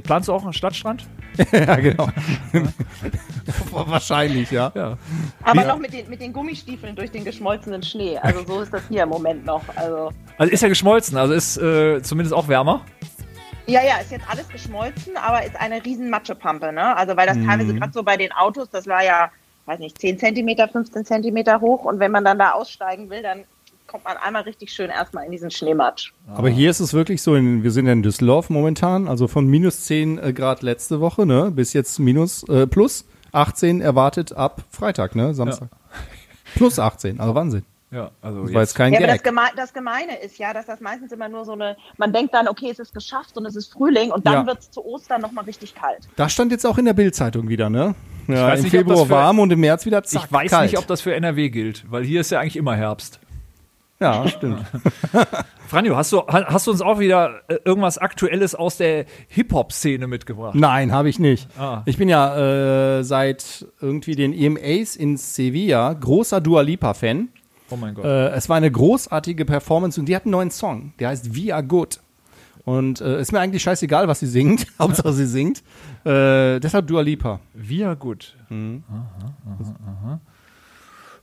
Planst 0.02 0.28
du 0.28 0.32
auch 0.32 0.42
einen 0.42 0.52
Stadtstrand? 0.52 1.04
ja, 1.52 1.76
genau. 1.76 2.08
Wahrscheinlich, 3.70 4.50
ja. 4.50 4.72
Ja. 4.74 4.98
Aber 5.42 5.64
noch 5.64 5.78
mit 5.78 5.92
den, 5.92 6.08
mit 6.08 6.20
den 6.20 6.32
Gummistiefeln 6.32 6.94
durch 6.96 7.10
den 7.10 7.24
geschmolzenen 7.24 7.82
Schnee. 7.82 8.18
Also 8.18 8.44
so 8.46 8.60
ist 8.60 8.72
das 8.72 8.82
hier 8.88 9.04
im 9.04 9.08
Moment 9.08 9.44
noch. 9.44 9.62
Also 9.76 10.10
Also 10.38 10.52
ist 10.52 10.60
ja 10.62 10.68
geschmolzen, 10.68 11.16
also 11.16 11.32
ist 11.34 11.56
äh, 11.58 12.02
zumindest 12.02 12.34
auch 12.34 12.48
wärmer. 12.48 12.84
ja, 13.66 13.82
ja, 13.84 13.98
ist 13.98 14.10
jetzt 14.10 14.28
alles 14.28 14.48
geschmolzen, 14.48 15.16
aber 15.16 15.44
ist 15.44 15.56
eine 15.56 15.84
riesen 15.84 16.10
Matschepampe, 16.10 16.72
ne? 16.72 16.96
Also 16.96 17.16
weil 17.16 17.26
das 17.26 17.36
teilweise 17.36 17.74
gerade 17.74 17.92
so 17.92 18.02
bei 18.02 18.16
den 18.16 18.32
Autos, 18.32 18.68
das 18.70 18.86
war 18.86 19.04
ja, 19.04 19.30
weiß 19.66 19.78
nicht, 19.78 19.98
10 20.00 20.18
Zentimeter, 20.18 20.68
15 20.68 21.04
Zentimeter 21.04 21.60
hoch 21.60 21.84
und 21.84 22.00
wenn 22.00 22.10
man 22.10 22.24
dann 22.24 22.38
da 22.38 22.52
aussteigen 22.52 23.08
will, 23.10 23.22
dann 23.22 23.44
kommt 23.90 24.04
man 24.04 24.16
einmal 24.16 24.42
richtig 24.42 24.72
schön 24.72 24.88
erstmal 24.90 25.24
in 25.24 25.32
diesen 25.32 25.50
Schneematsch. 25.50 26.12
Aber 26.34 26.48
hier 26.48 26.70
ist 26.70 26.80
es 26.80 26.94
wirklich 26.94 27.22
so, 27.22 27.34
in, 27.34 27.62
wir 27.62 27.70
sind 27.72 27.86
ja 27.86 27.92
in 27.92 28.02
Düsseldorf 28.02 28.48
momentan, 28.50 29.08
also 29.08 29.26
von 29.28 29.46
minus 29.46 29.84
10 29.84 30.18
äh, 30.18 30.32
Grad 30.32 30.62
letzte 30.62 31.00
Woche, 31.00 31.26
ne, 31.26 31.50
bis 31.50 31.72
jetzt 31.72 31.98
minus, 31.98 32.42
äh, 32.48 32.66
plus 32.66 33.04
18 33.32 33.80
erwartet 33.80 34.32
ab 34.32 34.62
Freitag, 34.70 35.14
ne, 35.16 35.34
Samstag. 35.34 35.68
Plus 36.54 36.78
18, 36.78 37.20
also 37.20 37.34
Wahnsinn. 37.34 37.64
Ja, 37.92 38.12
also 38.22 38.42
Das 38.44 38.54
war 38.54 38.60
jetzt 38.62 38.74
kein 38.76 38.92
Ja, 38.92 38.98
aber 39.00 39.08
das, 39.08 39.16
Gag. 39.16 39.24
Geme 39.24 39.40
das 39.56 39.72
Gemeine 39.72 40.16
ist 40.22 40.38
ja, 40.38 40.52
dass 40.54 40.66
das 40.66 40.80
meistens 40.80 41.10
immer 41.10 41.28
nur 41.28 41.44
so 41.44 41.52
eine, 41.52 41.76
man 41.96 42.12
denkt 42.12 42.32
dann, 42.32 42.46
okay, 42.46 42.68
es 42.70 42.78
ist 42.78 42.94
geschafft 42.94 43.36
und 43.36 43.44
es 43.46 43.56
ist 43.56 43.72
Frühling 43.72 44.12
und 44.12 44.24
dann 44.26 44.32
Ja. 44.34 44.46
wird 44.46 44.60
es 44.60 44.70
zu 44.70 44.84
Ostern 44.84 45.20
nochmal 45.20 45.44
richtig 45.44 45.74
kalt. 45.74 46.08
Das 46.14 46.32
stand 46.32 46.52
jetzt 46.52 46.64
auch 46.64 46.78
in 46.78 46.84
der 46.84 46.92
Bildzeitung 46.94 47.48
wieder, 47.48 47.68
ne? 47.68 47.96
Ja, 48.28 48.46
weiß 48.46 48.60
im 48.60 48.64
nicht, 48.66 48.74
ob 48.74 48.80
das 48.80 48.88
Februar 48.90 49.06
für- 49.06 49.10
warm 49.10 49.38
und 49.40 49.50
im 49.52 49.58
März 49.58 49.86
wieder 49.86 50.04
zack, 50.04 50.22
ich 50.26 50.32
weiß 50.32 50.50
kalt. 50.52 50.70
nicht, 50.70 50.78
ob 50.78 50.86
das 50.86 51.00
für 51.00 51.14
NRW 51.16 51.48
gilt, 51.50 51.84
weil 51.90 52.04
hier 52.04 52.20
ist 52.20 52.30
ja 52.30 52.38
eigentlich 52.38 52.56
immer 52.56 52.76
Herbst. 52.76 53.18
Ja, 54.00 54.26
stimmt. 54.28 54.64
Franjo, 55.68 55.94
hast 55.96 56.10
du, 56.12 56.20
ha- 56.20 56.46
hast 56.46 56.66
du 56.66 56.70
uns 56.70 56.80
auch 56.80 56.98
wieder 56.98 57.42
äh, 57.48 57.56
irgendwas 57.64 57.98
Aktuelles 57.98 58.54
aus 58.54 58.78
der 58.78 59.04
Hip-Hop-Szene 59.28 60.06
mitgebracht? 60.06 60.54
Nein, 60.54 60.90
habe 60.92 61.08
ich 61.10 61.18
nicht. 61.18 61.48
Ah. 61.58 61.82
Ich 61.84 61.98
bin 61.98 62.08
ja 62.08 62.98
äh, 62.98 63.04
seit 63.04 63.66
irgendwie 63.80 64.14
den 64.16 64.32
EMAs 64.32 64.96
in 64.96 65.16
Sevilla 65.16 65.92
großer 65.92 66.40
Dua 66.40 66.62
Lipa-Fan. 66.62 67.28
Oh 67.70 67.76
mein 67.76 67.94
Gott. 67.94 68.04
Äh, 68.04 68.30
es 68.30 68.48
war 68.48 68.56
eine 68.56 68.70
großartige 68.70 69.44
Performance 69.44 70.00
und 70.00 70.06
die 70.06 70.16
hat 70.16 70.24
einen 70.24 70.32
neuen 70.32 70.50
Song, 70.50 70.92
der 70.98 71.10
heißt 71.10 71.36
We 71.36 71.54
Are 71.54 71.62
Good. 71.62 72.00
Und 72.64 73.00
äh, 73.00 73.20
ist 73.20 73.32
mir 73.32 73.40
eigentlich 73.40 73.62
scheißegal, 73.62 74.06
was 74.08 74.20
sie 74.20 74.26
singt. 74.26 74.66
Hauptsache 74.78 75.12
sie 75.12 75.26
singt. 75.26 75.62
Äh, 76.04 76.58
deshalb 76.60 76.86
Dua 76.88 77.00
Lipa. 77.02 77.40
Wir 77.54 77.96
gut. 77.96 78.36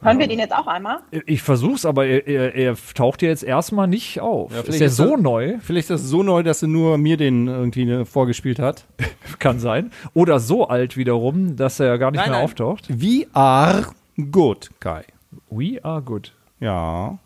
Hören 0.01 0.19
wir 0.19 0.27
den 0.27 0.39
jetzt 0.39 0.53
auch 0.55 0.67
einmal? 0.67 0.99
Ich 1.25 1.41
versuch's, 1.41 1.85
aber 1.85 2.05
er, 2.05 2.27
er, 2.27 2.55
er 2.55 2.75
taucht 2.93 3.21
ja 3.21 3.29
jetzt 3.29 3.43
erstmal 3.43 3.87
nicht 3.87 4.21
auf. 4.21 4.51
Ja, 4.53 4.59
ist 4.61 4.79
der 4.79 4.87
ist 4.87 4.95
so 4.95 5.11
er- 5.13 5.17
neu? 5.17 5.57
Vielleicht 5.59 5.89
ist 5.89 6.03
das 6.03 6.09
so 6.09 6.21
neu, 6.23 6.43
dass 6.43 6.59
sie 6.59 6.67
nur 6.67 6.97
mir 6.97 7.17
den 7.17 7.47
irgendwie 7.47 7.85
ne, 7.85 8.05
vorgespielt 8.05 8.59
hat. 8.59 8.85
Kann 9.39 9.59
sein. 9.59 9.91
Oder 10.13 10.39
so 10.39 10.67
alt 10.67 10.97
wiederum, 10.97 11.55
dass 11.55 11.79
er 11.79 11.97
gar 11.97 12.11
nicht 12.11 12.19
Nein, 12.19 12.29
mehr 12.29 12.37
nein. 12.39 12.45
auftaucht. 12.45 12.85
We 12.89 13.25
Are 13.33 13.87
Good, 14.31 14.71
Kai. 14.79 15.03
We 15.49 15.79
are 15.83 16.01
good. 16.01 16.33
Ja. 16.59 17.17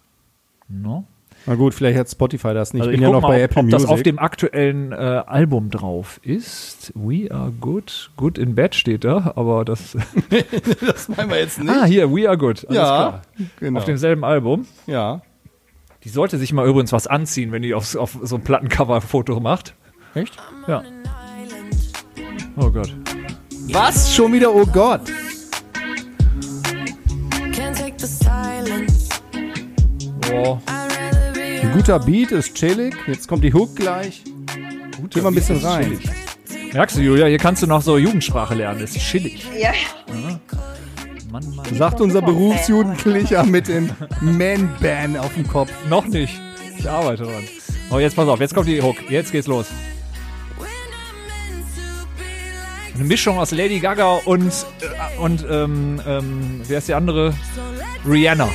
No? 0.67 1.05
Na 1.45 1.55
gut, 1.55 1.73
vielleicht 1.73 1.97
hat 1.97 2.09
Spotify 2.09 2.53
das 2.53 2.73
nicht. 2.73 2.81
Also 2.81 2.91
ich 2.91 2.95
ich 2.95 2.99
bin 3.01 3.09
ja 3.09 3.13
noch 3.13 3.21
mal, 3.21 3.29
bei 3.29 3.37
ob, 3.37 3.43
Apple 3.43 3.59
ob 3.59 3.65
Music. 3.65 3.79
das 3.81 3.89
auf 3.89 4.03
dem 4.03 4.19
aktuellen 4.19 4.91
äh, 4.91 4.95
Album 4.95 5.69
drauf 5.69 6.19
ist. 6.23 6.91
We 6.95 7.31
are 7.31 7.51
good. 7.51 8.11
Good 8.15 8.37
in 8.37 8.55
bed 8.55 8.75
steht 8.75 9.03
da, 9.03 9.33
aber 9.35 9.65
das. 9.65 9.97
das 10.85 11.09
meinen 11.09 11.29
wir 11.29 11.39
jetzt 11.39 11.59
nicht. 11.59 11.69
ah, 11.69 11.85
hier, 11.85 12.13
We 12.13 12.27
are 12.27 12.37
good. 12.37 12.65
Alles 12.67 12.75
ja, 12.75 12.83
klar. 12.83 13.21
genau. 13.59 13.79
Auf 13.79 13.85
demselben 13.85 14.23
Album. 14.23 14.67
ja. 14.87 15.21
Die 16.03 16.09
sollte 16.09 16.39
sich 16.39 16.51
mal 16.51 16.67
übrigens 16.67 16.91
was 16.91 17.05
anziehen, 17.05 17.51
wenn 17.51 17.61
die 17.61 17.75
aufs, 17.75 17.95
auf 17.95 18.17
so 18.23 18.35
ein 18.35 18.41
Plattencover-Foto 18.41 19.39
macht. 19.39 19.75
Echt? 20.15 20.35
Ja. 20.67 20.83
Oh 22.57 22.71
Gott. 22.71 22.95
Was? 23.69 24.15
Schon 24.15 24.33
wieder? 24.33 24.51
Oh 24.51 24.65
Gott. 24.65 25.01
Oh, 30.33 30.57
Ein 31.71 31.77
guter 31.77 31.99
Beat 31.99 32.31
ist 32.31 32.53
chillig. 32.53 32.93
Jetzt 33.07 33.29
kommt 33.29 33.45
die 33.45 33.53
Hook 33.53 33.77
gleich. 33.77 34.23
Gut, 34.99 35.13
Geh 35.13 35.21
mal 35.21 35.29
ein 35.29 35.35
bisschen 35.35 35.55
rein. 35.59 35.97
Merkst 36.73 36.97
du, 36.97 37.01
Julia, 37.01 37.27
hier 37.27 37.37
kannst 37.37 37.63
du 37.63 37.67
noch 37.67 37.81
so 37.81 37.97
Jugendsprache 37.97 38.55
lernen. 38.55 38.81
Das 38.81 38.93
ist 38.93 39.05
chillig. 39.05 39.45
Ja. 39.57 39.71
Mann, 41.31 41.55
Mann. 41.55 41.75
Sagt 41.77 42.01
unser 42.01 42.21
Berufsjugendlicher 42.21 43.45
mit 43.45 43.69
dem 43.69 43.89
Man-Ban 44.19 45.15
auf 45.15 45.33
dem 45.33 45.47
Kopf. 45.47 45.71
Noch 45.89 46.05
nicht. 46.07 46.41
Ich 46.77 46.89
arbeite 46.89 47.23
dran. 47.23 47.47
Oh, 47.89 47.99
jetzt 47.99 48.17
pass 48.17 48.27
auf, 48.27 48.41
jetzt 48.41 48.53
kommt 48.53 48.67
die 48.67 48.81
Hook. 48.81 49.09
Jetzt 49.09 49.31
geht's 49.31 49.47
los. 49.47 49.67
Eine 52.95 53.05
Mischung 53.05 53.39
aus 53.39 53.51
Lady 53.51 53.79
Gaga 53.79 54.15
und, 54.25 54.51
äh, 54.81 55.21
und 55.21 55.45
ähm, 55.49 56.01
ähm, 56.05 56.61
wer 56.67 56.79
ist 56.79 56.89
die 56.89 56.93
andere? 56.93 57.33
Rihanna. 58.05 58.49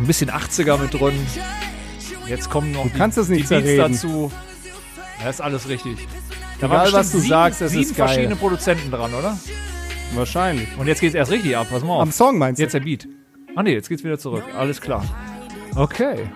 Ein 0.00 0.06
bisschen 0.06 0.30
80er 0.30 0.78
mit 0.78 0.94
drin. 0.94 1.14
Jetzt 2.26 2.50
kommen 2.50 2.72
noch 2.72 2.84
die, 2.84 2.90
kannst 2.90 3.18
es 3.18 3.28
nicht 3.28 3.48
die 3.50 3.54
Beats 3.54 3.64
zerreden. 3.66 3.92
dazu. 3.92 4.32
Ja, 5.22 5.30
ist 5.30 5.40
alles 5.40 5.68
richtig. 5.68 5.98
Da 6.60 6.66
Egal, 6.66 6.92
was 6.92 7.10
du 7.12 7.18
sieben, 7.18 7.28
sagst, 7.30 7.60
es 7.62 7.70
sieben 7.72 7.82
ist 7.84 7.96
geil. 7.96 8.06
verschiedene 8.08 8.36
Produzenten 8.36 8.90
dran, 8.90 9.12
oder? 9.14 9.36
Wahrscheinlich. 10.14 10.68
Und 10.78 10.86
jetzt 10.86 11.00
geht's 11.00 11.14
erst 11.14 11.30
richtig 11.30 11.56
ab. 11.56 11.66
Pass 11.70 11.82
mal 11.82 11.94
auf. 11.94 12.02
Am 12.02 12.12
Song 12.12 12.38
meinst 12.38 12.58
du? 12.58 12.62
Jetzt 12.62 12.72
der 12.72 12.80
Beat. 12.80 13.08
Ah 13.56 13.62
nee, 13.62 13.72
jetzt 13.72 13.88
geht's 13.88 14.04
wieder 14.04 14.18
zurück. 14.18 14.44
Alles 14.56 14.80
klar. 14.80 15.04
Okay. 15.76 16.30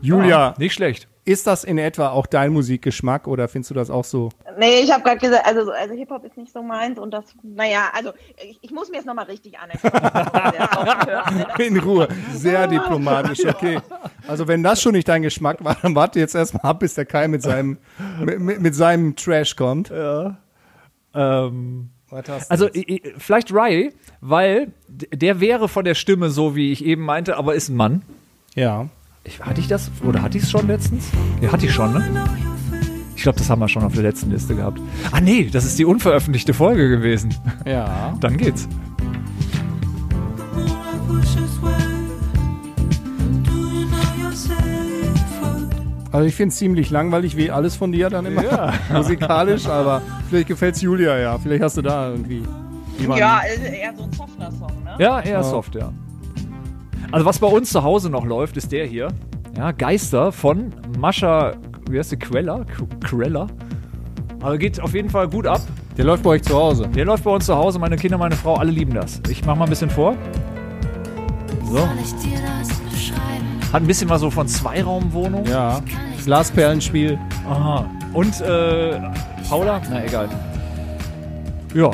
Julia, 0.00 0.48
Ah, 0.50 0.54
nicht 0.58 0.74
schlecht. 0.74 1.08
Ist 1.24 1.46
das 1.46 1.64
in 1.64 1.78
etwa 1.78 2.10
auch 2.10 2.26
dein 2.26 2.52
Musikgeschmack 2.52 3.26
oder 3.26 3.48
findest 3.48 3.70
du 3.70 3.74
das 3.74 3.90
auch 3.90 4.04
so? 4.04 4.28
Nee, 4.58 4.80
ich 4.80 4.92
habe 4.92 5.02
gerade 5.02 5.18
gesagt, 5.18 5.46
also, 5.46 5.72
also 5.72 5.94
Hip-Hop 5.94 6.24
ist 6.24 6.36
nicht 6.36 6.52
so 6.52 6.62
meins 6.62 6.98
und 6.98 7.12
das, 7.12 7.24
naja, 7.42 7.88
also 7.94 8.12
ich, 8.42 8.58
ich 8.60 8.70
muss 8.70 8.90
mir 8.90 8.96
jetzt 8.96 9.06
nochmal 9.06 9.24
richtig 9.24 9.54
anerkennen. 9.58 11.48
In 11.58 11.78
Ruhe. 11.78 12.08
Sehr 12.32 12.66
diplomatisch, 12.66 13.44
okay. 13.46 13.80
Also 14.28 14.46
wenn 14.48 14.62
das 14.62 14.82
schon 14.82 14.92
nicht 14.92 15.08
dein 15.08 15.22
Geschmack 15.22 15.64
war, 15.64 15.76
dann 15.80 15.94
warte 15.94 16.20
jetzt 16.20 16.34
erstmal 16.34 16.70
ab, 16.70 16.80
bis 16.80 16.94
der 16.94 17.06
Kai 17.06 17.26
mit 17.28 17.42
seinem, 17.42 17.78
mit, 18.20 18.40
mit, 18.40 18.60
mit 18.60 18.74
seinem 18.74 19.16
Trash 19.16 19.56
kommt. 19.56 19.90
Ähm, 19.90 21.90
hast 22.10 22.28
du 22.28 22.32
also 22.50 22.68
vielleicht 23.16 23.50
Riley, 23.50 23.94
weil 24.20 24.72
der 24.88 25.40
wäre 25.40 25.68
von 25.68 25.84
der 25.84 25.94
Stimme 25.94 26.28
so, 26.28 26.54
wie 26.54 26.70
ich 26.70 26.84
eben 26.84 27.02
meinte, 27.02 27.38
aber 27.38 27.54
ist 27.54 27.70
ein 27.70 27.76
Mann. 27.76 28.02
ja. 28.54 28.88
Ich, 29.26 29.40
hatte 29.40 29.60
ich 29.60 29.68
das? 29.68 29.90
Oder 30.06 30.20
hatte 30.22 30.36
ich 30.36 30.44
es 30.44 30.50
schon 30.50 30.66
letztens? 30.66 31.06
Ja, 31.40 31.50
hatte 31.50 31.64
ich 31.64 31.72
schon, 31.72 31.94
ne? 31.94 32.24
Ich 33.16 33.22
glaube, 33.22 33.38
das 33.38 33.48
haben 33.48 33.60
wir 33.60 33.68
schon 33.68 33.82
auf 33.82 33.94
der 33.94 34.02
letzten 34.02 34.30
Liste 34.30 34.54
gehabt. 34.54 34.78
Ah 35.12 35.20
nee, 35.20 35.48
das 35.50 35.64
ist 35.64 35.78
die 35.78 35.86
unveröffentlichte 35.86 36.52
Folge 36.52 36.88
gewesen. 36.90 37.34
Ja. 37.64 38.14
Dann 38.20 38.36
geht's. 38.36 38.68
Also 46.12 46.28
ich 46.28 46.34
finde 46.34 46.52
es 46.52 46.58
ziemlich 46.58 46.90
langweilig, 46.90 47.36
wie 47.36 47.50
alles 47.50 47.74
von 47.74 47.90
dir 47.90 48.08
dann 48.08 48.26
immer 48.26 48.44
Ja. 48.44 48.72
musikalisch, 48.92 49.66
aber 49.66 50.00
vielleicht 50.28 50.46
gefällt's 50.48 50.80
Julia 50.80 51.18
ja. 51.18 51.38
Vielleicht 51.38 51.62
hast 51.62 51.76
du 51.76 51.82
da 51.82 52.10
irgendwie 52.10 52.42
jemanden. 52.98 53.20
Ja, 53.20 53.40
also 53.42 53.64
eher 53.64 53.94
so 53.96 54.04
ein 54.04 54.12
softer 54.12 54.52
Song, 54.52 54.84
ne? 54.84 54.94
Ja, 54.98 55.20
eher 55.20 55.42
soft, 55.42 55.74
ja. 55.74 55.92
Also 57.14 57.26
was 57.26 57.38
bei 57.38 57.46
uns 57.46 57.70
zu 57.70 57.84
Hause 57.84 58.10
noch 58.10 58.24
läuft, 58.24 58.56
ist 58.56 58.72
der 58.72 58.86
hier. 58.86 59.06
Ja, 59.56 59.70
Geister 59.70 60.32
von 60.32 60.72
Mascha, 60.98 61.52
wie 61.88 61.96
heißt 61.96 62.10
die, 62.10 62.16
Quella? 62.16 62.56
Qu- 62.76 62.88
Quella? 63.06 63.46
Aber 64.42 64.58
geht 64.58 64.80
auf 64.80 64.94
jeden 64.94 65.08
Fall 65.08 65.28
gut 65.28 65.46
ab. 65.46 65.60
Der 65.96 66.04
läuft 66.06 66.24
bei 66.24 66.30
euch 66.30 66.42
zu 66.42 66.56
Hause. 66.56 66.88
Der 66.88 67.04
läuft 67.04 67.22
bei 67.22 67.30
uns 67.30 67.46
zu 67.46 67.54
Hause, 67.54 67.78
meine 67.78 67.94
Kinder, 67.94 68.18
meine 68.18 68.34
Frau, 68.34 68.54
alle 68.54 68.72
lieben 68.72 68.94
das. 68.94 69.20
Ich 69.28 69.44
mach 69.46 69.54
mal 69.54 69.62
ein 69.64 69.70
bisschen 69.70 69.90
vor. 69.90 70.16
So. 71.70 71.78
Hat 73.72 73.80
ein 73.82 73.86
bisschen 73.86 74.08
was 74.10 74.20
so 74.20 74.28
von 74.30 74.48
Zweiraumwohnung. 74.48 75.46
Ja. 75.46 75.80
Glasperlenspiel. 76.24 77.16
Aha. 77.48 77.88
Und 78.12 78.40
äh, 78.40 79.00
Paula? 79.48 79.80
Na 79.88 80.04
egal. 80.04 80.28
Ja. 81.74 81.92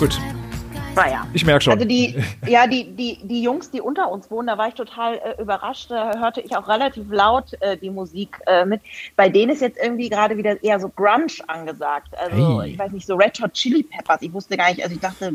Gut, 0.00 0.18
Naja. 0.96 1.26
ich 1.34 1.44
merke 1.44 1.62
schon. 1.62 1.74
Also 1.74 1.84
die, 1.84 2.16
ja, 2.46 2.66
die, 2.66 2.90
die, 2.96 3.18
die 3.22 3.42
Jungs, 3.42 3.70
die 3.70 3.82
unter 3.82 4.10
uns 4.10 4.30
wohnen, 4.30 4.46
da 4.46 4.56
war 4.56 4.68
ich 4.68 4.74
total 4.74 5.16
äh, 5.16 5.40
überrascht. 5.42 5.90
Da 5.90 6.18
hörte 6.18 6.40
ich 6.40 6.56
auch 6.56 6.66
relativ 6.68 7.04
laut 7.10 7.52
äh, 7.60 7.76
die 7.76 7.90
Musik 7.90 8.40
äh, 8.46 8.64
mit. 8.64 8.80
Bei 9.14 9.28
denen 9.28 9.52
ist 9.52 9.60
jetzt 9.60 9.78
irgendwie 9.78 10.08
gerade 10.08 10.38
wieder 10.38 10.62
eher 10.64 10.80
so 10.80 10.88
Grunge 10.88 11.26
angesagt. 11.48 12.08
Also 12.18 12.62
Hey. 12.62 12.70
ich 12.70 12.78
weiß 12.78 12.92
nicht, 12.92 13.06
so 13.06 13.14
Red 13.14 13.38
Hot 13.42 13.52
Chili 13.52 13.82
Peppers. 13.82 14.22
Ich 14.22 14.32
wusste 14.32 14.56
gar 14.56 14.70
nicht, 14.70 14.82
also 14.82 14.94
ich 14.94 15.00
dachte, 15.02 15.34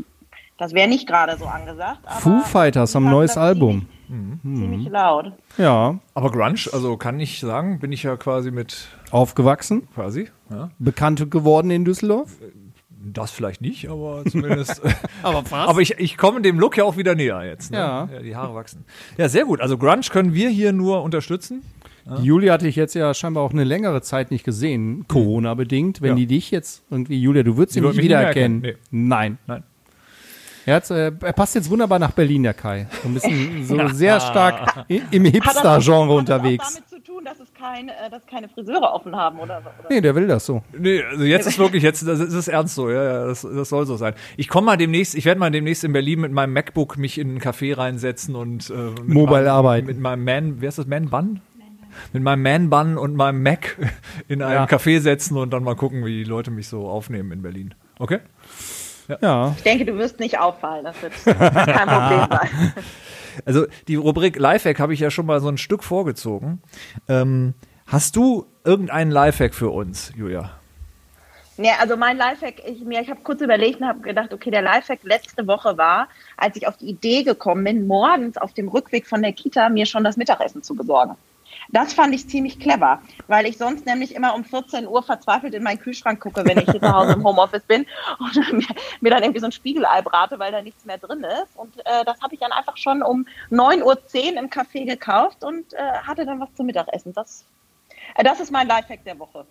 das 0.58 0.74
wäre 0.74 0.88
nicht 0.88 1.08
gerade 1.08 1.38
so 1.38 1.46
angesagt. 1.46 2.00
Aber 2.06 2.20
Foo 2.20 2.40
Fighters 2.42 2.96
haben 2.96 3.06
ein 3.06 3.12
neues 3.12 3.38
Album. 3.38 3.88
Ziemlich, 4.08 4.42
ziemlich 4.44 4.90
laut. 4.90 5.32
Ja. 5.60 6.00
Aber 6.16 6.32
Grunge, 6.32 6.56
also 6.74 6.98
kann 6.98 7.20
ich 7.20 7.40
sagen, 7.40 7.78
bin 7.80 7.92
ich 7.92 8.02
ja 8.02 8.16
quasi 8.18 8.50
mit, 8.50 8.88
Aufgewachsen. 9.12 9.88
quasi, 9.94 10.30
ja. 10.50 10.70
Bekannt 10.80 11.30
geworden 11.30 11.70
in 11.70 11.86
Düsseldorf. 11.86 12.32
Das 13.08 13.30
vielleicht 13.32 13.62
nicht, 13.62 13.88
aber 13.90 14.24
zumindest. 14.30 14.82
Aber 15.24 15.44
fast. 15.44 15.70
aber 15.70 15.80
ich, 15.82 15.92
ich 16.00 16.18
komme 16.18 16.42
dem 16.42 16.60
Look 16.60 16.76
ja 16.78 16.84
auch 16.86 16.98
wieder 16.98 17.14
näher 17.14 17.44
jetzt. 17.44 17.72
Ne? 17.72 17.78
Ja. 17.78 18.08
Die 18.24 18.36
Haare 18.36 18.56
wachsen. 18.56 18.84
Ja, 19.18 19.30
sehr 19.30 19.46
gut. 19.46 19.62
Also 19.62 19.78
Grunge 19.78 20.02
können 20.10 20.34
wir 20.34 20.50
hier 20.50 20.74
nur 20.74 21.04
unterstützen. 21.04 21.62
Die 22.20 22.24
Julia 22.24 22.54
hatte 22.54 22.68
ich 22.68 22.76
jetzt 22.76 22.94
ja 22.94 23.14
scheinbar 23.16 23.44
auch 23.44 23.52
eine 23.52 23.64
längere 23.64 24.02
Zeit 24.04 24.30
nicht 24.30 24.44
gesehen, 24.44 25.06
Corona-bedingt. 25.08 26.02
Wenn 26.02 26.10
Ja. 26.12 26.16
die 26.16 26.28
dich 26.28 26.52
jetzt 26.52 26.84
irgendwie, 26.92 27.20
Julia, 27.20 27.42
du 27.44 27.58
würdest 27.58 27.76
Die 27.76 27.80
ihn 27.80 27.84
wird 27.86 27.96
nicht 27.96 28.06
wiedererkennen. 28.06 28.64
erkennen, 28.64 28.82
Nein. 28.92 29.38
Nein. 29.48 29.64
Er, 30.68 30.76
hat, 30.78 30.90
äh, 30.90 31.06
er 31.20 31.34
passt 31.34 31.54
jetzt 31.56 31.70
wunderbar 31.70 32.00
nach 32.00 32.12
Berlin, 32.12 32.42
der 32.44 32.54
Kai. 32.56 32.88
So 33.04 33.08
ein 33.10 33.14
bisschen 33.14 33.66
so 33.66 33.88
sehr 33.94 34.20
stark 34.20 34.86
im 34.88 35.26
Hipster-Genre 35.26 36.10
Hat 36.14 36.18
unterwegs. 36.20 36.64
das 36.66 36.74
damit 36.76 36.90
zu 36.90 36.95
tun, 37.16 37.26
dass 37.26 37.40
es 37.40 37.54
kein, 37.54 37.90
äh, 37.90 38.10
dass 38.10 38.26
keine 38.26 38.50
Friseure 38.50 38.94
offen 38.94 39.16
haben 39.16 39.40
oder 39.40 39.62
so? 39.62 39.70
Oder? 39.80 39.90
Nee, 39.90 40.02
der 40.02 40.16
will 40.16 40.28
das 40.28 40.46
so. 40.46 40.62
Nee, 40.78 41.04
also 41.04 41.24
jetzt 41.24 41.48
ist 41.48 41.58
wirklich, 41.58 41.84
jetzt 41.84 42.08
das 42.08 42.20
ist 42.20 42.48
ernst 42.48 42.76
so, 42.76 42.90
ja, 42.90 43.04
ja 43.04 43.26
das, 43.26 43.42
das 43.42 43.70
soll 43.70 43.86
so 43.86 43.96
sein. 43.96 44.14
Ich 44.38 44.48
komme 44.48 44.66
mal 44.66 44.78
demnächst, 44.78 45.16
ich 45.16 45.26
werde 45.26 45.40
mal 45.40 45.52
demnächst 45.52 45.84
in 45.84 45.94
Berlin 45.94 46.22
mit 46.22 46.32
meinem 46.32 46.54
MacBook 46.54 46.98
mich 46.98 47.18
in 47.18 47.30
einen 47.30 47.40
Café 47.40 47.78
reinsetzen 47.78 48.36
und 48.36 48.70
äh, 48.70 48.74
mit 48.74 49.08
Mobile 49.08 49.44
meinem, 49.44 49.48
arbeiten. 49.48 49.88
Mit 49.88 50.00
meinem 50.00 50.24
Man, 50.24 50.62
wie 50.62 50.68
heißt 50.68 50.78
das, 50.78 50.88
Man 50.88 51.10
Bun? 51.10 51.42
Mit 52.12 52.24
meinem 52.24 52.44
Man 52.44 52.70
Bun 52.70 52.98
und 52.98 53.16
meinem 53.16 53.42
Mac 53.42 53.78
in 54.28 54.42
einem 54.42 54.54
Ja. 54.54 54.66
Café 54.66 55.00
setzen 55.00 55.38
und 55.38 55.52
dann 55.52 55.64
mal 55.64 55.76
gucken, 55.76 56.06
wie 56.06 56.24
die 56.24 56.30
Leute 56.30 56.52
mich 56.52 56.68
so 56.68 56.88
aufnehmen 56.88 57.32
in 57.32 57.42
Berlin. 57.42 57.74
Okay? 58.00 58.20
Ja. 59.22 59.54
Ich 59.56 59.64
denke, 59.64 59.86
du 59.86 59.98
wirst 59.98 60.20
nicht 60.20 60.40
auffallen. 60.40 60.84
Das 60.84 61.02
wird 61.02 61.14
kein 61.24 61.88
Problem 61.88 62.28
sein. 62.30 62.74
Also 63.44 63.66
die 63.88 63.96
Rubrik 63.96 64.38
Lifehack 64.38 64.80
habe 64.80 64.94
ich 64.94 65.00
ja 65.00 65.12
schon 65.12 65.26
mal 65.26 65.42
so 65.42 65.50
ein 65.50 65.58
Stück 65.58 65.84
vorgezogen. 65.84 66.62
Ähm, 67.08 67.54
hast 67.88 68.16
du 68.16 68.46
irgendeinen 68.64 69.12
Lifehack 69.12 69.54
für 69.54 69.70
uns, 69.70 70.14
Julia? 70.16 70.52
Ja, 71.58 71.76
also 71.80 71.96
mein 71.96 72.18
Lifehack, 72.18 72.62
ich, 72.68 72.84
mir, 72.84 73.02
ich 73.02 73.10
habe 73.10 73.22
kurz 73.24 73.40
überlegt 73.40 73.80
und 73.80 73.88
habe 73.88 74.02
gedacht, 74.02 74.34
okay, 74.34 74.52
der 74.52 74.62
Lifehack 74.62 75.00
letzte 75.04 75.48
Woche 75.48 75.78
war, 75.78 76.10
als 76.36 76.58
ich 76.58 76.68
auf 76.68 76.76
die 76.76 76.90
Idee 76.90 77.24
gekommen 77.24 77.64
bin, 77.64 77.88
morgens 77.88 78.38
auf 78.38 78.54
dem 78.54 78.68
Rückweg 78.68 79.08
von 79.08 79.22
der 79.22 79.32
Kita 79.32 79.70
mir 79.70 79.86
schon 79.86 80.04
das 80.04 80.18
Mittagessen 80.18 80.64
zu 80.64 80.76
besorgen. 80.76 81.16
Das 81.70 81.94
fand 81.94 82.14
ich 82.14 82.28
ziemlich 82.28 82.60
clever, 82.60 83.02
weil 83.28 83.46
ich 83.46 83.58
sonst 83.58 83.86
nämlich 83.86 84.16
immer 84.16 84.36
um 84.36 84.44
14 84.44 84.88
Uhr 84.88 85.04
verzweifelt 85.04 85.54
in 85.54 85.64
meinen 85.64 85.80
Kühlschrank 85.80 86.20
gucke, 86.20 86.46
wenn 86.46 86.58
ich 86.58 86.70
hier 86.70 86.82
zu 86.82 86.94
Hause 86.94 87.14
im 87.14 87.24
Homeoffice 87.24 87.64
bin 87.64 87.86
und 88.20 88.54
mir, 88.54 88.68
mir 89.02 89.10
dann 89.10 89.24
irgendwie 89.24 89.40
so 89.40 89.48
ein 89.48 89.52
Spiegelei 89.52 90.02
brate, 90.02 90.40
weil 90.40 90.52
da 90.52 90.62
nichts 90.62 90.86
mehr 90.86 90.98
drin 90.98 91.24
ist. 91.24 91.56
Und 91.56 91.78
äh, 91.80 92.06
das 92.06 92.22
habe 92.22 92.34
ich 92.34 92.40
dann 92.40 92.52
einfach 92.52 92.78
schon 92.78 93.02
um 93.02 93.26
9.10 93.52 93.84
Uhr 93.84 94.40
im 94.40 94.50
Café 94.50 94.86
gekauft 94.86 95.44
und 95.44 95.74
äh, 95.74 95.78
hatte 96.04 96.26
dann 96.26 96.40
was 96.40 96.54
zum 96.56 96.66
Mittagessen. 96.68 97.14
Das, 97.14 97.46
äh, 98.16 98.24
das 98.24 98.40
ist 98.40 98.52
mein 98.52 98.68
Lifehack 98.68 99.04
der 99.04 99.18
Woche. 99.20 99.46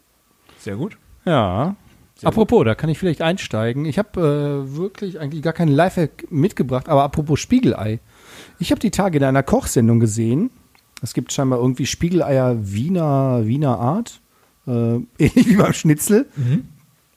Sehr 0.58 0.76
gut. 0.76 0.96
Ja. 1.24 1.74
apropos, 2.22 2.64
da 2.64 2.74
kann 2.74 2.90
ich 2.90 2.98
vielleicht 2.98 3.22
einsteigen. 3.22 3.86
Ich 3.86 3.98
habe 3.98 4.20
äh, 4.20 4.76
wirklich 4.76 5.18
eigentlich 5.18 5.42
gar 5.42 5.52
keinen 5.52 5.72
Lifehack 5.72 6.30
mitgebracht, 6.30 6.88
aber 6.88 7.02
apropos 7.02 7.40
Spiegelei. 7.40 8.00
Ich 8.58 8.70
habe 8.70 8.80
die 8.80 8.90
Tage 8.90 9.18
in 9.18 9.24
einer 9.24 9.42
Kochsendung 9.42 10.00
gesehen. 10.00 10.50
Es 11.05 11.12
gibt 11.12 11.34
scheinbar 11.34 11.59
irgendwie 11.59 11.84
Spiegeleier 11.84 12.57
Wiener, 12.62 13.42
Wiener 13.44 13.78
Art. 13.78 14.22
Äh, 14.66 14.70
ähnlich 15.18 15.48
wie 15.48 15.57
beim 15.57 15.74
Schnitzel. 15.74 16.26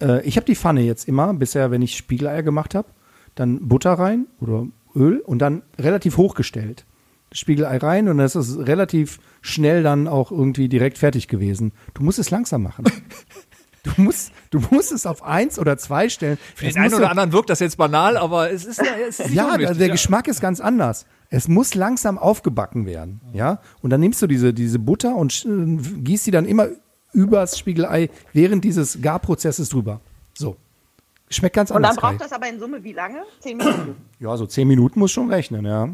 Äh, 0.02 0.28
ich 0.28 0.36
habe 0.36 0.46
die 0.46 0.56
Pfanne 0.56 0.82
jetzt 0.82 1.08
immer, 1.08 1.34
bisher, 1.34 1.72
wenn 1.72 1.82
ich 1.82 1.96
Spiegeleier 1.96 2.44
gemacht 2.44 2.76
habe, 2.76 2.90
dann 3.36 3.70
Butter 3.70 3.94
rein 3.94 4.28
oder 4.42 4.68
Öl 4.94 5.20
und 5.20 5.40
dann 5.40 5.62
relativ 5.80 6.18
hochgestellt. 6.18 6.86
Das 7.30 7.40
Spiegelei 7.40 7.78
rein 7.78 8.10
und 8.10 8.18
das 8.18 8.36
ist 8.36 8.58
relativ 8.58 9.20
schnell 9.42 9.84
dann 9.84 10.10
auch 10.10 10.32
irgendwie 10.32 10.68
direkt 10.68 10.98
fertig 10.98 11.30
gewesen. 11.30 11.72
Du 11.94 12.04
musst 12.04 12.20
es 12.20 12.30
langsam 12.30 12.64
machen. 12.64 12.86
Du 13.84 14.02
musst, 14.02 14.34
du 14.50 14.60
musst 14.72 14.92
es 14.92 15.06
auf 15.06 15.24
eins 15.24 15.58
oder 15.58 15.78
zwei 15.78 16.10
stellen. 16.10 16.38
Für 16.56 16.66
Es 16.66 16.74
den 16.74 16.84
einen 16.84 16.94
oder 16.94 17.10
anderen 17.10 17.32
wirkt 17.32 17.50
das 17.50 17.62
jetzt 17.62 17.78
banal, 17.78 18.18
aber 18.18 18.52
es 18.52 18.66
ist, 18.66 18.82
es 19.08 19.22
ist 19.22 19.34
ja, 19.34 19.56
der 19.56 19.74
ja. 19.74 19.88
Geschmack 19.88 20.28
ist 20.28 20.42
ganz 20.42 20.60
anders. 20.60 21.06
Es 21.30 21.48
muss 21.48 21.76
langsam 21.76 22.18
aufgebacken 22.18 22.86
werden, 22.86 23.22
ja. 23.34 23.60
Und 23.82 23.90
dann 23.90 24.00
nimmst 24.00 24.22
du 24.22 24.28
diese, 24.28 24.54
diese 24.54 24.80
Butter 24.80 25.16
und 25.16 25.46
äh, 25.46 25.78
gießt 26.02 26.24
sie 26.24 26.32
dann 26.32 26.46
immer 26.46 26.70
übers 27.14 27.58
Spiegelei 27.58 28.10
während 28.34 28.64
dieses 28.64 29.02
Garprozesses 29.02 29.70
drüber. 29.70 30.00
So. 30.34 30.56
Schmeckt 31.30 31.56
ganz 31.56 31.72
Und 31.72 31.82
dann 31.82 31.92
anders. 31.92 32.02
Braucht 32.02 32.22
das 32.22 32.32
aber 32.32 32.48
in 32.48 32.60
Summe 32.60 32.84
wie 32.84 32.94
lange? 32.94 33.24
Zehn 33.40 33.58
Minuten. 33.58 33.96
Ja, 34.20 34.38
so 34.38 34.46
zehn 34.46 34.68
Minuten 34.68 35.00
muss 35.00 35.12
schon 35.12 35.30
rechnen, 35.30 35.66
ja. 35.66 35.90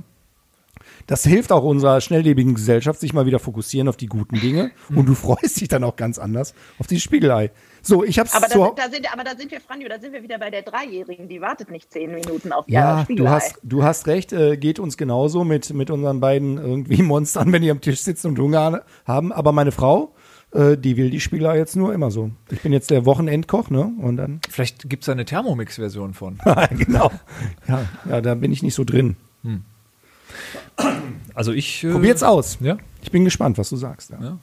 Das 1.07 1.23
hilft 1.23 1.51
auch 1.51 1.63
unserer 1.63 2.01
schnelllebigen 2.01 2.53
Gesellschaft, 2.53 2.99
sich 2.99 3.13
mal 3.13 3.25
wieder 3.25 3.39
fokussieren 3.39 3.87
auf 3.87 3.97
die 3.97 4.07
guten 4.07 4.39
Dinge. 4.39 4.71
Und 4.89 5.07
du 5.07 5.15
freust 5.15 5.59
dich 5.59 5.67
dann 5.67 5.83
auch 5.83 5.95
ganz 5.95 6.19
anders 6.19 6.53
auf 6.77 6.87
die 6.87 6.99
Spiegelei. 6.99 7.51
So, 7.85 8.03
ich 8.05 8.17
hab's 8.17 8.33
Aber 8.33 8.47
da, 8.47 8.53
zu, 8.53 8.63
sind- 8.63 8.79
da 8.79 8.89
sind, 8.89 9.13
aber 9.13 9.23
da 9.25 9.35
sind 9.35 9.51
wir, 9.51 9.59
Franjo, 9.59 9.89
da 9.89 9.99
sind 9.99 10.13
wir 10.13 10.23
wieder 10.23 10.39
bei 10.39 10.49
der 10.49 10.61
Dreijährigen. 10.61 11.27
Die 11.27 11.41
wartet 11.41 11.69
nicht 11.69 11.91
zehn 11.91 12.13
Minuten 12.13 12.53
auf 12.53 12.65
ihr 12.67 12.73
Ja, 12.75 13.05
du 13.09 13.27
hast, 13.29 13.59
du 13.61 13.83
hast 13.83 14.07
recht, 14.07 14.31
äh, 14.31 14.55
geht 14.55 14.79
uns 14.79 14.95
genauso 14.95 15.43
mit, 15.43 15.73
mit 15.73 15.89
unseren 15.91 16.21
beiden 16.21 16.57
irgendwie 16.57 17.01
Monstern, 17.03 17.51
wenn 17.51 17.61
die 17.61 17.69
am 17.69 17.81
Tisch 17.81 17.99
sitzen 18.01 18.27
und 18.27 18.39
Hunger 18.39 18.83
haben. 19.05 19.33
Aber 19.33 19.51
meine 19.51 19.73
Frau, 19.73 20.13
äh, 20.53 20.77
die 20.77 20.95
will 20.95 21.09
die 21.09 21.19
Spieler 21.19 21.55
jetzt 21.57 21.75
nur 21.75 21.93
immer 21.93 22.09
so. 22.09 22.31
Ich 22.51 22.61
bin 22.61 22.71
jetzt 22.71 22.89
der 22.89 23.05
Wochenendkoch, 23.05 23.69
ne? 23.69 23.91
Und 23.99 24.15
dann, 24.15 24.39
Vielleicht 24.49 24.89
gibt 24.89 25.03
es 25.03 25.07
da 25.07 25.11
eine 25.11 25.25
Thermomix-Version 25.25 26.13
von. 26.13 26.39
genau. 26.77 27.11
Ja, 27.67 27.85
ja, 28.09 28.21
da 28.21 28.35
bin 28.35 28.53
ich 28.53 28.63
nicht 28.63 28.75
so 28.75 28.85
drin. 28.85 29.17
Also 31.35 31.51
ich. 31.51 31.83
Äh, 31.83 31.91
Probiert's 31.91 32.23
aus. 32.23 32.57
Ja. 32.61 32.77
Ich 33.01 33.11
bin 33.11 33.25
gespannt, 33.25 33.57
was 33.57 33.69
du 33.69 33.75
sagst. 33.75 34.11
Ja. 34.11 34.19
Ja. 34.21 34.37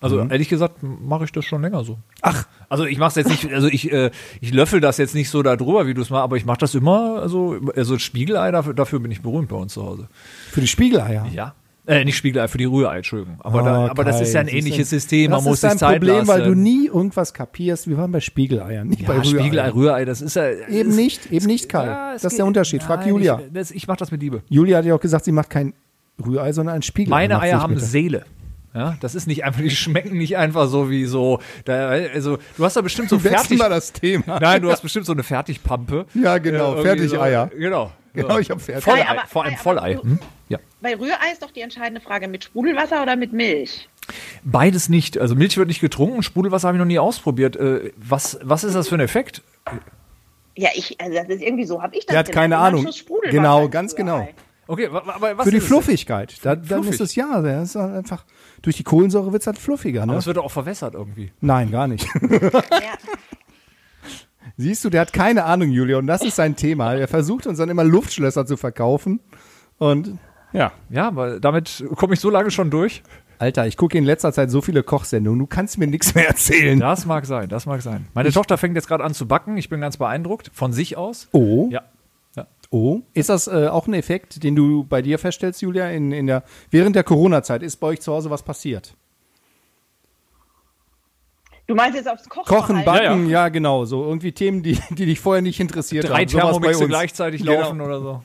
Also 0.00 0.20
ehrlich 0.20 0.48
gesagt 0.48 0.76
mache 0.82 1.24
ich 1.24 1.32
das 1.32 1.44
schon 1.44 1.60
länger 1.62 1.82
so. 1.84 1.98
Ach, 2.22 2.46
Also 2.68 2.84
ich 2.84 2.98
mache 2.98 3.08
es 3.08 3.14
jetzt 3.16 3.28
nicht, 3.30 3.52
also 3.52 3.66
ich, 3.66 3.90
äh, 3.92 4.10
ich 4.40 4.52
löffel 4.54 4.80
das 4.80 4.96
jetzt 4.98 5.14
nicht 5.14 5.28
so 5.28 5.42
da 5.42 5.56
drüber, 5.56 5.86
wie 5.88 5.94
du 5.94 6.02
es 6.02 6.10
machst, 6.10 6.22
aber 6.22 6.36
ich 6.36 6.44
mache 6.44 6.58
das 6.58 6.74
immer, 6.74 7.20
also, 7.20 7.56
also 7.74 7.98
Spiegelei, 7.98 8.50
dafür, 8.52 8.74
dafür 8.74 9.00
bin 9.00 9.10
ich 9.10 9.22
berühmt 9.22 9.48
bei 9.48 9.56
uns 9.56 9.72
zu 9.74 9.84
Hause. 9.84 10.08
für 10.50 10.60
die 10.60 10.66
Spiegeleier. 10.68 11.26
Ja. 11.32 11.54
Äh, 11.86 12.04
nicht 12.04 12.16
Spiegelei, 12.18 12.48
für 12.48 12.58
die 12.58 12.66
Rührei, 12.66 12.98
Entschuldigung. 12.98 13.36
Aber, 13.40 13.62
da, 13.62 13.86
Oh, 13.86 13.88
aber 13.88 14.04
das 14.04 14.20
ist 14.20 14.34
ja 14.34 14.40
ein 14.42 14.48
ähnliches 14.48 14.90
System, 14.90 15.30
man 15.30 15.38
das 15.38 15.44
muss 15.46 15.62
ist 15.64 15.70
sich 15.70 15.80
Zeit 15.80 15.94
Problem, 16.00 16.16
lassen. 16.16 16.28
weil 16.28 16.42
du 16.42 16.54
nie 16.54 16.86
irgendwas 16.86 17.32
kapierst. 17.32 17.88
Wir 17.88 17.96
waren 17.96 18.12
bei 18.12 18.20
Spiegeleiern, 18.20 18.86
nicht 18.86 19.06
bei 19.06 19.14
ja, 19.14 19.20
Rührei. 19.22 19.40
Spiegelei, 19.40 19.70
Rührei, 19.70 20.04
das 20.04 20.20
ist 20.20 20.36
ja... 20.36 20.50
Eben 20.68 20.90
es- 20.90 20.96
nicht, 20.96 21.32
eben 21.32 21.46
nicht, 21.46 21.68
Kai. 21.70 21.86
Ja, 21.86 22.12
das 22.12 22.24
ist 22.24 22.36
der 22.38 22.44
Unterschied. 22.44 22.82
Frag 22.82 23.00
Nein, 23.00 23.08
Julia. 23.08 23.40
Ich, 23.40 23.52
das, 23.54 23.70
ich 23.70 23.88
mache 23.88 23.96
das 23.96 24.10
mit 24.12 24.20
Liebe. 24.20 24.42
Julia 24.50 24.76
hat 24.78 24.84
ja 24.84 24.94
auch 24.94 25.00
gesagt, 25.00 25.24
sie 25.24 25.32
macht 25.32 25.48
kein 25.48 25.72
Rührei, 26.24 26.52
sondern 26.52 26.74
ein 26.76 26.82
Spiegelei. 26.82 27.16
Meine 27.26 27.40
Eier 27.40 27.62
haben 27.62 27.78
Seele. 27.80 28.26
Ja, 28.74 28.96
das 29.00 29.14
ist 29.14 29.26
nicht 29.26 29.44
einfach, 29.44 29.60
die 29.62 29.70
schmecken 29.70 30.18
nicht 30.18 30.36
einfach 30.36 30.68
so 30.68 30.90
wie 30.90 31.06
so, 31.06 31.40
da, 31.64 31.88
also 31.88 32.38
du 32.56 32.64
hast 32.64 32.76
da 32.76 32.82
bestimmt 32.82 33.08
so 33.08 33.18
fertig, 33.18 33.58
wir 33.58 33.68
das 33.68 33.92
Thema. 33.92 34.38
nein, 34.40 34.60
du 34.62 34.70
hast 34.70 34.82
bestimmt 34.82 35.06
so 35.06 35.12
eine 35.12 35.22
Fertigpampe. 35.22 36.06
Ja, 36.14 36.38
genau, 36.38 36.74
irgendwie 36.76 37.08
Fertigeier. 37.08 37.48
So, 37.52 37.58
genau. 37.58 37.92
Genau, 38.14 38.38
ich 38.38 38.50
habe. 38.50 38.60
Voll- 38.60 38.80
Vollei, 38.80 39.06
aber- 39.08 39.26
vor 39.26 39.44
allem 39.44 39.54
aber 39.54 39.62
Vollei. 39.62 39.94
Hm? 39.94 40.18
Ja. 40.48 40.58
Bei 40.80 40.94
Rührei 40.96 41.30
ist 41.32 41.42
doch 41.42 41.50
die 41.50 41.60
entscheidende 41.60 42.00
Frage, 42.00 42.26
mit 42.28 42.44
Sprudelwasser 42.44 43.02
oder 43.02 43.16
mit 43.16 43.32
Milch? 43.32 43.88
Beides 44.44 44.88
nicht. 44.88 45.18
Also 45.18 45.34
Milch 45.34 45.56
wird 45.56 45.68
nicht 45.68 45.80
getrunken, 45.80 46.22
Sprudelwasser 46.22 46.68
habe 46.68 46.76
ich 46.76 46.80
noch 46.80 46.86
nie 46.86 46.98
ausprobiert. 46.98 47.56
Äh, 47.56 47.92
was, 47.96 48.38
was 48.42 48.64
ist 48.64 48.74
das 48.74 48.88
für 48.88 48.96
ein 48.96 49.00
Effekt? 49.00 49.42
Ja, 50.56 50.70
ich, 50.74 51.00
also 51.00 51.14
das 51.14 51.28
ist 51.28 51.42
irgendwie 51.42 51.64
so, 51.64 51.80
habe 51.82 51.94
ich 51.96 52.06
das 52.06 52.12
Der 52.12 52.18
hat 52.20 52.32
keine 52.32 52.58
Ahnung. 52.58 52.86
Genau, 53.30 53.68
ganz 53.68 53.92
Rührei. 53.92 54.02
genau. 54.02 54.28
Okay, 54.66 54.86
aber 54.88 55.38
was 55.38 55.44
Für 55.44 55.50
die? 55.50 55.60
Fluffigkeit. 55.60 56.36
Da, 56.42 56.54
dann 56.56 56.64
Fluffig. 56.82 56.92
ist 56.94 57.00
es 57.00 57.14
ja, 57.14 57.40
das 57.40 57.70
ist 57.70 57.76
einfach, 57.76 58.24
durch 58.62 58.76
die 58.76 58.84
Kohlensäure 58.84 59.32
wird 59.32 59.42
es 59.42 59.46
halt 59.46 59.58
fluffiger. 59.58 60.02
Aber 60.02 60.12
Ne? 60.12 60.18
es 60.18 60.26
wird 60.26 60.36
doch 60.36 60.44
auch 60.44 60.50
verwässert 60.50 60.94
irgendwie. 60.94 61.32
Nein, 61.40 61.70
gar 61.70 61.86
nicht. 61.86 62.06
Ja. 62.22 62.94
Siehst 64.56 64.84
du, 64.84 64.90
der 64.90 65.02
hat 65.02 65.12
keine 65.12 65.44
Ahnung, 65.44 65.70
Julia, 65.70 65.98
und 65.98 66.06
das 66.06 66.22
ist 66.22 66.36
sein 66.36 66.56
Thema. 66.56 66.94
Er 66.94 67.06
versucht 67.06 67.46
uns 67.46 67.58
dann 67.58 67.68
immer 67.68 67.84
Luftschlösser 67.84 68.44
zu 68.46 68.56
verkaufen. 68.56 69.20
Und 69.76 70.18
ja, 70.52 70.72
Ja, 70.90 71.14
weil 71.14 71.38
damit 71.40 71.84
komme 71.96 72.14
ich 72.14 72.20
so 72.20 72.30
lange 72.30 72.50
schon 72.50 72.70
durch. 72.70 73.02
Alter, 73.38 73.66
ich 73.68 73.76
gucke 73.76 73.96
in 73.96 74.02
letzter 74.04 74.32
Zeit 74.32 74.50
so 74.50 74.60
viele 74.60 74.82
Kochsendungen, 74.82 75.38
du 75.38 75.46
kannst 75.46 75.78
mir 75.78 75.86
nichts 75.86 76.14
mehr 76.16 76.26
erzählen. 76.26 76.80
Das 76.80 77.06
mag 77.06 77.24
sein, 77.26 77.48
das 77.48 77.66
mag 77.66 77.82
sein. 77.82 78.08
Meine 78.14 78.32
Tochter 78.32 78.58
fängt 78.58 78.74
jetzt 78.74 78.88
gerade 78.88 79.04
an 79.04 79.14
zu 79.14 79.28
backen. 79.28 79.56
Ich 79.58 79.68
bin 79.68 79.80
ganz 79.80 79.96
beeindruckt. 79.96 80.50
Von 80.52 80.72
sich 80.72 80.96
aus. 80.96 81.28
Oh, 81.32 81.68
Ja. 81.70 81.82
Ja. 82.70 82.78
oh. 82.78 83.02
Ist 83.14 83.28
das 83.28 83.46
äh, 83.46 83.68
auch 83.68 83.86
ein 83.86 83.94
Effekt, 83.94 84.42
den 84.42 84.54
du 84.56 84.84
bei 84.84 85.02
dir 85.02 85.18
feststellst, 85.18 85.62
Julia, 85.62 85.88
in, 85.90 86.12
in 86.12 86.26
der, 86.26 86.42
während 86.70 86.96
der 86.96 87.04
Corona-Zeit? 87.04 87.62
Ist 87.62 87.76
bei 87.76 87.88
euch 87.88 88.00
zu 88.00 88.12
Hause 88.12 88.30
was 88.30 88.42
passiert? 88.42 88.94
Du 91.66 91.74
meinst 91.74 91.96
jetzt 91.96 92.08
aufs 92.08 92.26
Kochen? 92.28 92.46
Kochen, 92.46 92.84
Backen, 92.84 93.26
Ja, 93.26 93.42
ja, 93.44 93.48
genau. 93.50 93.84
So 93.84 94.02
irgendwie 94.04 94.32
Themen, 94.32 94.62
die, 94.62 94.78
die 94.90 95.04
dich 95.06 95.20
vorher 95.20 95.42
nicht 95.42 95.60
interessiert 95.60 96.04
Drei 96.04 96.24
haben. 96.24 96.32
Bei 96.32 96.40
Thermomixe 96.40 96.78
uns. 96.84 96.88
gleichzeitig 96.88 97.42
Genau. 97.44 97.60
laufen 97.60 97.80
oder 97.82 98.00
so. 98.00 98.22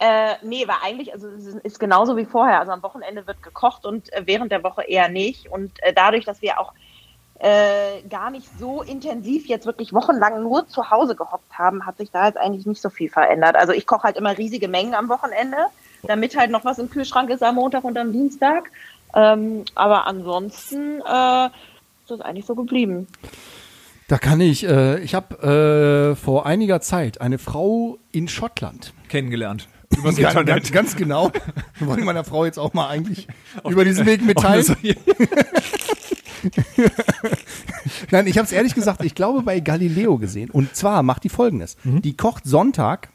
Äh, 0.00 0.34
nee, 0.42 0.66
war 0.68 0.82
eigentlich, 0.82 1.12
also 1.14 1.28
es 1.28 1.46
ist- 1.46 1.64
ist 1.64 1.80
genauso 1.80 2.16
wie 2.16 2.26
vorher. 2.26 2.60
Also 2.60 2.72
am 2.72 2.82
Wochenende 2.82 3.26
wird 3.26 3.42
gekocht 3.42 3.86
und 3.86 4.12
äh, 4.12 4.22
während 4.26 4.52
der 4.52 4.62
Woche 4.62 4.82
eher 4.82 5.08
nicht. 5.08 5.50
Und 5.50 5.82
äh, 5.82 5.94
dadurch, 5.94 6.26
dass 6.26 6.42
wir 6.42 6.60
auch 6.60 6.74
äh, 7.40 8.02
gar 8.08 8.30
nicht 8.30 8.48
so 8.58 8.82
intensiv 8.82 9.46
jetzt 9.46 9.66
wirklich 9.66 9.92
wochenlang 9.92 10.42
nur 10.42 10.68
zu 10.68 10.90
Hause 10.90 11.16
gehockt 11.16 11.58
haben, 11.58 11.84
hat 11.86 11.98
sich 11.98 12.10
da 12.10 12.26
jetzt 12.26 12.38
eigentlich 12.38 12.66
nicht 12.66 12.80
so 12.80 12.90
viel 12.90 13.10
verändert. 13.10 13.56
Also 13.56 13.72
ich 13.72 13.86
koche 13.86 14.04
halt 14.04 14.16
immer 14.16 14.36
riesige 14.36 14.68
Mengen 14.68 14.94
am 14.94 15.08
Wochenende, 15.08 15.56
damit 16.02 16.36
halt 16.36 16.50
noch 16.50 16.64
was 16.64 16.78
im 16.78 16.90
Kühlschrank 16.90 17.30
ist 17.30 17.42
am 17.42 17.56
Montag 17.56 17.84
und 17.84 17.98
am 17.98 18.12
Dienstag. 18.12 18.70
Ähm, 19.14 19.64
aber 19.74 20.06
ansonsten 20.06 21.00
äh, 21.00 21.46
ist 21.46 22.10
das 22.10 22.20
eigentlich 22.20 22.46
so 22.46 22.54
geblieben. 22.54 23.08
Da 24.08 24.18
kann 24.18 24.40
ich, 24.40 24.66
äh, 24.68 25.00
ich 25.00 25.14
habe 25.14 26.12
äh, 26.12 26.16
vor 26.16 26.46
einiger 26.46 26.80
Zeit 26.80 27.20
eine 27.20 27.38
Frau 27.38 27.98
in 28.12 28.28
Schottland 28.28 28.92
Kennengelernt. 29.08 29.68
Übers 29.96 30.16
Ganz, 30.16 30.18
Internet. 30.18 30.46
ganz, 30.46 30.72
ganz 30.72 30.96
genau. 30.96 31.30
Wir 31.78 31.86
wollen 31.86 32.04
meiner 32.04 32.24
Frau 32.24 32.44
jetzt 32.44 32.58
auch 32.58 32.74
mal 32.74 32.88
eigentlich 32.88 33.28
über 33.68 33.84
diesen 33.84 34.06
Weg 34.06 34.24
mitteilen. 34.24 34.64
Nein, 38.10 38.26
ich 38.26 38.36
habe 38.38 38.46
es 38.46 38.52
ehrlich 38.52 38.74
gesagt, 38.74 39.04
ich 39.04 39.14
glaube 39.14 39.42
bei 39.42 39.60
Galileo 39.60 40.18
gesehen. 40.18 40.50
Und 40.50 40.74
zwar 40.74 41.02
macht 41.02 41.24
die 41.24 41.28
folgendes. 41.28 41.76
Die 41.84 42.16
kocht 42.16 42.44
Sonntag, 42.44 43.10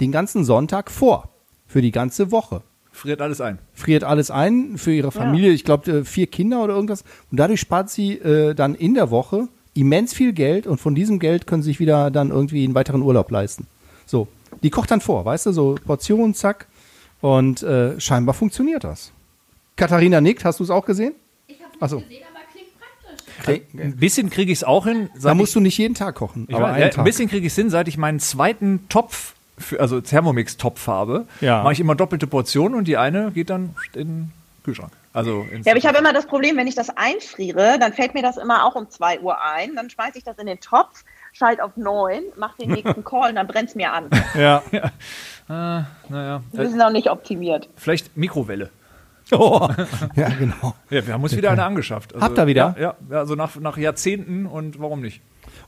den 0.00 0.12
ganzen 0.12 0.44
Sonntag 0.44 0.90
vor. 0.90 1.30
Für 1.66 1.82
die 1.82 1.92
ganze 1.92 2.30
Woche. 2.30 2.62
Friert 2.92 3.20
alles 3.20 3.40
ein. 3.40 3.58
Friert 3.74 4.02
alles 4.04 4.30
ein 4.30 4.78
für 4.78 4.92
ihre 4.92 5.12
Familie. 5.12 5.50
Ich 5.52 5.64
glaube, 5.64 6.04
vier 6.04 6.26
Kinder 6.26 6.64
oder 6.64 6.74
irgendwas. 6.74 7.04
Und 7.30 7.38
dadurch 7.38 7.60
spart 7.60 7.90
sie 7.90 8.14
äh, 8.14 8.54
dann 8.54 8.74
in 8.74 8.94
der 8.94 9.10
Woche 9.10 9.48
immens 9.74 10.14
viel 10.14 10.32
Geld. 10.32 10.66
Und 10.66 10.80
von 10.80 10.94
diesem 10.94 11.18
Geld 11.18 11.46
können 11.46 11.62
sie 11.62 11.70
sich 11.70 11.80
wieder 11.80 12.10
dann 12.10 12.30
irgendwie 12.30 12.64
einen 12.64 12.74
weiteren 12.74 13.02
Urlaub 13.02 13.30
leisten. 13.30 13.66
So. 14.06 14.28
Die 14.62 14.70
kocht 14.70 14.90
dann 14.90 15.00
vor, 15.00 15.24
weißt 15.24 15.46
du, 15.46 15.52
so 15.52 15.76
Portionen, 15.86 16.34
zack. 16.34 16.66
Und 17.20 17.62
äh, 17.62 18.00
scheinbar 18.00 18.34
funktioniert 18.34 18.84
das. 18.84 19.12
Katharina 19.76 20.20
nickt, 20.20 20.44
hast 20.44 20.60
du 20.60 20.64
es 20.64 20.70
auch 20.70 20.84
gesehen? 20.84 21.14
Ich 21.46 21.58
habe 21.62 21.72
es 21.80 21.90
so. 21.90 21.96
nicht 21.96 22.08
gesehen, 22.08 22.24
aber 22.30 22.44
klingt 22.52 23.64
praktisch. 23.66 23.82
Ein 23.84 23.96
bisschen 23.96 24.30
kriege 24.30 24.52
ich 24.52 24.58
es 24.58 24.64
auch 24.64 24.86
hin. 24.86 25.10
Da 25.20 25.34
musst 25.34 25.54
du 25.54 25.60
nicht 25.60 25.78
jeden 25.78 25.94
Tag 25.94 26.16
kochen, 26.16 26.46
ich 26.48 26.54
aber 26.54 26.64
weiß, 26.64 26.72
einen 26.72 26.80
ja, 26.80 26.86
ein 26.86 26.92
Tag. 26.92 27.04
bisschen 27.04 27.28
kriege 27.28 27.46
ich 27.46 27.52
es 27.52 27.56
hin, 27.56 27.70
seit 27.70 27.88
ich 27.88 27.96
meinen 27.96 28.20
zweiten 28.20 28.88
Topf, 28.88 29.34
für, 29.56 29.80
also 29.80 30.00
Thermomix-Topf 30.00 30.86
habe. 30.86 31.26
Ja. 31.40 31.62
Mache 31.62 31.72
ich 31.72 31.80
immer 31.80 31.94
doppelte 31.94 32.26
Portionen 32.26 32.76
und 32.76 32.86
die 32.86 32.96
eine 32.96 33.32
geht 33.32 33.50
dann 33.50 33.74
in 33.94 34.08
den 34.08 34.32
Kühlschrank. 34.64 34.92
Also 35.12 35.46
Ja, 35.64 35.72
aber 35.72 35.78
ich 35.78 35.86
habe 35.86 35.98
immer 35.98 36.12
das 36.12 36.26
Problem, 36.26 36.56
wenn 36.56 36.66
ich 36.66 36.74
das 36.74 36.90
einfriere, 36.90 37.78
dann 37.80 37.92
fällt 37.92 38.14
mir 38.14 38.22
das 38.22 38.36
immer 38.36 38.64
auch 38.64 38.76
um 38.76 38.88
2 38.88 39.20
Uhr 39.20 39.42
ein. 39.42 39.74
Dann 39.74 39.90
schmeiße 39.90 40.18
ich 40.18 40.24
das 40.24 40.38
in 40.38 40.46
den 40.46 40.60
Topf, 40.60 41.04
schalte 41.32 41.64
auf 41.64 41.76
9, 41.76 42.22
mache 42.36 42.58
den 42.62 42.70
nächsten 42.72 43.04
Call 43.04 43.30
und 43.30 43.36
dann 43.36 43.46
brennt 43.46 43.70
es 43.70 43.74
mir 43.74 43.92
an. 43.92 44.10
Ja. 44.38 44.62
naja, 45.48 46.42
Wir 46.52 46.68
sind 46.68 46.78
noch 46.78 46.90
nicht 46.90 47.10
optimiert. 47.10 47.68
vielleicht 47.76 48.16
Mikrowelle. 48.16 48.70
Oh. 49.30 49.68
ja, 50.16 50.30
genau. 50.30 50.74
Ja, 50.88 51.06
wir 51.06 51.12
haben 51.12 51.22
uns 51.22 51.36
wieder 51.36 51.50
eine 51.50 51.62
angeschafft. 51.62 52.14
Also, 52.14 52.24
Habt 52.24 52.38
ihr 52.38 52.46
wieder? 52.46 52.74
Ja, 52.78 52.94
ja 53.10 53.18
also 53.18 53.34
nach, 53.34 53.56
nach 53.56 53.76
Jahrzehnten 53.76 54.46
und 54.46 54.80
warum 54.80 55.02
nicht? 55.02 55.20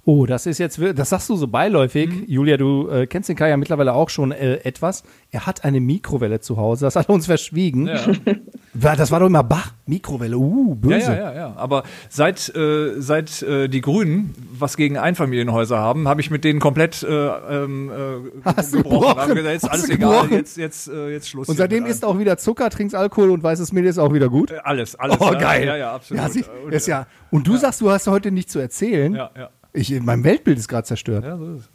Oh, 0.04 0.24
das 0.26 0.46
ist 0.46 0.58
jetzt, 0.58 0.80
das 0.94 1.10
sagst 1.10 1.28
du 1.28 1.36
so 1.36 1.46
beiläufig. 1.46 2.08
Mhm. 2.10 2.24
Julia, 2.26 2.56
du 2.56 2.88
äh, 2.88 3.06
kennst 3.06 3.28
den 3.28 3.36
Kai 3.36 3.50
ja 3.50 3.56
mittlerweile 3.56 3.92
auch 3.92 4.08
schon 4.08 4.32
äh, 4.32 4.54
etwas. 4.64 5.02
Er 5.30 5.46
hat 5.46 5.64
eine 5.64 5.78
Mikrowelle 5.80 6.40
zu 6.40 6.56
Hause. 6.56 6.86
Das 6.86 6.96
hat 6.96 7.08
er 7.08 7.14
uns 7.14 7.26
verschwiegen. 7.26 7.86
Ja. 7.86 8.00
Das 8.72 9.10
war 9.10 9.18
doch 9.18 9.26
immer 9.26 9.42
Bach. 9.42 9.72
Mikrowelle. 9.86 10.36
Uh, 10.38 10.70
Ja, 10.70 10.74
böse. 10.76 11.10
ja, 11.12 11.16
ja, 11.16 11.34
ja. 11.34 11.52
Aber 11.56 11.82
seit, 12.08 12.54
äh, 12.54 13.00
seit 13.00 13.42
äh, 13.42 13.66
die 13.68 13.80
Grünen 13.80 14.32
was 14.58 14.76
gegen 14.76 14.96
Einfamilienhäuser 14.96 15.76
haben, 15.76 16.06
habe 16.06 16.20
ich 16.20 16.30
mit 16.30 16.44
denen 16.44 16.60
komplett 16.60 17.02
äh, 17.02 17.08
ähm, 17.08 17.90
äh, 17.90 18.30
Hast 18.44 18.72
gebrochen. 18.72 19.08
gebrochen? 19.08 19.34
Gesagt, 19.34 19.52
jetzt 19.54 19.62
Hast 19.64 19.70
alles 19.72 19.86
du 19.86 19.92
egal, 19.92 20.10
gebrochen? 20.22 20.32
jetzt, 20.36 20.56
jetzt, 20.56 20.86
jetzt 20.86 21.28
Schluss. 21.28 21.48
Und 21.48 21.56
seitdem 21.56 21.84
isst 21.84 22.04
auch 22.04 22.18
wieder 22.20 22.38
Zucker, 22.38 22.70
trinkst 22.70 22.94
Alkohol 22.94 23.30
und 23.30 23.42
weißes 23.42 23.72
Mehl 23.72 23.84
ist 23.86 23.98
auch 23.98 24.14
wieder 24.14 24.28
gut. 24.28 24.52
alles, 24.62 24.94
alles. 24.94 25.16
Oh, 25.20 25.32
ja, 25.32 25.38
geil. 25.38 25.66
Ja, 25.66 25.76
ja, 25.76 25.92
absolut. 25.92 26.22
Ja, 26.22 26.28
sie, 26.30 26.44
Und, 26.64 26.72
ist 26.72 26.86
ja, 26.86 27.06
und 27.32 27.46
du 27.48 27.56
sagst, 27.56 27.80
du 27.80 27.90
hast 27.90 28.06
heute 28.06 28.30
nichts 28.30 28.52
zu 28.52 28.60
erzählen. 28.60 29.14
ja, 29.14 29.30
ja. 29.36 29.50
Ich, 29.72 29.90
mein 30.00 30.24
Weltbild 30.24 30.58
ist 30.58 30.68
gerade 30.68 30.86
zerstört. 30.86 31.24
ja, 31.24 31.36
so 31.36 31.54
ist 31.54 31.60
es. 31.60 31.68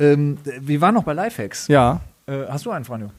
Ähm, 0.00 0.38
wir 0.60 0.80
waren 0.80 0.94
noch 0.94 1.04
bei 1.04 1.12
Lifehacks. 1.12 1.68
Ja. 1.68 2.00
Äh, 2.26 2.44
hast 2.48 2.66
du 2.66 2.70
einen, 2.70 2.84
Franjo? 2.84 3.10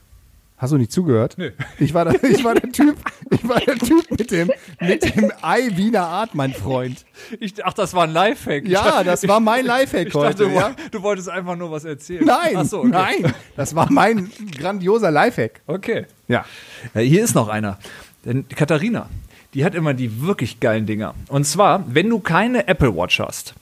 Hast 0.58 0.72
du 0.72 0.76
nicht 0.76 0.90
zugehört? 0.90 1.36
Nö. 1.38 1.52
Ich 1.78 1.94
war, 1.94 2.04
der, 2.04 2.22
ich 2.30 2.42
war 2.42 2.54
der 2.54 2.70
Typ, 2.72 2.96
ich 3.30 3.48
war 3.48 3.60
der 3.60 3.76
Typ 3.76 4.10
mit 4.10 4.30
dem, 4.30 4.50
mit 4.80 5.14
dem 5.16 5.32
Ei 5.40 5.70
Wiener 5.76 6.06
Art, 6.06 6.34
mein 6.34 6.52
Freund. 6.52 7.04
Ich, 7.38 7.64
ach, 7.64 7.72
das 7.74 7.94
war 7.94 8.04
ein 8.04 8.12
Lifehack. 8.12 8.66
Ja, 8.68 8.82
dachte- 8.84 9.04
das 9.04 9.28
war 9.28 9.38
mein 9.40 9.64
Lifehack 9.64 10.08
Ich 10.08 10.12
dachte, 10.12 10.26
heute. 10.26 10.44
du, 10.44 10.50
ja? 10.50 10.74
du 10.90 11.02
wolltest 11.02 11.28
einfach 11.28 11.56
nur 11.56 11.70
was 11.70 11.84
erzählen. 11.84 12.24
Nein, 12.24 12.54
Ach 12.56 12.64
so, 12.64 12.80
okay. 12.80 12.88
nein, 12.88 13.34
das 13.56 13.74
war 13.76 13.90
mein 13.90 14.30
grandioser 14.58 15.10
Lifehack. 15.12 15.60
Okay. 15.68 16.06
Ja. 16.26 16.44
Ja, 16.92 17.00
hier 17.00 17.22
ist 17.24 17.34
noch 17.36 17.48
einer. 17.48 17.78
Denn 18.24 18.46
Katharina, 18.48 19.08
die 19.54 19.64
hat 19.64 19.76
immer 19.76 19.94
die 19.94 20.22
wirklich 20.22 20.58
geilen 20.58 20.86
Dinger. 20.86 21.14
Und 21.28 21.44
zwar, 21.46 21.84
wenn 21.88 22.10
du 22.10 22.18
keine 22.18 22.66
Apple 22.66 22.94
Watch 22.96 23.20
hast, 23.20 23.54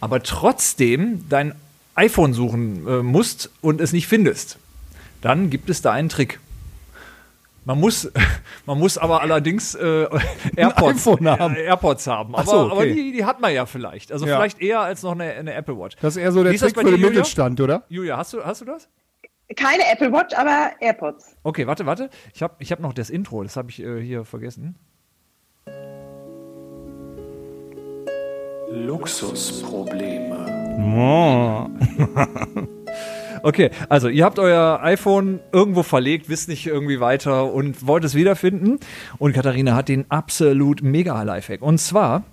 aber 0.00 0.22
trotzdem 0.22 1.26
dein 1.28 1.54
iPhone 1.94 2.32
suchen 2.32 2.86
äh, 2.86 3.02
musst 3.02 3.50
und 3.60 3.80
es 3.80 3.92
nicht 3.92 4.06
findest, 4.08 4.58
dann 5.20 5.50
gibt 5.50 5.68
es 5.70 5.82
da 5.82 5.92
einen 5.92 6.08
Trick. 6.08 6.40
Man 7.66 7.78
muss, 7.78 8.10
man 8.66 8.78
muss 8.78 8.96
aber 8.96 9.20
allerdings 9.20 9.74
äh, 9.74 10.06
AirPods, 10.56 11.06
iPhone 11.06 11.28
haben. 11.28 11.56
äh, 11.56 11.64
AirPods 11.64 12.06
haben. 12.06 12.34
Aber, 12.34 12.44
so, 12.50 12.58
okay. 12.60 12.72
aber 12.72 12.86
die, 12.86 13.12
die 13.12 13.24
hat 13.24 13.40
man 13.40 13.52
ja 13.52 13.66
vielleicht. 13.66 14.12
Also 14.12 14.26
Ja. 14.26 14.36
vielleicht 14.36 14.60
eher 14.62 14.80
als 14.80 15.02
noch 15.02 15.12
eine, 15.12 15.24
eine 15.32 15.52
Apple 15.54 15.78
Watch. 15.78 15.96
Das 16.00 16.16
ist 16.16 16.22
eher 16.22 16.32
so 16.32 16.42
der 16.42 16.54
Trick 16.54 16.74
für 16.74 16.84
den 16.84 16.92
Julia? 16.94 17.08
Mittelstand, 17.10 17.60
oder? 17.60 17.84
Julia, 17.88 18.16
hast 18.16 18.32
du, 18.32 18.42
hast 18.44 18.62
du 18.62 18.64
das? 18.64 18.88
Keine 19.56 19.82
Apple 19.92 20.12
Watch, 20.12 20.34
aber 20.36 20.70
AirPods. 20.80 21.36
Okay, 21.42 21.66
warte, 21.66 21.84
warte. 21.84 22.08
Ich 22.32 22.42
habe 22.42 22.54
ich 22.60 22.70
hab 22.72 22.78
noch 22.80 22.92
das 22.92 23.10
Intro, 23.10 23.42
das 23.42 23.56
habe 23.56 23.68
ich 23.70 23.82
äh, 23.82 24.00
hier 24.00 24.24
vergessen. 24.24 24.76
Luxusprobleme. 28.72 30.46
Okay, 33.42 33.70
also 33.88 34.08
ihr 34.08 34.26
habt 34.26 34.38
euer 34.38 34.80
iPhone 34.82 35.40
irgendwo 35.50 35.82
verlegt, 35.82 36.28
wisst 36.28 36.50
nicht 36.50 36.66
irgendwie 36.66 37.00
weiter 37.00 37.50
und 37.54 37.86
wollt 37.86 38.04
es 38.04 38.14
wiederfinden. 38.14 38.78
Und 39.16 39.32
Katharina 39.32 39.74
hat 39.74 39.88
den 39.88 40.04
absolut 40.10 40.82
mega 40.82 41.22
Lifehack. 41.22 41.62
Und 41.62 41.78
zwar, 41.78 42.24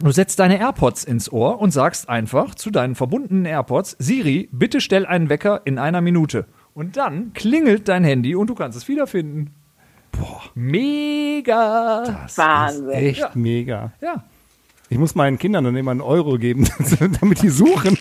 du 0.00 0.10
setzt 0.10 0.40
deine 0.40 0.58
AirPods 0.58 1.04
ins 1.04 1.30
Ohr 1.30 1.60
und 1.60 1.70
sagst 1.70 2.08
einfach 2.08 2.56
zu 2.56 2.72
deinen 2.72 2.96
verbundenen 2.96 3.44
AirPods, 3.44 3.94
Siri, 4.00 4.48
bitte 4.50 4.80
stell 4.80 5.06
einen 5.06 5.28
Wecker 5.28 5.60
in 5.64 5.78
einer 5.78 6.00
Minute. 6.00 6.46
Und 6.74 6.96
dann 6.96 7.32
klingelt 7.34 7.86
dein 7.86 8.02
Handy 8.02 8.34
und 8.34 8.48
du 8.48 8.56
kannst 8.56 8.76
es 8.76 8.88
wiederfinden. 8.88 9.50
Boah, 10.10 10.42
mega. 10.56 12.26
Wahnsinn. 12.34 12.88
Echt 12.90 13.20
Ja. 13.20 13.30
mega. 13.34 13.92
Ja. 14.00 14.24
Ich 14.92 14.98
muss 14.98 15.14
meinen 15.14 15.38
Kindern 15.38 15.64
dann 15.64 15.74
immer 15.74 15.90
einen 15.92 16.02
Euro 16.02 16.36
geben, 16.36 16.68
damit 17.20 17.40
die 17.40 17.48
suchen. 17.48 17.96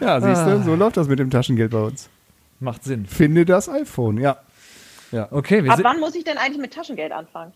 ja, 0.00 0.20
siehst 0.20 0.40
Ah. 0.42 0.56
du, 0.56 0.62
so 0.62 0.74
läuft 0.74 0.98
das 0.98 1.08
mit 1.08 1.18
dem 1.18 1.30
Taschengeld 1.30 1.70
bei 1.70 1.80
uns. 1.80 2.10
Macht 2.60 2.84
Sinn. 2.84 3.06
Finde 3.06 3.46
das 3.46 3.68
iPhone, 3.70 4.18
ja. 4.18 4.36
Okay, 5.30 5.64
wir 5.64 5.72
Ab 5.72 5.78
wann 5.82 6.00
muss 6.00 6.14
ich 6.14 6.24
denn 6.24 6.36
eigentlich 6.36 6.60
mit 6.60 6.74
Taschengeld 6.74 7.12
anfangen? 7.12 7.52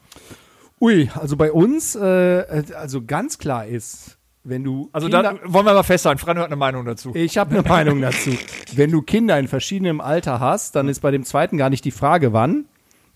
Ui, 0.81 1.11
also 1.15 1.37
bei 1.37 1.53
uns, 1.53 1.97
äh, 1.97 2.65
also 2.75 3.03
ganz 3.05 3.37
klar 3.39 3.67
ist, 3.67 4.17
wenn 4.45 4.65
du 4.65 4.89
Also 4.93 5.09
Kinder- 5.09 5.23
da 5.23 5.53
wollen 5.53 5.67
wir 5.67 5.75
mal 5.75 5.83
festhalten, 5.83 6.19
Fran 6.21 6.39
hat 6.39 6.47
eine 6.47 6.57
Meinung 6.57 6.85
dazu. 6.87 7.11
Ich 7.15 7.37
habe 7.37 7.51
eine 7.59 7.69
Meinung 7.69 8.01
dazu. 8.01 8.31
Wenn 8.75 8.91
du 8.91 9.03
Kinder 9.03 9.39
in 9.39 9.49
verschiedenem 9.49 10.01
Alter 10.01 10.41
hast, 10.41 10.77
dann 10.77 10.89
ist 10.89 11.01
bei 11.01 11.11
dem 11.11 11.25
zweiten 11.25 11.59
gar 11.59 11.69
nicht 11.69 11.85
die 11.85 11.91
Frage, 11.91 12.33
wann. 12.33 12.65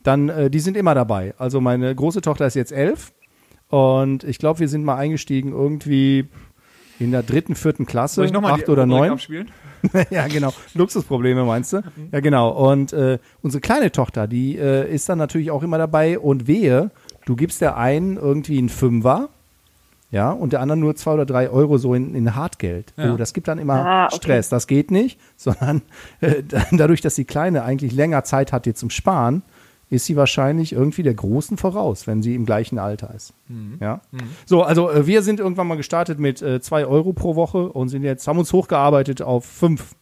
Dann, 0.03 0.29
äh, 0.29 0.51
die 0.51 0.61
sind 0.61 0.77
immer 0.77 0.95
dabei. 0.95 1.35
Also 1.39 1.61
meine 1.63 1.95
große 1.95 2.21
Tochter 2.21 2.47
ist 2.47 2.55
jetzt 2.57 2.73
elf 2.73 3.13
und 3.73 4.23
ich 4.25 4.39
glaube, 4.39 4.61
wir 4.61 4.69
sind 4.69 4.85
mal 4.85 4.97
eingestiegen 4.97 5.53
irgendwie 5.53 6.27
in 6.99 7.11
der 7.11 7.23
dritten, 7.23 7.55
vierten 7.55 7.87
Klasse, 7.87 8.17
Soll 8.17 8.27
ich 8.27 8.33
nochmal 8.33 8.53
acht 8.53 8.69
oder 8.69 8.85
neun. 8.85 9.13
abspielen? 9.13 9.51
ja, 10.11 10.27
genau. 10.29 10.53
Luxusprobleme 10.75 11.43
meinst 11.45 11.73
du? 11.73 11.83
Ja, 12.13 12.21
genau. 12.21 12.51
Und 12.51 12.93
äh, 12.93 13.19
unsere 13.41 13.63
kleine 13.63 13.91
Tochter, 13.91 14.29
die 14.29 14.59
äh, 14.59 14.93
ist 14.95 15.09
dann 15.09 15.17
natürlich 15.17 15.51
auch 15.51 15.63
immer 15.63 15.79
dabei 15.79 16.19
und 16.19 16.47
wehe, 16.47 16.91
du 17.25 17.35
gibst 17.35 17.63
der 17.63 17.79
einen 17.79 18.19
irgendwie 18.19 18.59
einen 18.59 18.69
Fünfer, 18.69 19.31
ja, 20.11 20.31
und 20.31 20.53
der 20.53 20.61
anderen 20.61 20.81
nur 20.81 20.95
zwei 20.95 21.15
oder 21.15 21.25
drei 21.25 21.49
Euro 21.49 21.79
so 21.79 21.95
in, 21.95 22.15
in 22.15 22.35
Hartgeld. 22.37 22.93
Ja. 22.99 23.15
Oh, 23.15 23.17
das 23.17 23.33
gibt 23.33 23.49
dann 23.49 23.59
immer 23.59 23.77
Ah, 23.87 24.07
okay. 24.09 24.17
Stress. 24.17 24.51
Das 24.51 24.67
geht 24.67 24.91
nicht, 24.91 25.19
sondern 25.39 25.81
äh, 26.21 26.43
dadurch, 26.73 27.01
dass 27.01 27.15
die 27.15 27.25
Kleine 27.25 27.65
eigentlich 27.65 27.93
länger 27.93 28.23
Zeit 28.23 28.53
hat, 28.53 28.67
dir 28.67 28.75
zum 28.75 28.91
Sparen, 28.91 29.43
ist 29.93 30.07
sie 30.07 30.17
wahrscheinlich 30.17 30.73
irgendwie 30.73 31.03
der 31.03 31.13
Großen 31.13 31.59
voraus, 31.59 32.07
wenn 32.07 32.23
sie 32.23 32.35
im 32.35 32.47
gleichen 32.47 32.79
Alter 32.79 33.13
ist. 33.15 33.35
Ja. 33.79 34.01
So, 34.47 34.63
also 34.63 34.91
äh, 34.91 35.07
wir 35.07 35.23
sind 35.23 35.39
irgendwann 35.39 35.67
mal 35.67 35.77
gestartet 35.77 36.19
mit 36.19 36.41
äh, 36.41 36.63
zwei 36.63 36.87
Euro 36.87 37.13
pro 37.13 37.37
Woche 37.37 37.69
und 37.69 37.91
sind 37.91 38.03
jetzt, 38.03 38.27
haben 38.27 38.39
uns 38.39 38.53
hochgearbeitet 38.55 39.21
auf 39.21 39.45
fünf. 39.45 39.95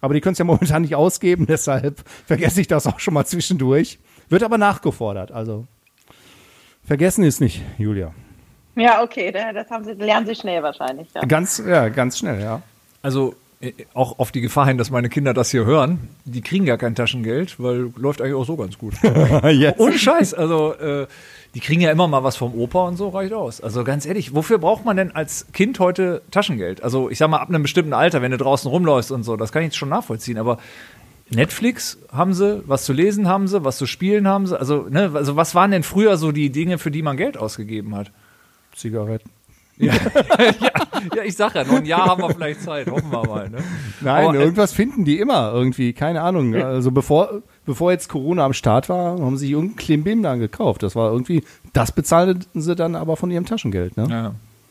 Aber 0.00 0.14
die 0.14 0.22
können 0.22 0.32
es 0.32 0.38
ja 0.38 0.44
momentan 0.52 0.82
nicht 0.82 0.94
ausgeben, 0.94 1.44
deshalb 1.48 2.02
vergesse 2.24 2.62
ich 2.62 2.66
das 2.66 2.86
auch 2.86 2.98
schon 2.98 3.12
mal 3.12 3.26
zwischendurch. 3.26 3.98
Wird 4.30 4.42
aber 4.42 4.56
nachgefordert, 4.56 5.30
also 5.32 5.66
vergessen 6.84 7.22
ist 7.24 7.40
nicht, 7.40 7.62
Julia. 7.78 8.12
Ja, 8.74 9.02
okay, 9.02 9.30
da- 9.32 9.52
das 9.52 9.70
haben 9.70 9.84
sie, 9.84 9.92
lernen 9.92 10.26
sie 10.26 10.34
schnell 10.34 10.62
wahrscheinlich. 10.62 11.08
Ja. 11.14 11.20
Ganz, 11.22 11.62
ja, 11.66 11.88
ganz 11.90 12.18
schnell, 12.18 12.40
ja. 12.40 12.62
Also 13.02 13.34
auch 13.94 14.18
auf 14.18 14.32
die 14.32 14.42
Gefahr 14.42 14.66
hin, 14.66 14.76
dass 14.76 14.90
meine 14.90 15.08
Kinder 15.08 15.32
das 15.32 15.50
hier 15.50 15.64
hören, 15.64 16.08
die 16.24 16.42
kriegen 16.42 16.66
gar 16.66 16.76
kein 16.76 16.94
Taschengeld, 16.94 17.58
weil 17.58 17.90
läuft 17.96 18.20
eigentlich 18.20 18.34
auch 18.34 18.44
so 18.44 18.56
ganz 18.56 18.76
gut. 18.76 18.94
Ohne 19.78 19.98
Scheiß, 19.98 20.34
also 20.34 20.74
äh, 20.74 21.06
die 21.54 21.60
kriegen 21.60 21.80
ja 21.80 21.90
immer 21.90 22.06
mal 22.06 22.22
was 22.22 22.36
vom 22.36 22.54
Opa 22.54 22.86
und 22.86 22.96
so 22.96 23.08
reicht 23.08 23.32
aus. 23.32 23.62
Also 23.62 23.82
ganz 23.82 24.04
ehrlich, 24.04 24.34
wofür 24.34 24.58
braucht 24.58 24.84
man 24.84 24.98
denn 24.98 25.12
als 25.12 25.46
Kind 25.52 25.78
heute 25.78 26.20
Taschengeld? 26.30 26.82
Also 26.82 27.08
ich 27.08 27.16
sag 27.16 27.30
mal 27.30 27.38
ab 27.38 27.48
einem 27.48 27.62
bestimmten 27.62 27.94
Alter, 27.94 28.20
wenn 28.20 28.30
du 28.30 28.36
draußen 28.36 28.70
rumläufst 28.70 29.10
und 29.10 29.22
so, 29.22 29.36
das 29.36 29.52
kann 29.52 29.62
ich 29.62 29.68
jetzt 29.68 29.76
schon 29.76 29.88
nachvollziehen, 29.88 30.36
aber 30.36 30.58
Netflix 31.30 31.98
haben 32.12 32.34
sie, 32.34 32.62
was 32.66 32.84
zu 32.84 32.92
lesen 32.92 33.26
haben 33.26 33.48
sie, 33.48 33.64
was 33.64 33.78
zu 33.78 33.86
spielen 33.86 34.28
haben 34.28 34.46
sie. 34.46 34.58
Also, 34.58 34.86
ne, 34.88 35.10
also 35.14 35.34
was 35.34 35.54
waren 35.54 35.70
denn 35.70 35.82
früher 35.82 36.18
so 36.18 36.30
die 36.30 36.50
Dinge, 36.50 36.78
für 36.78 36.90
die 36.90 37.02
man 37.02 37.16
Geld 37.16 37.36
ausgegeben 37.36 37.96
hat? 37.96 38.12
Zigaretten. 38.74 39.30
Ja, 41.14 41.22
ich 41.24 41.36
sag 41.36 41.54
ja, 41.54 41.64
noch 41.64 41.76
ein 41.76 41.84
Jahr 41.84 42.06
haben 42.06 42.22
wir 42.22 42.30
vielleicht 42.30 42.62
Zeit, 42.62 42.90
hoffen 42.90 43.10
wir 43.10 43.24
mal. 43.26 43.48
Ne? 43.48 43.58
Nein, 44.00 44.26
Aber, 44.26 44.34
äh, 44.36 44.42
irgendwas 44.42 44.72
finden 44.72 45.04
die 45.04 45.18
immer 45.18 45.52
irgendwie, 45.52 45.92
keine 45.92 46.22
Ahnung. 46.22 46.54
Also 46.54 46.90
bevor, 46.90 47.42
bevor 47.64 47.92
jetzt 47.92 48.08
Corona 48.08 48.44
am 48.44 48.52
Start 48.54 48.88
war, 48.88 49.20
haben 49.20 49.36
sie 49.36 49.50
irgendein 49.52 49.76
Klimbim 49.76 50.22
dann 50.22 50.40
gekauft. 50.40 50.82
Das 50.82 50.96
war 50.96 51.12
irgendwie, 51.12 51.44
das 51.72 51.92
bezahlten 51.92 52.60
sie 52.60 52.74
dann 52.74 52.96
aber 52.96 53.16
von 53.16 53.30
ihrem 53.30 53.46
Taschengeld, 53.46 53.96
ne? 53.96 54.06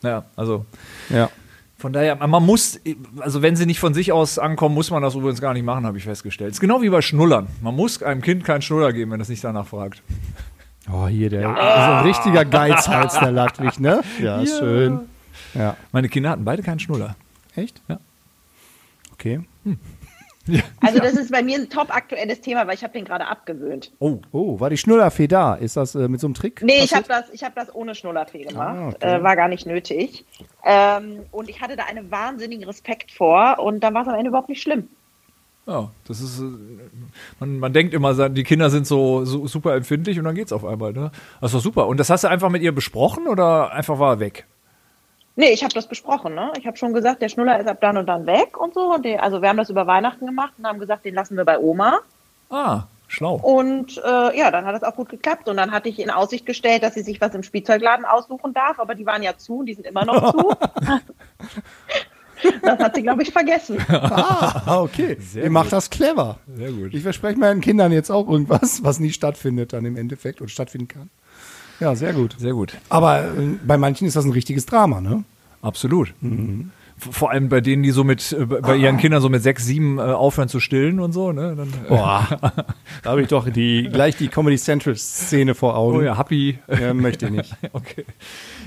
Ja, 0.03 0.09
ja, 0.09 0.25
also 0.35 0.65
Ja. 1.09 1.29
Von 1.77 1.91
daher, 1.91 2.15
man 2.15 2.43
muss, 2.43 2.79
also 3.19 3.41
wenn 3.41 3.57
sie 3.57 3.65
nicht 3.65 3.79
von 3.79 3.93
sich 3.93 4.11
aus 4.11 4.39
ankommen, 4.39 4.73
muss 4.73 4.91
man 4.91 5.03
das 5.03 5.13
übrigens 5.13 5.41
gar 5.41 5.53
nicht 5.53 5.65
machen, 5.65 5.85
habe 5.85 5.97
ich 5.97 6.05
festgestellt. 6.05 6.51
Es 6.51 6.57
ist 6.57 6.61
genau 6.61 6.81
wie 6.81 6.89
bei 6.89 7.01
Schnullern. 7.01 7.47
Man 7.61 7.75
muss 7.75 8.01
einem 8.01 8.21
Kind 8.21 8.45
keinen 8.45 8.61
Schnuller 8.61 8.93
geben, 8.93 9.11
wenn 9.11 9.19
es 9.21 9.27
nicht 9.29 9.43
danach 9.43 9.67
fragt. 9.67 10.01
Oh, 10.91 11.07
hier, 11.07 11.29
der 11.29 11.49
ist 11.49 11.57
ein 11.57 12.03
richtiger 12.05 12.45
Geizhals, 12.45 13.17
der 13.19 13.31
Ludwig, 13.31 13.79
ne? 13.79 14.01
Ja, 14.21 14.41
ist 14.41 14.59
schön. 14.59 15.01
Ja. 15.53 15.75
Meine 15.91 16.09
Kinder 16.09 16.29
hatten 16.31 16.45
beide 16.45 16.61
keinen 16.61 16.79
Schnuller. 16.79 17.15
Echt? 17.55 17.81
Ja. 17.87 17.99
Okay. 19.13 19.41
Also 20.79 20.99
das 20.99 21.13
ist 21.13 21.31
bei 21.31 21.41
mir 21.41 21.57
ein 21.57 21.69
top 21.69 21.89
aktuelles 21.89 22.39
Thema, 22.41 22.67
weil 22.67 22.75
ich 22.75 22.83
habe 22.83 22.93
den 22.93 23.05
gerade 23.05 23.25
abgewöhnt. 23.25 23.91
Oh, 23.97 24.19
oh, 24.31 24.59
war 24.59 24.69
die 24.69 24.77
Schnullerfee 24.77 25.27
da? 25.27 25.55
Ist 25.55 25.75
das 25.75 25.95
äh, 25.95 26.07
mit 26.07 26.19
so 26.19 26.27
einem 26.27 26.35
Trick? 26.35 26.61
Nee, 26.61 26.83
ich 26.83 26.93
habe 26.93 27.03
passiert? 27.07 27.29
das, 27.29 27.33
ich 27.33 27.43
hab 27.43 27.55
das 27.55 27.73
ohne 27.73 27.95
Schnullerfee 27.95 28.43
gemacht. 28.43 28.77
Ah, 28.77 28.87
okay. 28.89 29.15
äh, 29.15 29.23
war 29.23 29.35
gar 29.35 29.47
nicht 29.47 29.65
nötig. 29.65 30.23
Ähm, 30.63 31.21
und 31.31 31.49
ich 31.49 31.61
hatte 31.61 31.75
da 31.75 31.85
einen 31.85 32.11
wahnsinnigen 32.11 32.63
Respekt 32.65 33.11
vor 33.11 33.57
und 33.57 33.79
dann 33.79 33.95
war 33.95 34.03
es 34.03 34.07
am 34.07 34.13
Ende 34.13 34.29
überhaupt 34.29 34.49
nicht 34.49 34.61
schlimm. 34.61 34.87
Ja, 35.67 35.89
das 36.07 36.21
ist, 36.21 36.39
äh, 36.39 36.43
man, 37.39 37.59
man 37.59 37.73
denkt 37.73 37.93
immer, 37.93 38.29
die 38.29 38.43
Kinder 38.43 38.69
sind 38.69 38.85
so, 38.85 39.25
so 39.25 39.47
super 39.47 39.75
empfindlich 39.75 40.19
und 40.19 40.25
dann 40.25 40.35
geht's 40.35 40.53
auf 40.53 40.63
einmal. 40.63 40.93
Ne? 40.93 41.11
Das 41.41 41.53
doch 41.53 41.59
super. 41.59 41.87
Und 41.87 41.99
das 41.99 42.09
hast 42.09 42.23
du 42.23 42.27
einfach 42.27 42.49
mit 42.49 42.61
ihr 42.61 42.73
besprochen 42.73 43.27
oder 43.27 43.71
einfach 43.71 43.97
war 43.97 44.13
er 44.13 44.19
weg? 44.19 44.45
Nee, 45.35 45.49
ich 45.49 45.63
habe 45.63 45.73
das 45.73 45.87
besprochen. 45.87 46.35
Ne? 46.35 46.53
Ich 46.57 46.67
habe 46.67 46.77
schon 46.77 46.93
gesagt, 46.93 47.21
der 47.21 47.29
Schnuller 47.29 47.59
ist 47.59 47.67
ab 47.67 47.79
dann 47.81 47.97
und 47.97 48.05
dann 48.05 48.27
weg 48.27 48.57
und 48.57 48.73
so. 48.75 48.93
Und 48.93 49.05
der, 49.05 49.23
also 49.23 49.41
wir 49.41 49.49
haben 49.49 49.57
das 49.57 49.71
über 49.71 49.87
Weihnachten 49.87 50.25
gemacht 50.27 50.53
und 50.57 50.67
haben 50.67 50.79
gesagt, 50.79 51.03
den 51.03 51.15
lassen 51.15 51.35
wir 51.35 51.45
bei 51.45 51.59
Oma. 51.59 51.99
Ah, 52.51 52.83
schlau. 53.07 53.35
Und 53.35 53.97
äh, 53.97 54.37
ja, 54.37 54.51
dann 54.51 54.65
hat 54.65 54.75
das 54.75 54.83
auch 54.83 54.95
gut 54.95 55.09
geklappt. 55.09 55.49
Und 55.49 55.57
dann 55.57 55.71
hatte 55.71 55.89
ich 55.89 55.99
in 55.99 56.11
Aussicht 56.11 56.45
gestellt, 56.45 56.83
dass 56.83 56.93
sie 56.93 57.01
sich 57.01 57.19
was 57.19 57.33
im 57.33 57.41
Spielzeugladen 57.41 58.05
aussuchen 58.05 58.53
darf. 58.53 58.79
Aber 58.79 58.93
die 58.93 59.05
waren 59.07 59.23
ja 59.23 59.35
zu 59.35 59.57
und 59.59 59.65
die 59.65 59.73
sind 59.73 59.87
immer 59.87 60.05
noch 60.05 60.31
zu. 60.37 60.53
das 62.61 62.79
hat 62.79 62.95
sie, 62.95 63.01
glaube 63.03 63.23
ich, 63.23 63.31
vergessen. 63.31 63.77
Ah, 63.89 64.79
okay. 64.81 65.17
Ihr 65.35 65.49
macht 65.49 65.71
das 65.71 65.89
clever. 65.89 66.39
Sehr 66.55 66.71
gut. 66.71 66.93
Ich 66.93 67.03
verspreche 67.03 67.39
meinen 67.39 67.61
Kindern 67.61 67.91
jetzt 67.91 68.09
auch 68.11 68.27
irgendwas, 68.29 68.83
was 68.83 68.99
nie 68.99 69.11
stattfindet 69.11 69.73
dann 69.73 69.85
im 69.85 69.95
Endeffekt 69.97 70.41
und 70.41 70.49
stattfinden 70.51 70.87
kann. 70.87 71.09
Ja, 71.79 71.95
sehr 71.95 72.13
gut. 72.13 72.35
Sehr 72.39 72.53
gut. 72.53 72.73
Aber 72.89 73.23
äh, 73.25 73.31
bei 73.65 73.77
manchen 73.77 74.07
ist 74.07 74.15
das 74.15 74.25
ein 74.25 74.31
richtiges 74.31 74.65
Drama, 74.65 75.01
ne? 75.01 75.23
Absolut. 75.61 76.09
V- 76.09 76.15
Vor 77.11 77.31
allem 77.31 77.49
bei 77.49 77.61
denen, 77.61 77.83
die 77.83 77.91
so 77.91 78.03
mit, 78.03 78.31
äh, 78.31 78.45
bei 78.45 78.75
ihren 78.75 78.97
Kindern 78.97 79.21
so 79.21 79.29
mit 79.29 79.43
sechs, 79.43 79.65
sieben 79.65 79.97
äh, 79.97 80.01
aufhören 80.01 80.49
zu 80.49 80.59
stillen 80.59 80.99
und 80.99 81.11
so, 81.11 81.31
ne? 81.31 81.55
Dann, 81.55 81.67
äh, 81.67 81.89
Boah, 81.89 82.27
da 83.03 83.09
habe 83.09 83.21
ich 83.21 83.27
doch 83.27 83.49
die, 83.49 83.89
gleich 83.91 84.15
die 84.15 84.27
Comedy 84.27 84.57
Central 84.57 84.95
Szene 84.95 85.55
vor 85.55 85.77
Augen. 85.77 85.97
oh 85.97 86.01
ja, 86.01 86.17
Happy. 86.17 86.59
Ja, 86.67 86.93
möchte 86.93 87.25
ich 87.25 87.31
nicht. 87.31 87.55
okay. 87.73 88.05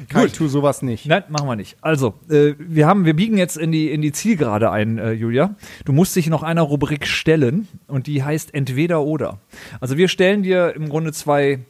Kai, 0.08 0.28
tu 0.28 0.48
sowas 0.48 0.82
nicht. 0.82 1.06
Nein, 1.06 1.24
machen 1.28 1.48
wir 1.48 1.56
nicht. 1.56 1.76
Also, 1.80 2.14
äh, 2.30 2.54
wir 2.58 2.86
haben, 2.86 3.04
wir 3.04 3.14
biegen 3.14 3.36
jetzt 3.36 3.56
in 3.56 3.72
die, 3.72 3.90
in 3.90 4.02
die 4.02 4.12
Zielgerade 4.12 4.70
ein, 4.70 4.98
äh, 4.98 5.12
Julia. 5.12 5.54
Du 5.84 5.92
musst 5.92 6.16
dich 6.16 6.28
noch 6.28 6.42
einer 6.42 6.62
Rubrik 6.62 7.06
stellen 7.06 7.68
und 7.86 8.06
die 8.06 8.22
heißt 8.22 8.54
entweder 8.54 9.02
oder. 9.02 9.38
Also 9.80 9.96
wir 9.96 10.08
stellen 10.08 10.42
dir 10.42 10.74
im 10.74 10.88
Grunde 10.88 11.12
zwei, 11.12 11.60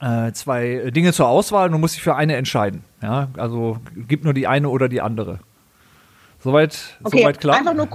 äh, 0.00 0.32
zwei 0.32 0.90
Dinge 0.90 1.12
zur 1.12 1.28
Auswahl 1.28 1.66
und 1.66 1.72
du 1.72 1.78
musst 1.78 1.96
dich 1.96 2.02
für 2.02 2.16
eine 2.16 2.36
entscheiden. 2.36 2.84
Ja, 3.02 3.28
also 3.36 3.78
gib 4.08 4.24
nur 4.24 4.34
die 4.34 4.46
eine 4.46 4.68
oder 4.68 4.88
die 4.88 5.00
andere. 5.00 5.40
Soweit, 6.42 6.98
Okay, 7.04 7.20
soweit 7.22 7.40
klar? 7.40 7.56
einfach 7.56 7.74
nur 7.74 7.88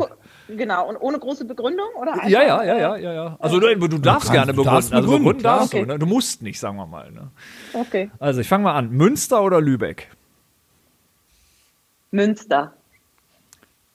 genau 0.48 0.88
und 0.90 0.98
ohne 0.98 1.18
große 1.20 1.46
Begründung 1.46 1.88
oder? 2.00 2.14
Einfach, 2.14 2.28
ja, 2.28 2.44
ja, 2.44 2.64
ja, 2.64 2.78
ja, 2.78 2.96
ja, 2.98 3.14
ja. 3.14 3.38
Also 3.40 3.60
du, 3.60 3.76
du 3.76 3.98
darfst 3.98 4.28
kannst- 4.28 4.32
gerne 4.32 4.54
du 4.54 4.64
darfst 4.64 4.92
begründen. 4.92 4.96
Also 4.96 5.08
begründen, 5.08 5.24
begründen 5.24 5.40
klar. 5.42 5.58
darfst 5.60 5.74
du. 5.74 5.78
Okay. 5.78 5.86
Ne? 5.88 6.00
Du 6.00 6.06
musst 6.06 6.42
nicht, 6.44 6.60
sagen 6.60 6.78
wir 6.78 6.86
mal. 6.86 7.12
Ne? 7.12 7.32
Okay. 7.74 8.12
Also 8.20 8.42
ich 8.42 8.48
fange 8.48 8.64
mal 8.66 8.76
an. 8.76 8.92
Münster 8.92 9.42
oder 9.44 9.60
Lübeck? 9.62 10.10
Münster. 12.12 12.74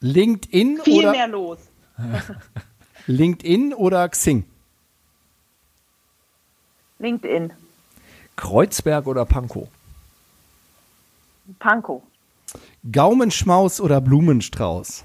LinkedIn 0.01 0.80
Viel 0.82 0.98
oder 1.01 1.11
mehr 1.12 1.28
los. 1.28 1.59
LinkedIn 3.07 3.74
oder 3.74 4.09
Xing? 4.09 4.44
LinkedIn. 6.98 7.53
Kreuzberg 8.36 9.07
oder 9.07 9.24
Pankow? 9.24 9.68
Pankow. 11.59 12.03
Gaumenschmaus 12.91 13.81
oder 13.81 14.01
Blumenstrauß? 14.01 15.05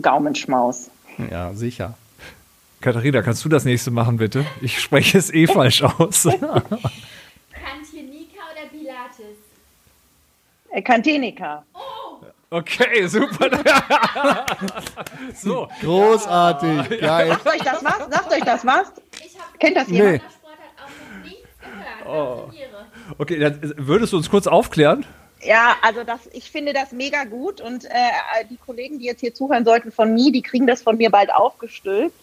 Gaumenschmaus. 0.00 0.90
Ja, 1.30 1.52
sicher. 1.52 1.94
Katharina, 2.80 3.22
kannst 3.22 3.44
du 3.44 3.48
das 3.48 3.64
nächste 3.64 3.90
machen, 3.90 4.16
bitte? 4.16 4.46
Ich 4.62 4.80
spreche 4.80 5.18
es 5.18 5.32
eh 5.32 5.46
falsch 5.46 5.82
aus. 5.82 6.22
Kantinika 6.22 6.38
oder 8.52 8.68
Pilates? 8.70 9.36
Äh, 10.70 10.80
Kantenika. 10.82 11.64
Okay, 12.50 13.06
super. 13.06 13.50
so, 15.34 15.68
Großartig, 15.82 17.00
geil. 17.00 17.28
Sagt 17.28 17.46
euch 17.48 17.62
das 17.62 17.84
was? 17.84 17.98
Sagt 18.10 18.32
euch 18.32 18.44
das 18.44 18.64
was? 18.66 18.92
Ich 19.24 19.38
habe 19.38 19.58
Kennt 19.58 19.76
das 19.76 19.88
Nee. 19.88 19.96
jemand? 19.98 20.22
Gehört. 22.02 22.44
Gratuliere. 22.46 22.86
okay, 23.18 23.38
dann 23.38 23.74
würdest 23.76 24.12
du 24.12 24.16
uns 24.16 24.30
kurz 24.30 24.46
aufklären? 24.46 25.04
Ja, 25.42 25.76
also 25.82 26.04
das, 26.04 26.28
ich 26.32 26.50
finde 26.50 26.72
das 26.72 26.92
mega 26.92 27.24
gut 27.24 27.60
und 27.60 27.86
äh, 27.86 28.44
die 28.50 28.58
Kollegen, 28.58 28.98
die 28.98 29.06
jetzt 29.06 29.20
hier 29.20 29.34
zuhören 29.34 29.64
sollten 29.64 29.90
von 29.90 30.12
mir, 30.12 30.32
die 30.32 30.42
kriegen 30.42 30.66
das 30.66 30.82
von 30.82 30.98
mir 30.98 31.10
bald 31.10 31.32
aufgestülpt. 31.32 32.14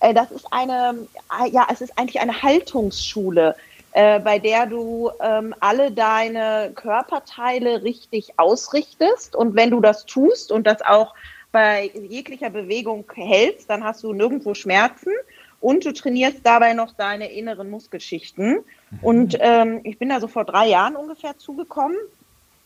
Äh, 0.00 0.14
das 0.14 0.30
ist 0.30 0.46
eine, 0.50 1.06
äh, 1.40 1.50
ja, 1.50 1.66
es 1.70 1.82
ist 1.82 1.98
eigentlich 1.98 2.20
eine 2.20 2.42
Haltungsschule, 2.42 3.56
äh, 3.92 4.20
bei 4.20 4.38
der 4.38 4.66
du 4.66 5.10
ähm, 5.20 5.54
alle 5.60 5.90
deine 5.90 6.72
Körperteile 6.74 7.82
richtig 7.82 8.38
ausrichtest 8.38 9.36
und 9.36 9.54
wenn 9.54 9.70
du 9.70 9.80
das 9.80 10.06
tust 10.06 10.50
und 10.50 10.66
das 10.66 10.80
auch 10.80 11.14
bei 11.52 11.90
jeglicher 12.08 12.48
Bewegung 12.48 13.04
hältst, 13.14 13.68
dann 13.68 13.84
hast 13.84 14.02
du 14.02 14.14
nirgendwo 14.14 14.54
Schmerzen 14.54 15.12
und 15.60 15.84
du 15.84 15.92
trainierst 15.92 16.38
dabei 16.42 16.72
noch 16.72 16.94
deine 16.94 17.30
inneren 17.30 17.68
Muskelschichten. 17.68 18.64
Und 19.02 19.36
ähm, 19.38 19.80
ich 19.84 19.98
bin 19.98 20.08
da 20.08 20.18
so 20.18 20.28
vor 20.28 20.44
drei 20.46 20.68
Jahren 20.68 20.96
ungefähr 20.96 21.36
zugekommen 21.36 21.96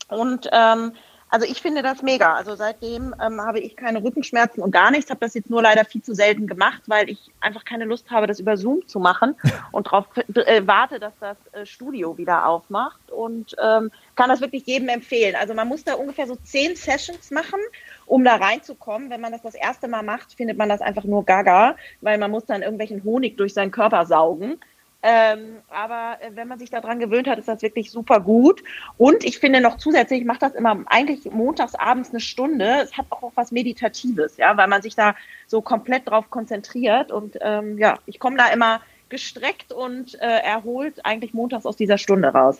Und 0.07 0.49
ähm, 0.51 0.93
also 1.29 1.45
ich 1.45 1.61
finde 1.61 1.81
das 1.81 2.01
mega. 2.03 2.35
Also 2.35 2.55
seitdem 2.55 3.13
ähm, 3.21 3.41
habe 3.41 3.59
ich 3.59 3.75
keine 3.75 4.01
Rückenschmerzen 4.01 4.63
und 4.63 4.71
gar 4.71 4.91
nichts. 4.91 5.09
Habe 5.09 5.19
das 5.19 5.33
jetzt 5.33 5.49
nur 5.49 5.61
leider 5.61 5.83
viel 5.83 6.01
zu 6.01 6.15
selten 6.15 6.47
gemacht, 6.47 6.83
weil 6.87 7.09
ich 7.09 7.31
einfach 7.41 7.65
keine 7.65 7.83
Lust 7.83 8.09
habe, 8.09 8.27
das 8.27 8.39
über 8.39 8.55
Zoom 8.55 8.87
zu 8.87 8.99
machen 8.99 9.35
und 9.71 9.87
darauf 9.87 10.05
äh, 10.15 10.65
warte, 10.65 10.99
dass 10.99 11.13
das 11.19 11.37
äh, 11.51 11.65
Studio 11.65 12.17
wieder 12.17 12.45
aufmacht. 12.45 13.11
Und 13.11 13.55
ähm, 13.61 13.91
kann 14.15 14.29
das 14.29 14.39
wirklich 14.39 14.65
jedem 14.65 14.87
empfehlen. 14.87 15.35
Also 15.35 15.53
man 15.53 15.67
muss 15.67 15.83
da 15.83 15.95
ungefähr 15.95 16.27
so 16.27 16.37
zehn 16.37 16.75
Sessions 16.75 17.29
machen, 17.31 17.59
um 18.05 18.23
da 18.23 18.35
reinzukommen. 18.35 19.09
Wenn 19.09 19.21
man 19.21 19.33
das 19.33 19.41
das 19.41 19.55
erste 19.55 19.89
Mal 19.89 20.03
macht, 20.03 20.33
findet 20.33 20.57
man 20.57 20.69
das 20.69 20.79
einfach 20.79 21.03
nur 21.03 21.25
gaga, 21.25 21.75
weil 21.99 22.17
man 22.17 22.31
muss 22.31 22.45
dann 22.45 22.61
irgendwelchen 22.61 23.03
Honig 23.03 23.35
durch 23.35 23.53
seinen 23.53 23.71
Körper 23.71 24.05
saugen. 24.05 24.59
Ähm, 25.03 25.57
aber 25.69 26.17
äh, 26.21 26.31
wenn 26.33 26.47
man 26.47 26.57
sich 26.57 26.71
daran 26.71 26.99
gewöhnt 26.99 27.27
hat, 27.27 27.37
ist 27.37 27.47
das 27.47 27.61
wirklich 27.61 27.91
super 27.91 28.19
gut. 28.19 28.63
Und 28.97 29.23
ich 29.23 29.37
finde 29.37 29.61
noch 29.61 29.77
zusätzlich, 29.77 30.21
ich 30.21 30.25
mache 30.25 30.39
das 30.39 30.55
immer 30.55 30.83
eigentlich 30.87 31.25
montags 31.25 31.75
abends 31.75 32.09
eine 32.09 32.19
Stunde. 32.19 32.81
Es 32.83 32.97
hat 32.97 33.05
auch 33.11 33.31
was 33.35 33.51
Meditatives, 33.51 34.37
ja, 34.37 34.57
weil 34.57 34.67
man 34.67 34.81
sich 34.81 34.95
da 34.95 35.15
so 35.45 35.61
komplett 35.61 36.09
drauf 36.09 36.29
konzentriert. 36.31 37.11
Und 37.11 37.37
ähm, 37.41 37.77
ja, 37.77 37.99
ich 38.07 38.19
komme 38.19 38.37
da 38.37 38.47
immer 38.47 38.81
gestreckt 39.09 39.71
und 39.71 40.15
äh, 40.15 40.39
erholt 40.39 41.05
eigentlich 41.05 41.33
montags 41.33 41.65
aus 41.65 41.77
dieser 41.77 41.97
Stunde 41.97 42.29
raus. 42.29 42.57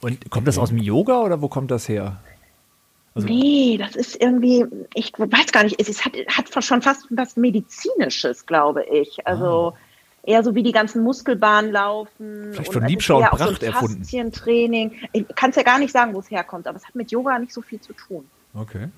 Und 0.00 0.30
kommt 0.30 0.46
das 0.46 0.58
aus 0.58 0.68
dem 0.68 0.78
Yoga 0.78 1.22
oder 1.22 1.42
wo 1.42 1.48
kommt 1.48 1.70
das 1.70 1.88
her? 1.88 2.16
Also 3.14 3.26
nee, 3.28 3.76
das 3.78 3.96
ist 3.96 4.20
irgendwie, 4.20 4.66
ich 4.94 5.12
weiß 5.16 5.50
gar 5.50 5.64
nicht, 5.64 5.80
es 5.80 6.04
hat, 6.04 6.12
hat 6.28 6.64
schon 6.64 6.82
fast 6.82 7.06
was 7.10 7.36
Medizinisches, 7.36 8.46
glaube 8.46 8.84
ich. 8.84 9.26
Also 9.26 9.72
ah 9.74 9.78
eher 10.26 10.42
so 10.42 10.54
wie 10.54 10.62
die 10.62 10.72
ganzen 10.72 11.02
Muskelbahnen 11.02 11.72
laufen. 11.72 12.50
Vielleicht 12.52 12.72
von 12.72 12.86
Liebschau 12.86 13.18
und 13.18 13.26
Pracht 13.26 13.60
so 13.60 13.66
erfunden. 13.66 13.98
Faszientraining. 13.98 14.92
Ich 15.12 15.24
kann 15.34 15.50
es 15.50 15.56
ja 15.56 15.62
gar 15.62 15.78
nicht 15.78 15.92
sagen, 15.92 16.14
wo 16.14 16.18
es 16.18 16.30
herkommt, 16.30 16.66
aber 16.66 16.76
es 16.76 16.86
hat 16.86 16.94
mit 16.94 17.10
Yoga 17.10 17.38
nicht 17.38 17.52
so 17.52 17.62
viel 17.62 17.80
zu 17.80 17.92
tun. 17.92 18.26
Okay. 18.54 18.88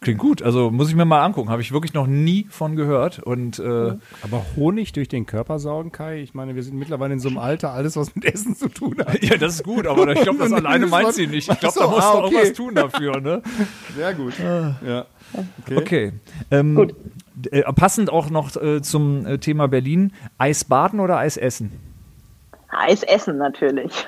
Klingt 0.00 0.20
gut, 0.20 0.42
also 0.42 0.70
muss 0.70 0.88
ich 0.88 0.94
mir 0.94 1.04
mal 1.04 1.24
angucken. 1.24 1.50
Habe 1.50 1.60
ich 1.60 1.72
wirklich 1.72 1.92
noch 1.92 2.06
nie 2.06 2.46
von 2.50 2.76
gehört. 2.76 3.18
Und, 3.18 3.58
äh, 3.58 3.94
Aber 4.22 4.46
Honig 4.54 4.92
durch 4.92 5.08
den 5.08 5.26
Körper 5.26 5.58
saugen, 5.58 5.90
Kai? 5.90 6.20
Ich 6.20 6.34
meine, 6.34 6.54
wir 6.54 6.62
sind 6.62 6.76
mittlerweile 6.76 7.14
in 7.14 7.20
so 7.20 7.28
einem 7.28 7.38
Alter, 7.38 7.72
alles, 7.72 7.96
was 7.96 8.14
mit 8.14 8.24
Essen 8.24 8.54
zu 8.54 8.68
tun 8.68 8.96
hat. 8.98 9.22
ja, 9.22 9.36
das 9.36 9.54
ist 9.54 9.64
gut, 9.64 9.86
aber 9.88 10.08
ich 10.12 10.22
glaube, 10.22 10.38
das 10.38 10.52
alleine 10.52 10.86
meint 10.86 11.14
sie 11.14 11.26
nicht. 11.26 11.50
Ich 11.50 11.58
glaube, 11.58 11.74
da 11.78 11.88
musst 11.88 12.02
ah, 12.02 12.18
okay. 12.18 12.30
du 12.30 12.36
auch 12.36 12.42
was 12.42 12.52
tun 12.52 12.74
dafür. 12.76 13.20
Ne? 13.20 13.42
Sehr 13.96 14.14
gut. 14.14 14.34
Ja. 14.38 15.06
Okay. 15.32 15.76
okay. 15.76 16.12
Ähm, 16.50 16.74
gut. 16.74 16.94
Äh, 17.50 17.62
passend 17.72 18.10
auch 18.10 18.30
noch 18.30 18.56
äh, 18.56 18.82
zum 18.82 19.26
äh, 19.26 19.38
Thema 19.38 19.68
Berlin, 19.68 20.12
Eisbaden 20.38 21.00
oder 21.00 21.18
Eisessen? 21.18 21.72
Eisessen 22.68 23.38
natürlich. 23.38 24.06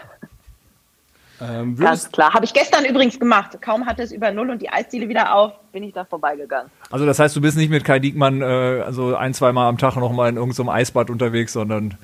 Ähm, 1.41 1.77
Ganz 1.77 2.11
klar. 2.11 2.35
Habe 2.35 2.45
ich 2.45 2.53
gestern 2.53 2.85
übrigens 2.85 3.19
gemacht. 3.19 3.61
Kaum 3.63 3.87
hatte 3.87 4.03
es 4.03 4.13
über 4.13 4.31
Null 4.31 4.51
und 4.51 4.61
die 4.61 4.69
Eisdiele 4.69 5.09
wieder 5.09 5.35
auf, 5.35 5.53
bin 5.73 5.83
ich 5.83 5.95
da 5.95 6.05
vorbeigegangen. 6.05 6.71
Also 6.91 7.07
das 7.07 7.19
heißt, 7.19 7.35
du 7.35 7.41
bist 7.41 7.57
nicht 7.57 7.71
mit 7.71 7.85
Kai 7.85 7.99
Diekmann 7.99 8.43
äh, 8.43 8.45
also 8.45 9.17
ein, 9.17 9.33
zweimal 9.33 9.69
am 9.69 9.79
Tag 9.79 9.97
noch 9.97 10.13
mal 10.13 10.29
in 10.29 10.37
irgendeinem 10.37 10.69
Eisbad 10.69 11.09
unterwegs, 11.09 11.55
sondern 11.55 11.97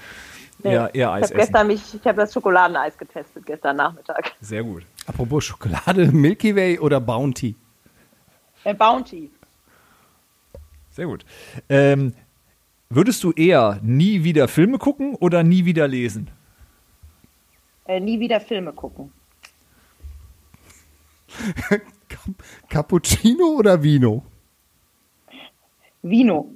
nee, 0.63 0.73
eher, 0.73 0.95
eher 0.95 1.13
Eis 1.13 1.31
ich 1.31 1.53
habe 1.53 1.67
mich, 1.67 1.83
ich 1.95 2.07
habe 2.07 2.19
das 2.19 2.33
Schokoladeneis 2.33 2.97
getestet 2.97 3.45
gestern 3.45 3.77
Nachmittag. 3.77 4.33
Sehr 4.41 4.63
gut. 4.63 4.85
Apropos 5.07 5.45
Schokolade, 5.45 6.07
Milky 6.13 6.57
Way 6.57 6.79
oder 6.79 7.01
Bounty? 7.01 7.57
Äh, 8.67 8.75
Bounty. 8.75 9.31
Sehr 10.91 11.07
gut. 11.07 11.25
Ähm, 11.69 12.15
würdest 12.89 13.23
du 13.23 13.31
eher 13.31 13.79
nie 13.81 14.25
wieder 14.25 14.49
Filme 14.49 14.79
gucken 14.79 15.15
oder 15.15 15.45
nie 15.45 15.65
wieder 15.65 15.87
lesen? 15.87 16.31
Äh, 17.87 18.01
nie 18.01 18.19
wieder 18.19 18.41
Filme 18.41 18.73
gucken. 18.73 19.13
Cappuccino 22.69 23.57
oder 23.57 23.81
Vino? 23.81 24.25
Vino. 26.03 26.51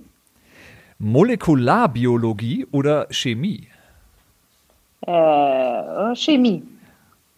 Molekularbiologie 0.98 2.66
oder 2.72 3.06
Chemie? 3.10 3.68
Äh, 5.02 6.16
Chemie. 6.16 6.64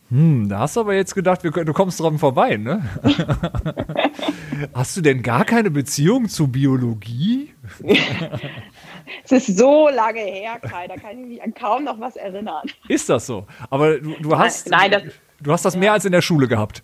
Hm, 0.09 0.49
da 0.49 0.61
hast 0.61 0.77
du 0.77 0.81
aber 0.81 0.95
jetzt 0.95 1.15
gedacht, 1.15 1.45
du 1.45 1.73
kommst 1.75 2.01
dran 2.01 2.19
vorbei, 2.19 2.57
ne? 2.57 2.83
hast 4.75 4.97
du 4.97 5.01
denn 5.01 5.23
gar 5.23 5.45
keine 5.45 5.71
Beziehung 5.71 6.29
zu 6.29 6.49
Biologie? 6.49 7.55
es 9.25 9.33
ist 9.33 9.59
so 9.59 9.89
lange 9.89 10.21
her, 10.21 10.59
Kai, 10.61 10.89
da 10.89 10.97
kann 10.97 11.19
ich 11.19 11.27
mich 11.27 11.43
an 11.43 11.55
kaum 11.55 11.85
noch 11.85 12.01
was 12.01 12.17
erinnern. 12.17 12.67
Ist 12.89 13.09
das 13.09 13.27
so? 13.27 13.47
Aber 13.71 13.99
du, 13.99 14.15
du 14.21 14.39
hast, 14.39 14.69
nein, 14.69 14.91
nein, 14.91 15.03
das, 15.07 15.15
du 15.41 15.53
hast 15.53 15.65
das 15.65 15.77
mehr 15.77 15.93
als 15.93 16.05
in 16.05 16.13
der 16.13 16.23
Schule 16.23 16.49
gehabt. 16.49 16.83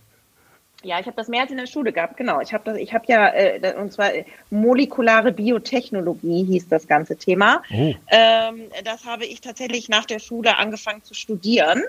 Ja, 0.84 1.00
ich 1.00 1.06
habe 1.06 1.16
das 1.16 1.26
mehr 1.26 1.42
als 1.42 1.50
in 1.50 1.56
der 1.56 1.66
Schule 1.66 1.92
gehabt, 1.92 2.16
genau. 2.16 2.40
Ich 2.40 2.54
habe 2.54 2.62
das, 2.64 2.76
ich 2.76 2.94
habe 2.94 3.04
ja, 3.08 3.28
äh, 3.34 3.74
und 3.80 3.92
zwar 3.92 4.14
äh, 4.14 4.24
molekulare 4.50 5.32
Biotechnologie 5.32 6.44
hieß 6.44 6.68
das 6.68 6.86
ganze 6.86 7.16
Thema. 7.16 7.62
Oh. 7.72 7.94
Ähm, 8.08 8.62
das 8.84 9.04
habe 9.04 9.26
ich 9.26 9.40
tatsächlich 9.40 9.88
nach 9.88 10.04
der 10.04 10.20
Schule 10.20 10.56
angefangen 10.56 11.02
zu 11.02 11.14
studieren. 11.14 11.82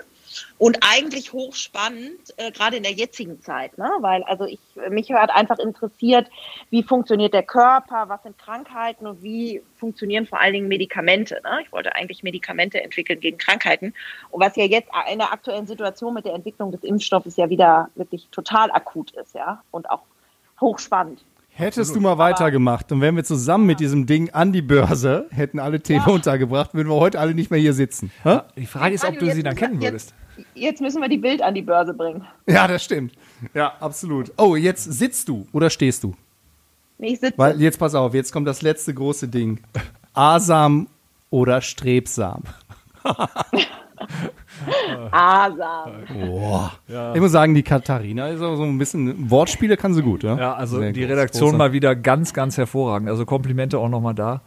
Und 0.58 0.78
eigentlich 0.80 1.32
hochspannend, 1.32 2.34
äh, 2.36 2.50
gerade 2.50 2.76
in 2.76 2.82
der 2.82 2.92
jetzigen 2.92 3.40
Zeit, 3.40 3.76
ne? 3.78 3.90
weil 4.00 4.22
also 4.24 4.44
ich, 4.44 4.60
mich 4.88 5.10
hat 5.12 5.30
einfach 5.30 5.58
interessiert, 5.58 6.28
wie 6.70 6.82
funktioniert 6.82 7.34
der 7.34 7.42
Körper, 7.42 8.08
was 8.08 8.22
sind 8.22 8.38
Krankheiten 8.38 9.06
und 9.06 9.22
wie 9.22 9.62
funktionieren 9.76 10.26
vor 10.26 10.40
allen 10.40 10.52
Dingen 10.52 10.68
Medikamente. 10.68 11.40
Ne? 11.44 11.60
Ich 11.64 11.72
wollte 11.72 11.94
eigentlich 11.94 12.22
Medikamente 12.22 12.82
entwickeln 12.82 13.20
gegen 13.20 13.38
Krankheiten. 13.38 13.94
Und 14.30 14.40
was 14.40 14.56
ja 14.56 14.64
jetzt 14.64 14.90
in 15.10 15.18
der 15.18 15.32
aktuellen 15.32 15.66
Situation 15.66 16.14
mit 16.14 16.24
der 16.24 16.34
Entwicklung 16.34 16.72
des 16.72 16.82
Impfstoffes 16.82 17.36
ja 17.36 17.48
wieder 17.50 17.90
wirklich 17.94 18.28
total 18.30 18.70
akut 18.70 19.10
ist, 19.12 19.34
ja, 19.34 19.62
und 19.70 19.90
auch 19.90 20.02
hochspannend. 20.60 21.24
Hättest 21.52 21.94
du 21.94 22.00
mal 22.00 22.16
weitergemacht 22.16 22.90
und 22.92 23.00
wären 23.00 23.16
wir 23.16 23.24
zusammen 23.24 23.66
mit 23.66 23.80
diesem 23.80 24.06
Ding 24.06 24.30
an 24.30 24.52
die 24.52 24.62
Börse, 24.62 25.26
hätten 25.30 25.58
alle 25.58 25.80
Themen 25.80 26.04
ja. 26.06 26.12
untergebracht, 26.12 26.74
würden 26.74 26.88
wir 26.88 26.96
heute 26.96 27.18
alle 27.18 27.34
nicht 27.34 27.50
mehr 27.50 27.60
hier 27.60 27.74
sitzen. 27.74 28.10
Ha? 28.24 28.46
Die 28.56 28.66
Frage 28.66 28.94
ist, 28.94 29.04
ob 29.04 29.18
du 29.18 29.30
sie 29.30 29.42
dann 29.42 29.56
kennen 29.56 29.82
würdest. 29.82 30.14
Jetzt, 30.54 30.80
müssen 30.80 31.02
wir 31.02 31.08
die 31.08 31.18
Bild 31.18 31.42
an 31.42 31.54
die 31.54 31.62
Börse 31.62 31.94
bringen. 31.94 32.24
Ja, 32.46 32.66
das 32.66 32.84
stimmt. 32.84 33.12
Ja, 33.54 33.74
absolut. 33.80 34.32
Oh, 34.36 34.56
jetzt 34.56 34.84
sitzt 34.84 35.28
du 35.28 35.46
oder 35.52 35.70
stehst 35.70 36.04
du? 36.04 36.14
Nee, 36.98 37.14
ich 37.14 37.20
sitze. 37.20 37.38
Weil 37.38 37.60
jetzt 37.60 37.78
pass 37.78 37.94
auf, 37.94 38.14
jetzt 38.14 38.32
kommt 38.32 38.46
das 38.46 38.62
letzte 38.62 38.92
große 38.92 39.28
Ding. 39.28 39.60
Asam 40.12 40.88
oder 41.30 41.60
strebsam? 41.60 42.42
Asam. 45.10 45.92
Boah. 46.12 46.72
Ja. 46.88 47.14
Ich 47.14 47.20
muss 47.20 47.32
sagen, 47.32 47.54
die 47.54 47.62
Katharina 47.62 48.28
ist 48.28 48.42
auch 48.42 48.56
so 48.56 48.64
ein 48.64 48.78
bisschen, 48.78 49.30
Wortspiele 49.30 49.76
kann 49.76 49.94
sie 49.94 50.02
gut, 50.02 50.22
ja? 50.22 50.36
Ja, 50.36 50.54
also 50.54 50.78
Sehr 50.78 50.92
die 50.92 51.04
Redaktion 51.04 51.50
großer. 51.50 51.58
mal 51.58 51.72
wieder 51.72 51.96
ganz, 51.96 52.34
ganz 52.34 52.58
hervorragend. 52.58 53.08
Also 53.08 53.24
Komplimente 53.24 53.78
auch 53.78 53.88
nochmal 53.88 54.14
da. 54.14 54.42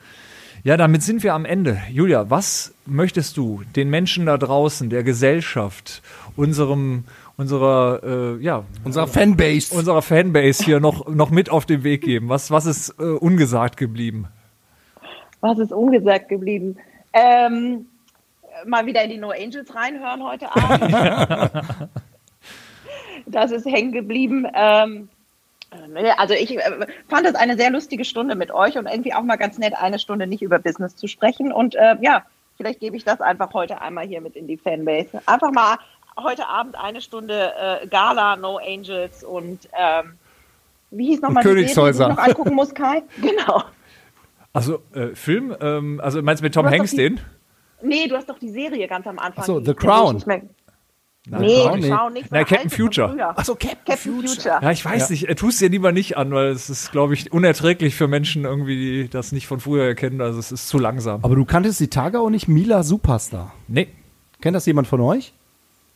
Ja, 0.65 0.77
damit 0.77 1.03
sind 1.03 1.23
wir 1.23 1.33
am 1.33 1.43
Ende. 1.43 1.81
Julia, 1.91 2.29
was 2.29 2.73
möchtest 2.85 3.35
du 3.35 3.63
den 3.75 3.89
Menschen 3.89 4.25
da 4.25 4.37
draußen, 4.37 4.89
der 4.89 5.03
Gesellschaft, 5.03 6.01
unserem 6.37 7.03
unserer 7.35 8.01
äh, 8.01 8.41
ja 8.41 8.63
unserer 8.85 9.07
Fanbase 9.07 9.75
unserer 9.75 10.01
Fanbase 10.01 10.63
hier 10.63 10.79
noch 10.79 11.09
noch 11.09 11.31
mit 11.31 11.49
auf 11.49 11.65
den 11.65 11.83
Weg 11.83 12.03
geben? 12.03 12.29
Was 12.29 12.49
was 12.49 12.65
ist 12.65 12.95
äh, 12.97 13.03
ungesagt 13.03 13.75
geblieben? 13.75 14.29
Was 15.41 15.59
ist 15.59 15.73
ungesagt 15.73 16.29
geblieben? 16.29 16.77
Ähm, 17.11 17.87
mal 18.65 18.85
wieder 18.85 19.03
in 19.03 19.09
die 19.09 19.17
No 19.17 19.31
Angels 19.31 19.75
reinhören 19.75 20.23
heute 20.23 20.55
Abend. 20.55 21.51
das 23.25 23.51
ist 23.51 23.65
hängen 23.65 23.91
geblieben. 23.91 24.47
Ähm, 24.55 25.09
äh, 25.09 25.12
also 26.17 26.33
ich 26.33 26.57
äh, 26.57 26.87
fand 27.07 27.27
es 27.27 27.35
eine 27.35 27.57
sehr 27.57 27.69
lustige 27.71 28.05
Stunde 28.05 28.35
mit 28.35 28.51
euch 28.51 28.77
und 28.77 28.87
irgendwie 28.87 29.13
auch 29.13 29.23
mal 29.23 29.37
ganz 29.37 29.57
nett, 29.57 29.73
eine 29.75 29.99
Stunde 29.99 30.27
nicht 30.27 30.41
über 30.41 30.59
Business 30.59 30.95
zu 30.95 31.07
sprechen. 31.07 31.51
Und 31.51 31.75
äh, 31.75 31.95
ja, 32.01 32.23
vielleicht 32.57 32.79
gebe 32.79 32.97
ich 32.97 33.03
das 33.03 33.21
einfach 33.21 33.53
heute 33.53 33.81
einmal 33.81 34.05
hier 34.05 34.21
mit 34.21 34.35
in 34.35 34.47
die 34.47 34.57
Fanbase. 34.57 35.21
Einfach 35.25 35.51
mal 35.51 35.77
heute 36.17 36.47
Abend 36.47 36.75
eine 36.75 37.01
Stunde 37.01 37.53
äh, 37.59 37.87
Gala, 37.87 38.35
No 38.35 38.57
Angels 38.57 39.23
und 39.23 39.67
ähm, 39.77 40.13
wie 40.91 41.07
hieß 41.07 41.21
nochmal 41.21 41.43
die 41.43 41.49
Königshäuser. 41.49 41.93
Serie, 41.93 42.07
die 42.07 42.11
ich 42.11 42.17
noch 42.17 42.27
angucken 42.27 42.55
muss, 42.55 42.73
Kai? 42.73 43.03
Genau. 43.21 43.63
Also 44.53 44.83
äh, 44.93 45.15
Film, 45.15 45.55
ähm, 45.59 45.99
also 46.03 46.21
meinst 46.21 46.41
du 46.41 46.45
mit 46.45 46.53
Tom 46.53 46.69
Hanks 46.69 46.91
den? 46.91 47.19
Nee, 47.81 48.07
du 48.07 48.15
hast 48.15 48.29
doch 48.29 48.37
die 48.37 48.49
Serie 48.49 48.87
ganz 48.87 49.07
am 49.07 49.17
Anfang. 49.17 49.41
Achso, 49.41 49.59
The 49.59 49.73
Crown. 49.73 50.23
Nein, 51.25 51.41
nee, 51.41 51.81
The 51.81 51.89
Crown 51.89 52.13
nicht. 52.13 52.31
Nein, 52.31 52.45
Captain 52.45 52.69
Future. 52.69 53.35
Achso, 53.37 53.55
Captain, 53.55 53.77
Captain 53.85 53.97
Future. 53.97 54.35
Future. 54.35 54.59
Ja, 54.61 54.71
ich 54.71 54.83
weiß 54.83 55.03
ja. 55.03 55.11
nicht. 55.11 55.29
Er 55.29 55.35
tust 55.37 55.53
es 55.53 55.59
dir 55.59 55.69
lieber 55.69 55.93
nicht 55.93 56.17
an, 56.17 56.31
weil 56.31 56.47
es 56.47 56.69
ist, 56.69 56.91
glaube 56.91 57.13
ich, 57.13 57.31
unerträglich 57.31 57.95
für 57.95 58.09
Menschen 58.09 58.43
irgendwie, 58.43 59.03
die 59.03 59.09
das 59.09 59.31
nicht 59.31 59.47
von 59.47 59.61
früher 59.61 59.85
erkennen. 59.85 60.19
Also 60.19 60.39
es 60.39 60.51
ist 60.51 60.67
zu 60.67 60.79
langsam. 60.79 61.23
Aber 61.23 61.35
du 61.35 61.45
kanntest 61.45 61.79
die 61.79 61.89
Tage 61.89 62.19
auch 62.19 62.29
nicht 62.29 62.49
Mila 62.49 62.83
Superstar. 62.83 63.53
Nee. 63.69 63.87
Kennt 64.41 64.55
das 64.55 64.65
jemand 64.65 64.87
von 64.87 64.99
euch? 64.99 65.33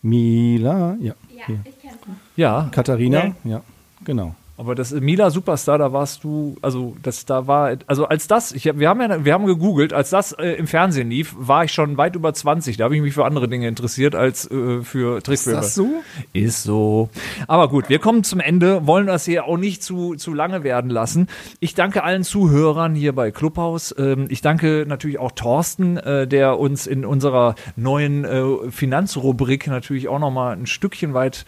Mila, 0.00 0.96
ja. 1.00 1.14
Ja, 1.30 1.44
ich 1.64 1.78
kenne 1.80 1.96
Ja. 2.36 2.68
Katharina, 2.72 3.34
nee. 3.42 3.50
ja, 3.50 3.62
genau. 4.04 4.34
Aber 4.58 4.74
das 4.74 4.90
Mila 4.90 5.30
Superstar, 5.30 5.78
da 5.78 5.92
warst 5.92 6.24
du, 6.24 6.56
also 6.62 6.96
das 7.00 7.24
da 7.24 7.46
war, 7.46 7.76
also 7.86 8.06
als 8.06 8.26
das, 8.26 8.50
ich 8.50 8.66
hab, 8.66 8.80
wir 8.80 8.88
haben 8.88 9.00
ja, 9.00 9.24
wir 9.24 9.32
haben 9.32 9.46
gegoogelt, 9.46 9.92
als 9.92 10.10
das 10.10 10.32
äh, 10.32 10.48
im 10.54 10.66
Fernsehen 10.66 11.10
lief, 11.10 11.36
war 11.38 11.62
ich 11.62 11.72
schon 11.72 11.96
weit 11.96 12.16
über 12.16 12.34
20. 12.34 12.76
Da 12.76 12.84
habe 12.84 12.96
ich 12.96 13.00
mich 13.00 13.14
für 13.14 13.24
andere 13.24 13.46
Dinge 13.46 13.68
interessiert 13.68 14.16
als 14.16 14.50
äh, 14.50 14.82
für 14.82 15.22
Trickfilme. 15.22 15.60
Ist 15.60 15.64
das 15.64 15.74
so? 15.76 16.02
Ist 16.32 16.62
so. 16.64 17.08
Aber 17.46 17.68
gut, 17.68 17.88
wir 17.88 18.00
kommen 18.00 18.24
zum 18.24 18.40
Ende, 18.40 18.84
wollen 18.84 19.06
das 19.06 19.24
hier 19.24 19.44
auch 19.44 19.58
nicht 19.58 19.84
zu, 19.84 20.16
zu 20.16 20.34
lange 20.34 20.64
werden 20.64 20.90
lassen. 20.90 21.28
Ich 21.60 21.76
danke 21.76 22.02
allen 22.02 22.24
Zuhörern 22.24 22.96
hier 22.96 23.14
bei 23.14 23.30
Clubhaus. 23.30 23.94
Ähm, 23.96 24.26
ich 24.28 24.40
danke 24.40 24.86
natürlich 24.88 25.20
auch 25.20 25.30
Thorsten, 25.30 25.98
äh, 25.98 26.26
der 26.26 26.58
uns 26.58 26.88
in 26.88 27.04
unserer 27.04 27.54
neuen 27.76 28.24
äh, 28.24 28.72
Finanzrubrik 28.72 29.68
natürlich 29.68 30.08
auch 30.08 30.18
nochmal 30.18 30.56
ein 30.56 30.66
Stückchen 30.66 31.14
weit 31.14 31.46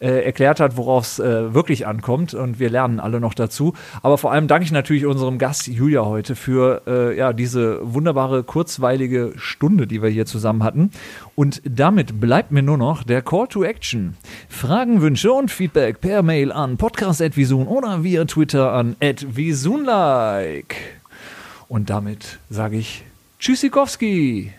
äh, 0.00 0.24
erklärt 0.24 0.60
hat, 0.60 0.76
worauf 0.76 1.04
es 1.04 1.18
äh, 1.18 1.54
wirklich 1.54 1.86
ankommt. 1.86 2.34
Und 2.34 2.58
wir 2.58 2.70
lernen 2.70 3.00
alle 3.00 3.20
noch 3.20 3.34
dazu. 3.34 3.74
Aber 4.02 4.18
vor 4.18 4.32
allem 4.32 4.48
danke 4.48 4.64
ich 4.64 4.72
natürlich 4.72 5.06
unserem 5.06 5.38
Gast 5.38 5.66
Julia 5.66 6.04
heute 6.04 6.34
für 6.34 6.82
äh, 6.86 7.16
ja, 7.16 7.32
diese 7.32 7.80
wunderbare, 7.82 8.42
kurzweilige 8.42 9.32
Stunde, 9.36 9.86
die 9.86 10.02
wir 10.02 10.08
hier 10.08 10.26
zusammen 10.26 10.64
hatten. 10.64 10.90
Und 11.34 11.62
damit 11.64 12.20
bleibt 12.20 12.50
mir 12.50 12.62
nur 12.62 12.78
noch 12.78 13.02
der 13.02 13.22
Call 13.22 13.46
to 13.48 13.62
Action. 13.62 14.16
Fragen, 14.48 15.02
Wünsche 15.02 15.32
und 15.32 15.50
Feedback 15.50 16.00
per 16.00 16.22
Mail 16.22 16.50
an 16.52 16.76
podcast.visun 16.76 17.66
oder 17.66 18.02
via 18.02 18.24
Twitter 18.24 18.72
an 18.72 18.96
visunlike. 19.00 20.76
Und 21.68 21.90
damit 21.90 22.38
sage 22.48 22.78
ich 22.78 23.04
Tschüssikowski. 23.38 24.52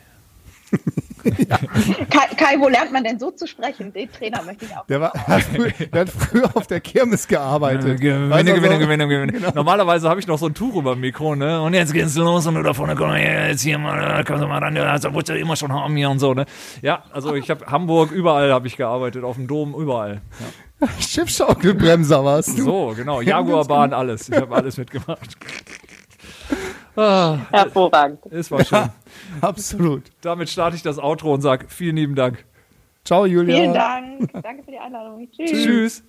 Kai, 2.09 2.35
Kai, 2.35 2.59
wo 2.59 2.67
lernt 2.67 2.91
man 2.91 3.03
denn 3.03 3.19
so 3.19 3.31
zu 3.31 3.47
sprechen? 3.47 3.93
Den 3.93 4.11
Trainer 4.11 4.41
möchte 4.43 4.65
ich 4.65 4.75
auch. 4.75 4.85
Der, 4.87 5.01
war, 5.01 5.13
hat 5.13 5.43
früher, 5.43 5.71
der 5.71 6.01
hat 6.01 6.09
früher 6.09 6.49
auf 6.55 6.67
der 6.67 6.81
Kirmes 6.81 7.27
gearbeitet. 7.27 7.99
Gewinne, 7.99 8.43
du, 8.43 8.53
Gewinne, 8.55 8.79
Gewinne, 8.79 9.07
Gewinne. 9.07 9.51
Normalerweise 9.53 10.09
habe 10.09 10.19
ich 10.19 10.27
noch 10.27 10.37
so 10.37 10.47
ein 10.47 10.53
Tuch 10.53 10.75
über 10.75 10.93
dem 10.93 11.01
Mikro, 11.01 11.35
ne? 11.35 11.61
Und 11.61 11.73
jetzt 11.73 11.93
geht's 11.93 12.15
los 12.15 12.47
und 12.47 12.55
du 12.55 12.63
da 12.63 12.73
vorne 12.73 12.95
komm 12.95 13.11
her, 13.11 13.49
jetzt 13.49 13.61
hier 13.61 13.77
mal, 13.77 14.23
komm 14.25 14.39
mal 14.39 14.59
ran, 14.59 14.75
wolltest 14.75 15.29
du 15.29 15.39
immer 15.39 15.55
schon 15.55 15.71
haben 15.71 15.95
hier 15.95 16.09
und 16.09 16.19
so, 16.19 16.33
ne? 16.33 16.45
Ja, 16.81 17.03
also 17.11 17.35
ich 17.35 17.49
habe 17.49 17.65
Hamburg, 17.67 18.11
überall 18.11 18.51
habe 18.51 18.67
ich 18.67 18.77
gearbeitet, 18.77 19.23
auf 19.23 19.35
dem 19.35 19.47
Dom, 19.47 19.75
überall. 19.75 20.21
Ja. 20.39 20.87
Schiffschaukelbremser 20.99 22.23
warst 22.23 22.57
du. 22.57 22.63
So, 22.63 22.93
genau, 22.95 23.21
Jaguarbahn, 23.21 23.93
alles. 23.93 24.29
Ich 24.29 24.35
habe 24.35 24.55
alles 24.55 24.77
mitgemacht. 24.77 25.19
Ah, 26.93 27.37
Hervorragend. 27.51 28.19
es 28.31 28.51
war 28.51 28.65
schön. 28.65 28.89
Absolut. 29.41 30.03
Damit 30.21 30.49
starte 30.49 30.75
ich 30.75 30.83
das 30.83 30.99
Outro 30.99 31.33
und 31.33 31.41
sage 31.41 31.65
vielen 31.69 31.95
lieben 31.95 32.15
Dank. 32.15 32.45
Ciao, 33.05 33.25
Julia. 33.25 33.55
Vielen 33.55 33.73
Dank. 33.73 34.31
Danke 34.43 34.63
für 34.63 34.71
die 34.71 34.79
Einladung. 34.79 35.27
Tschüss. 35.35 35.51
Tschüss. 35.51 36.03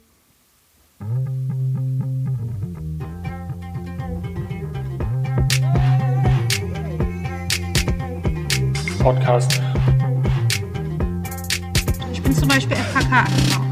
Podcast. 9.03 9.61
Ich 12.13 12.23
bin 12.23 12.33
zum 12.33 12.49
Beispiel 12.49 12.77
FKK 12.77 13.72